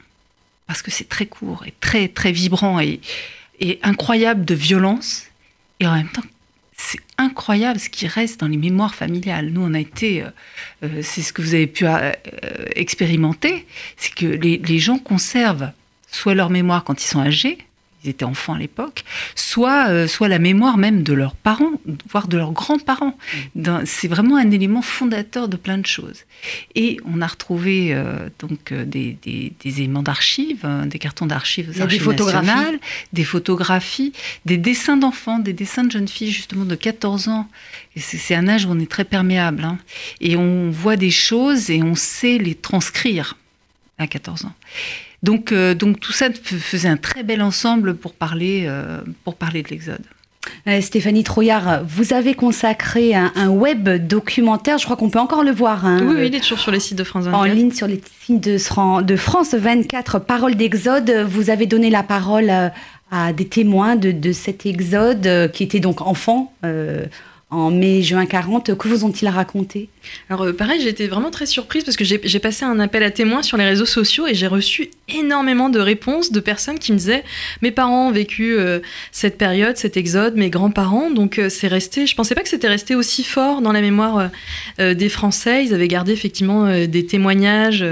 parce 0.68 0.82
que 0.82 0.92
c'est 0.92 1.10
très 1.10 1.26
court 1.26 1.64
et 1.66 1.74
très 1.80 2.08
très 2.08 2.32
vibrant 2.32 2.80
et 2.80 3.02
et 3.62 3.80
incroyable 3.84 4.44
de 4.44 4.56
violence. 4.56 5.28
Et 5.80 5.88
en 5.88 5.96
même 5.96 6.10
temps, 6.10 6.24
c'est 6.84 7.00
incroyable 7.18 7.80
ce 7.80 7.90
qui 7.90 8.08
reste 8.08 8.40
dans 8.40 8.48
les 8.48 8.58
mémoires 8.58 8.96
familiales. 8.96 9.50
Nous, 9.52 9.62
on 9.62 9.74
a 9.74 9.80
été, 9.80 10.24
euh, 10.24 10.30
euh, 10.84 11.02
c'est 11.04 11.22
ce 11.22 11.32
que 11.32 11.42
vous 11.42 11.54
avez 11.54 11.68
pu 11.68 11.86
euh, 11.86 12.12
expérimenter, 12.76 13.68
c'est 13.98 14.14
que 14.14 14.26
les, 14.26 14.58
les, 14.58 14.80
gens 14.80 14.98
conservent 14.98 15.72
soit 16.12 16.34
leur 16.34 16.50
mémoire 16.50 16.84
quand 16.84 17.02
ils 17.02 17.08
sont 17.08 17.20
âgés, 17.20 17.60
ils 18.04 18.10
étaient 18.10 18.26
enfants 18.26 18.54
à 18.54 18.60
l'époque, 18.60 19.04
soit, 19.36 19.89
euh, 19.89 20.08
soit 20.08 20.28
la 20.28 20.39
mémoire 20.39 20.78
même 20.78 21.04
de 21.04 21.14
leurs 21.14 21.36
parents, 21.36 21.72
voire 22.10 22.28
de 22.28 22.38
leurs 22.38 22.52
grands-parents. 22.52 23.18
C'est 23.86 24.08
vraiment 24.08 24.38
un 24.38 24.49
élément 24.52 24.82
fondateur 24.82 25.47
de 25.47 25.58
plein 25.58 25.78
de 25.78 25.86
choses. 25.86 26.22
Et 26.76 26.97
on 27.06 27.22
a 27.22 27.28
retrouvé 27.28 27.93
euh, 27.93 28.30
donc 28.39 28.72
euh, 28.72 28.86
des, 28.86 29.18
des, 29.22 29.80
éléments 29.80 30.04
d'archives, 30.04 30.66
hein, 30.66 30.86
des 30.86 30.99
cartons 30.99 31.26
d'archives 31.26 31.72
des 31.88 31.99
photographies. 31.99 32.80
des 33.14 33.24
photographies, 33.24 34.14
des 34.45 34.58
dessins 34.58 34.97
d'enfants, 34.97 35.39
des 35.39 35.54
dessins 35.54 35.84
de 35.84 35.91
jeunes 35.91 36.08
filles 36.08 36.32
justement 36.32 36.66
de 36.66 36.76
14 36.76 37.28
ans. 37.28 37.47
C'est 37.95 38.36
un 38.36 38.47
âge 38.47 38.66
où 38.66 38.70
on 38.72 38.80
est 38.80 38.89
très 38.89 39.06
perméable. 39.06 39.64
Hein. 39.64 39.78
Et 40.20 40.36
on 40.38 40.70
voit 40.70 40.95
des 40.95 41.12
choses 41.12 41.70
et 41.70 41.84
on 41.84 41.95
sait 41.95 42.38
les 42.38 42.56
transcrire 42.56 43.38
à 43.97 44.08
14 44.08 44.45
ans. 44.45 44.54
Donc, 45.24 45.52
euh, 45.52 45.74
donc 45.74 46.00
tout 46.00 46.12
ça 46.12 46.30
faisait 46.32 46.88
un 46.88 46.98
très 46.98 47.24
bel 47.24 47.42
ensemble 47.42 47.96
pour 47.96 48.14
parler, 48.14 48.66
euh, 48.66 49.02
pour 49.24 49.36
parler 49.36 49.62
de 49.62 49.70
l'Exode. 49.70 50.02
Euh, 50.68 50.82
Stéphanie 50.82 51.24
Trouillard, 51.24 51.84
vous 51.86 52.14
avez 52.14 52.34
consacré 52.34 53.14
un, 53.14 53.50
web 53.50 53.90
documentaire, 54.08 54.80
je 54.80 54.86
crois 54.86 54.98
qu'on 54.98 55.12
peut 55.12 55.20
encore 55.20 55.44
le 55.44 55.52
voir. 55.52 55.86
Hein, 55.86 56.00
oui, 56.04 56.28
il 56.28 56.36
est 56.36 56.40
toujours 56.40 56.60
sur 56.60 56.72
les 56.72 56.80
sites 56.80 56.98
de 56.98 57.04
France 57.04 57.26
24. 57.26 57.40
En 57.40 57.44
ligne 57.44 57.72
sur 57.72 57.86
les 57.86 58.02
sites 58.22 58.44
de, 58.44 59.02
de 59.04 59.16
France 59.16 59.54
24, 59.54 60.18
Parole 60.20 60.56
d'Exode. 60.56 61.12
Vous 61.28 61.52
avez 61.52 61.68
donné 61.68 61.92
la 61.92 62.02
parole 62.02 62.52
à, 63.12 63.34
des 63.34 63.46
témoins 63.46 63.96
de, 63.96 64.32
cet 64.32 64.66
Exode 64.66 65.52
qui 65.54 65.64
étaient 65.64 65.80
donc 65.80 66.02
enfants 66.02 66.52
en 67.52 67.70
mai-juin 67.70 68.26
40. 68.26 68.76
Que 68.78 68.88
vous 68.88 69.04
ont-ils 69.04 69.28
raconté? 69.28 69.89
Alors 70.30 70.43
euh, 70.45 70.54
pareil, 70.54 70.88
été 70.88 71.08
vraiment 71.08 71.30
très 71.30 71.45
surprise 71.45 71.84
parce 71.84 71.97
que 71.97 72.06
j'ai 72.06 72.39
passé 72.39 72.66
un 72.66 72.80
appel 72.80 73.04
à 73.04 73.12
témoins 73.12 73.43
sur 73.43 73.58
les 73.58 73.66
réseaux 73.66 73.86
sociaux 73.86 74.26
et 74.26 74.34
j'ai 74.34 74.47
reçu 74.47 74.89
énormément 75.10 75.70
de 75.70 75.80
réponses 75.80 76.32
de 76.32 76.39
personnes 76.39 76.80
qui 76.80 76.91
me 76.93 76.97
disaient 76.97 77.24
mes 77.62 77.72
parents 77.72 78.08
ont 78.08 78.12
vécu 78.12 78.56
euh, 78.58 78.80
cette 79.12 79.38
période, 79.38 79.78
cet 79.78 79.97
exode, 79.97 80.36
mes 80.36 80.49
grands-parents, 80.49 81.12
donc 81.12 81.38
euh, 81.38 81.49
c'est 81.49 81.68
resté. 81.68 82.08
Je 82.08 82.16
pensais 82.16 82.36
pas 82.36 82.41
que 82.41 82.49
c'était 82.49 82.70
resté 82.70 82.95
aussi 82.95 83.24
fort 83.24 83.62
dans 83.62 83.74
la 83.74 83.82
mémoire 83.82 84.30
des 84.80 85.10
Français. 85.10 85.66
Ils 85.66 85.74
avaient 85.74 85.88
gardé 85.88 86.14
effectivement 86.14 86.86
des 86.88 87.06
témoignages 87.06 87.84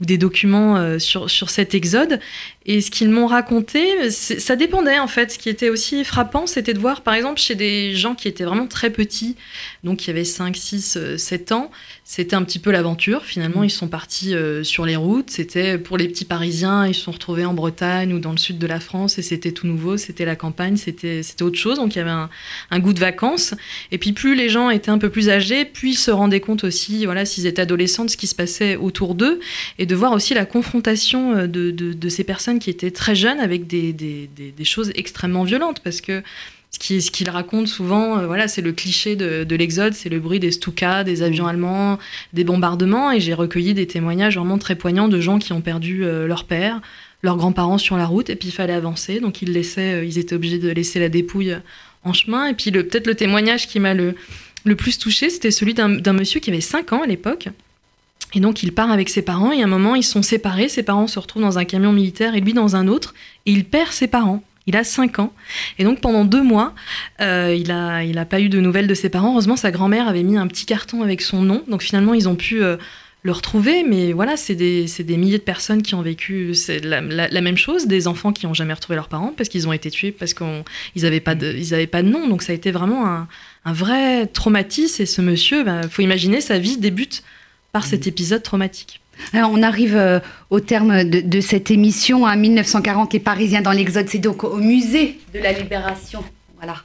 ou 0.00 0.04
des 0.04 0.18
documents 0.18 0.98
sur, 0.98 1.30
sur 1.30 1.50
cet 1.50 1.74
exode 1.74 2.20
et 2.66 2.80
ce 2.80 2.90
qu'ils 2.90 3.10
m'ont 3.10 3.26
raconté, 3.26 4.10
ça 4.10 4.56
dépendait 4.56 4.98
en 4.98 5.08
fait. 5.08 5.32
Ce 5.32 5.38
qui 5.38 5.48
était 5.48 5.68
aussi 5.68 6.04
frappant, 6.04 6.46
c'était 6.46 6.74
de 6.74 6.78
voir 6.78 7.02
par 7.02 7.14
exemple 7.14 7.40
chez 7.40 7.54
des 7.54 7.94
gens 7.94 8.14
qui 8.14 8.28
étaient 8.28 8.44
vraiment 8.44 8.66
très 8.66 8.90
petits, 8.90 9.36
donc 9.84 9.98
qui 9.98 10.10
avaient 10.10 10.24
5, 10.24 10.56
6, 10.56 10.98
7 11.16 11.52
ans, 11.52 11.70
c'était 12.04 12.36
un 12.36 12.42
petit 12.42 12.58
peu 12.58 12.70
l'aventure. 12.70 13.24
Finalement, 13.24 13.62
mmh. 13.62 13.66
ils 13.66 13.70
sont 13.70 13.88
partis 13.88 14.34
euh, 14.34 14.62
sur 14.64 14.84
les 14.84 14.96
routes. 14.96 15.30
C'était 15.30 15.78
pour 15.78 15.96
les 15.96 16.08
petits 16.08 16.24
Parisiens, 16.24 16.86
ils 16.86 16.94
se 16.94 17.02
sont 17.02 17.12
retrouvés 17.12 17.44
en 17.44 17.54
Bretagne 17.54 18.12
ou 18.12 18.18
dans 18.18 18.32
le 18.32 18.38
sud 18.38 18.58
de 18.58 18.66
la 18.66 18.80
France 18.80 19.18
et 19.18 19.22
c'était 19.22 19.52
tout 19.52 19.66
nouveau. 19.66 19.96
C'était 19.96 20.24
la 20.24 20.36
campagne, 20.36 20.76
c'était 20.76 21.22
autre 21.40 21.58
chose. 21.58 21.78
Donc 21.78 21.94
il 21.94 21.98
y 21.98 22.02
avait 22.02 22.10
un, 22.10 22.78
goût 22.80 22.92
de 22.92 23.00
vacances. 23.00 23.54
Et 23.92 23.98
puis 23.98 24.12
plus 24.12 24.34
les 24.34 24.48
gens 24.48 24.68
étaient 24.68 24.90
un 24.90 24.98
peu 24.98 25.10
plus 25.10 25.30
âgés, 25.30 25.64
puis 25.64 25.92
ils 25.92 25.96
se 25.96 26.10
rendaient 26.10 26.40
compte 26.40 26.64
aussi, 26.64 27.04
voilà, 27.04 27.24
s'ils 27.24 27.46
étaient 27.46 27.62
adolescents, 27.62 28.04
de 28.04 28.10
ce 28.10 28.16
qui 28.16 28.26
se 28.26 28.34
passait 28.34 28.76
autour 28.76 29.14
d'eux 29.14 29.40
et 29.78 29.86
de 29.86 29.94
voir 29.94 30.12
aussi 30.12 30.34
la 30.34 30.44
confrontation 30.44 31.34
euh, 31.34 31.46
de, 31.46 32.08
ces 32.08 32.24
personnes 32.24 32.51
qui 32.58 32.70
étaient 32.70 32.90
très 32.90 33.14
jeunes 33.14 33.40
avec 33.40 33.66
des, 33.66 33.92
des 33.92 34.64
choses 34.64 34.92
extrêmement 34.94 35.44
violentes 35.44 35.80
parce 35.80 36.00
que 36.00 36.22
ce 36.72 37.10
qu'il 37.10 37.30
raconte 37.30 37.68
souvent, 37.68 38.18
euh, 38.18 38.26
voilà, 38.26 38.48
c'est 38.48 38.62
le 38.62 38.72
cliché 38.72 39.14
de, 39.14 39.54
l'Exode, 39.54 39.94
c'est 39.94 40.08
le 40.08 40.18
bruit 40.18 40.40
des 40.40 40.50
Stuka, 40.50 41.04
des 41.04 41.22
avions 41.22 41.46
allemands, 41.46 41.98
des 42.32 42.44
bombardements. 42.44 43.12
Et 43.12 43.20
j'ai 43.20 43.34
recueilli 43.34 43.74
des 43.74 43.86
témoignages 43.86 44.36
vraiment 44.36 44.58
très 44.58 44.74
poignants 44.74 45.08
de 45.08 45.20
gens 45.20 45.38
qui 45.38 45.52
ont 45.52 45.60
perdu 45.60 46.04
euh, 46.04 46.26
leur 46.26 46.44
père, 46.44 46.80
leurs 47.22 47.36
grands-parents 47.36 47.78
sur 47.78 47.96
la 47.96 48.06
route, 48.06 48.30
et 48.30 48.36
puis 48.36 48.48
il 48.48 48.52
fallait 48.52 48.72
avancer. 48.72 49.20
Donc 49.20 49.42
ils, 49.42 49.52
laissaient, 49.52 50.00
euh, 50.00 50.04
ils 50.04 50.18
étaient 50.18 50.34
obligés 50.34 50.58
de 50.58 50.70
laisser 50.70 50.98
la 50.98 51.08
dépouille 51.08 51.56
en 52.04 52.12
chemin. 52.12 52.46
Et 52.46 52.54
puis 52.54 52.70
peut-être 52.72 53.06
le 53.06 53.14
témoignage 53.14 53.68
qui 53.68 53.78
m'a 53.78 53.94
le, 53.94 54.14
le 54.64 54.74
plus 54.74 54.98
touché, 54.98 55.30
c'était 55.30 55.50
celui 55.50 55.74
d'un 55.74 56.12
monsieur 56.12 56.40
qui 56.40 56.50
avait 56.50 56.60
5 56.60 56.92
ans 56.94 57.02
à 57.02 57.06
l'époque. 57.06 57.48
Et 58.34 58.40
donc 58.40 58.62
il 58.62 58.72
part 58.72 58.90
avec 58.90 59.08
ses 59.08 59.22
parents, 59.22 59.52
et 59.52 59.60
à 59.60 59.64
un 59.64 59.68
moment 59.68 59.94
ils 59.94 60.02
sont 60.02 60.22
séparés, 60.22 60.68
ses 60.68 60.82
parents 60.82 61.06
se 61.06 61.18
retrouvent 61.18 61.42
dans 61.42 61.58
un 61.58 61.64
camion 61.64 61.92
militaire 61.92 62.34
et 62.34 62.40
lui 62.40 62.52
dans 62.54 62.76
un 62.76 62.88
autre, 62.88 63.14
et 63.46 63.52
il 63.52 63.64
perd 63.64 63.92
ses 63.92 64.06
parents. 64.06 64.42
Il 64.66 64.76
a 64.76 64.84
5 64.84 65.18
ans. 65.18 65.32
Et 65.78 65.84
donc 65.84 66.00
pendant 66.00 66.24
deux 66.24 66.42
mois, 66.42 66.74
euh, 67.20 67.54
il 67.56 67.68
n'a 67.68 68.04
il 68.04 68.16
a 68.18 68.24
pas 68.24 68.40
eu 68.40 68.48
de 68.48 68.60
nouvelles 68.60 68.86
de 68.86 68.94
ses 68.94 69.08
parents. 69.08 69.32
Heureusement, 69.32 69.56
sa 69.56 69.70
grand-mère 69.70 70.06
avait 70.06 70.22
mis 70.22 70.36
un 70.36 70.46
petit 70.46 70.66
carton 70.66 71.02
avec 71.02 71.20
son 71.20 71.42
nom. 71.42 71.64
Donc 71.66 71.82
finalement, 71.82 72.14
ils 72.14 72.28
ont 72.28 72.36
pu 72.36 72.62
euh, 72.62 72.76
le 73.22 73.32
retrouver. 73.32 73.82
Mais 73.82 74.12
voilà, 74.12 74.36
c'est 74.36 74.54
des, 74.54 74.86
des, 75.00 75.16
milliers 75.16 75.38
de 75.38 75.42
personnes 75.42 75.82
qui 75.82 75.96
ont 75.96 76.02
vécu 76.02 76.52
la, 76.84 77.00
même 77.00 77.56
chose. 77.56 77.88
Des 77.88 78.06
enfants 78.06 78.32
qui 78.32 78.46
n'ont 78.46 78.54
jamais 78.54 78.72
retrouvé 78.72 78.94
leurs 78.94 79.08
parents 79.08 79.34
parce 79.36 79.48
qu'ils 79.48 79.66
ont 79.66 79.72
été 79.72 79.90
tués, 79.90 80.12
parce 80.12 80.32
qu'ils 80.32 81.02
n'avaient 81.02 81.18
pas, 81.18 81.34
de, 81.34 81.84
pas 81.86 82.04
de 82.04 82.08
nom. 82.08 82.28
Donc 82.28 82.42
ça 82.42 82.52
a 82.52 82.54
été 82.54 82.70
vraiment 82.70 83.04
un, 83.06 83.26
un 83.64 83.72
vrai 83.72 84.28
traumatisme. 84.28 85.02
Et 85.02 85.06
ce 85.06 85.20
monsieur, 85.20 85.58
il 85.58 85.64
bah, 85.64 85.80
faut 85.90 86.02
imaginer, 86.02 86.40
sa 86.40 86.58
vie 86.58 86.76
débute 86.76 87.24
par 87.72 87.86
cet 87.86 88.06
épisode 88.06 88.42
traumatique. 88.42 89.00
On 89.34 89.62
arrive 89.62 89.96
euh, 89.96 90.20
au 90.50 90.60
terme 90.60 91.04
de, 91.04 91.40
cette 91.40 91.70
émission 91.70 92.26
à 92.26 92.36
1940, 92.36 93.12
les 93.12 93.20
Parisiens 93.20 93.62
dans 93.62 93.72
l'Exode. 93.72 94.08
C'est 94.08 94.18
donc 94.18 94.44
au 94.44 94.56
musée 94.56 95.18
de 95.34 95.38
la 95.38 95.52
Libération. 95.52 96.24
Voilà. 96.56 96.76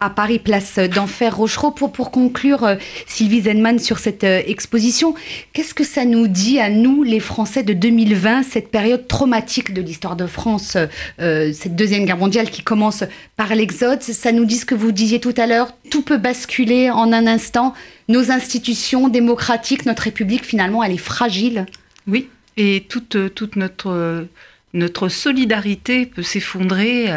À 0.00 0.10
Paris, 0.10 0.38
place 0.38 0.78
d'Enfer 0.78 1.36
Rochereau. 1.36 1.70
Pour, 1.70 1.92
pour 1.92 2.10
conclure, 2.10 2.64
euh, 2.64 2.76
Sylvie 3.06 3.42
Zenman, 3.42 3.78
sur 3.78 3.98
cette 3.98 4.24
euh, 4.24 4.42
exposition, 4.46 5.14
qu'est-ce 5.52 5.74
que 5.74 5.84
ça 5.84 6.04
nous 6.04 6.26
dit 6.26 6.58
à 6.58 6.68
nous, 6.68 7.02
les 7.02 7.20
Français 7.20 7.62
de 7.62 7.72
2020, 7.72 8.42
cette 8.42 8.70
période 8.70 9.06
traumatique 9.06 9.72
de 9.72 9.80
l'histoire 9.80 10.16
de 10.16 10.26
France, 10.26 10.76
euh, 11.20 11.52
cette 11.52 11.76
Deuxième 11.76 12.04
Guerre 12.04 12.18
mondiale 12.18 12.50
qui 12.50 12.62
commence 12.62 13.04
par 13.36 13.54
l'exode? 13.54 14.02
Ça 14.02 14.32
nous 14.32 14.44
dit 14.44 14.56
ce 14.56 14.66
que 14.66 14.74
vous 14.74 14.92
disiez 14.92 15.20
tout 15.20 15.34
à 15.36 15.46
l'heure, 15.46 15.72
tout 15.90 16.02
peut 16.02 16.18
basculer 16.18 16.90
en 16.90 17.12
un 17.12 17.26
instant. 17.26 17.74
Nos 18.08 18.30
institutions 18.30 19.08
démocratiques, 19.08 19.86
notre 19.86 20.02
République, 20.02 20.44
finalement, 20.44 20.82
elle 20.82 20.92
est 20.92 20.98
fragile. 20.98 21.66
Oui, 22.06 22.28
et 22.56 22.84
toute, 22.88 23.16
toute 23.34 23.56
notre, 23.56 24.26
notre 24.74 25.08
solidarité 25.08 26.04
peut 26.04 26.22
s'effondrer 26.22 27.08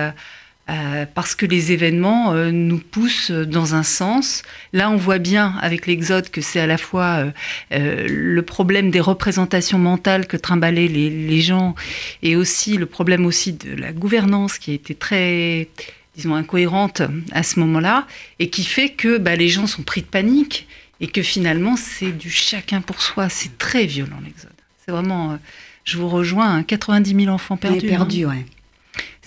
parce 1.13 1.33
que 1.33 1.45
les 1.45 1.71
événements 1.71 2.33
euh, 2.33 2.51
nous 2.51 2.79
poussent 2.79 3.31
dans 3.31 3.73
un 3.73 3.83
sens. 3.83 4.43
Là, 4.73 4.89
on 4.89 4.97
voit 4.97 5.17
bien 5.17 5.55
avec 5.61 5.87
l'Exode 5.87 6.29
que 6.29 6.41
c'est 6.41 6.59
à 6.59 6.67
la 6.67 6.77
fois 6.77 7.31
euh, 7.71 8.07
le 8.09 8.41
problème 8.41 8.91
des 8.91 8.99
représentations 8.99 9.79
mentales 9.79 10.27
que 10.27 10.35
trimballaient 10.35 10.89
les, 10.89 11.41
gens 11.41 11.75
et 12.23 12.35
aussi 12.35 12.77
le 12.77 12.85
problème 12.85 13.25
aussi 13.25 13.53
de 13.53 13.75
la 13.75 13.93
gouvernance 13.93 14.57
qui 14.57 14.71
a 14.71 14.73
été 14.73 14.95
très, 14.95 15.69
disons, 16.15 16.35
incohérente 16.35 17.01
à 17.31 17.43
ce 17.43 17.59
moment-là 17.61 18.05
et 18.39 18.49
qui 18.49 18.63
fait 18.63 18.89
que 18.89 19.17
bah, 19.17 19.35
les 19.35 19.47
gens 19.47 19.67
sont 19.67 19.83
pris 19.83 20.01
de 20.01 20.07
panique 20.07 20.67
et 20.99 21.07
que 21.07 21.21
finalement 21.21 21.75
c'est 21.77 22.11
du 22.11 22.29
chacun 22.29 22.81
pour 22.81 23.01
soi. 23.01 23.29
C'est 23.29 23.57
très 23.57 23.85
violent 23.85 24.19
l'Exode. 24.25 24.51
C'est 24.83 24.91
vraiment, 24.91 25.37
je 25.85 25.97
vous 25.97 26.09
rejoins, 26.09 26.63
90 26.63 27.11
hein, 27.11 27.19
000 27.19 27.33
enfants 27.33 27.55
perdus. 27.55 27.87
Perdus, 27.87 28.25
hein. 28.25 28.29
ouais 28.29 28.45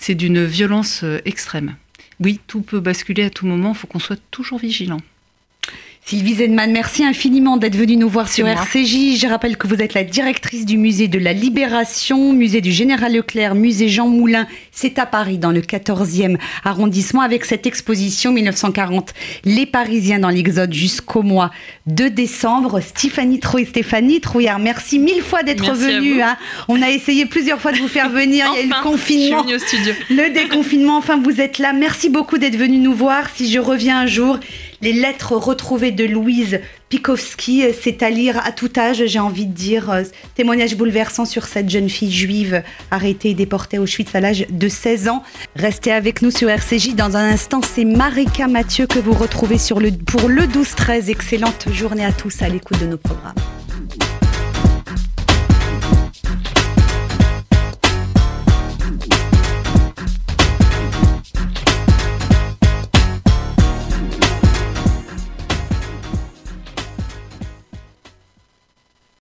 c'est 0.00 0.14
d'une 0.14 0.44
violence 0.44 1.04
euh, 1.04 1.18
extrême. 1.26 1.76
Oui, 2.20 2.40
tout 2.46 2.62
peut 2.62 2.80
basculer 2.80 3.22
à 3.22 3.30
tout 3.30 3.46
moment, 3.46 3.72
il 3.72 3.76
faut 3.76 3.86
qu'on 3.86 3.98
soit 3.98 4.20
toujours 4.30 4.58
vigilant. 4.58 5.00
Sylvie 6.06 6.34
Zenman, 6.34 6.72
merci 6.72 7.04
infiniment 7.04 7.56
d'être 7.56 7.76
venue 7.76 7.94
nous 7.96 8.08
voir 8.08 8.28
sur 8.28 8.48
RCJ. 8.48 9.16
Je 9.20 9.28
rappelle 9.28 9.56
que 9.56 9.68
vous 9.68 9.76
êtes 9.80 9.94
la 9.94 10.02
directrice 10.02 10.66
du 10.66 10.76
musée 10.76 11.06
de 11.06 11.20
la 11.20 11.32
Libération, 11.32 12.32
musée 12.32 12.60
du 12.60 12.72
Général 12.72 13.12
Leclerc, 13.14 13.54
musée 13.54 13.88
Jean 13.88 14.08
Moulin. 14.08 14.48
C'est 14.72 14.98
à 14.98 15.06
Paris, 15.06 15.38
dans 15.38 15.52
le 15.52 15.60
14e 15.60 16.36
arrondissement, 16.64 17.20
avec 17.20 17.44
cette 17.44 17.64
exposition 17.64 18.32
1940, 18.32 19.12
Les 19.44 19.66
Parisiens 19.66 20.18
dans 20.18 20.30
l'Exode 20.30 20.72
jusqu'au 20.72 21.22
mois 21.22 21.52
de 21.86 22.08
décembre. 22.08 22.80
Stéphanie 22.80 23.38
Trouille, 23.38 23.66
Stéphanie 23.66 24.20
Trouillard, 24.20 24.58
merci 24.58 24.98
mille 24.98 25.22
fois 25.22 25.44
d'être 25.44 25.74
venue. 25.74 26.22
Hein. 26.22 26.36
On 26.66 26.82
a 26.82 26.90
essayé 26.90 27.26
plusieurs 27.26 27.60
fois 27.60 27.70
de 27.70 27.78
vous 27.78 27.88
faire 27.88 28.10
venir. 28.10 28.46
Il 28.54 28.58
y 28.58 28.62
a 28.62 28.64
eu 28.64 28.68
le 28.68 28.82
confinement. 28.82 29.42
au 29.46 29.58
studio. 29.58 29.92
Le 30.08 30.32
déconfinement, 30.32 30.96
enfin 30.96 31.20
vous 31.22 31.40
êtes 31.40 31.58
là. 31.58 31.72
Merci 31.72 32.08
beaucoup 32.08 32.38
d'être 32.38 32.56
venue 32.56 32.78
nous 32.78 32.94
voir. 32.94 33.28
Si 33.32 33.48
je 33.48 33.60
reviens 33.60 34.00
un 34.00 34.06
jour, 34.06 34.40
les 34.82 34.92
lettres 34.92 35.34
retrouvées 35.34 35.90
de 35.92 36.04
Louise 36.04 36.60
Pikowski, 36.88 37.64
c'est 37.78 38.02
à 38.02 38.10
lire 38.10 38.40
à 38.44 38.52
tout 38.52 38.70
âge, 38.76 39.04
j'ai 39.06 39.18
envie 39.18 39.46
de 39.46 39.52
dire. 39.52 39.90
Euh, 39.90 40.02
témoignage 40.34 40.76
bouleversant 40.76 41.24
sur 41.24 41.44
cette 41.44 41.68
jeune 41.68 41.88
fille 41.88 42.10
juive 42.10 42.62
arrêtée 42.90 43.30
et 43.30 43.34
déportée 43.34 43.76
à 43.76 43.80
Auschwitz 43.80 44.14
à 44.14 44.20
l'âge 44.20 44.46
de 44.48 44.68
16 44.68 45.08
ans. 45.08 45.22
Restez 45.54 45.92
avec 45.92 46.22
nous 46.22 46.30
sur 46.30 46.48
RCJ. 46.48 46.94
Dans 46.94 47.16
un 47.16 47.30
instant, 47.30 47.60
c'est 47.62 47.84
Marika 47.84 48.48
Mathieu 48.48 48.86
que 48.86 48.98
vous 48.98 49.12
retrouvez 49.12 49.56
pour 50.06 50.28
le 50.28 50.42
12-13. 50.42 51.10
Excellente 51.10 51.66
journée 51.72 52.04
à 52.04 52.12
tous 52.12 52.42
à 52.42 52.48
l'écoute 52.48 52.80
de 52.80 52.86
nos 52.86 52.98
programmes. 52.98 53.34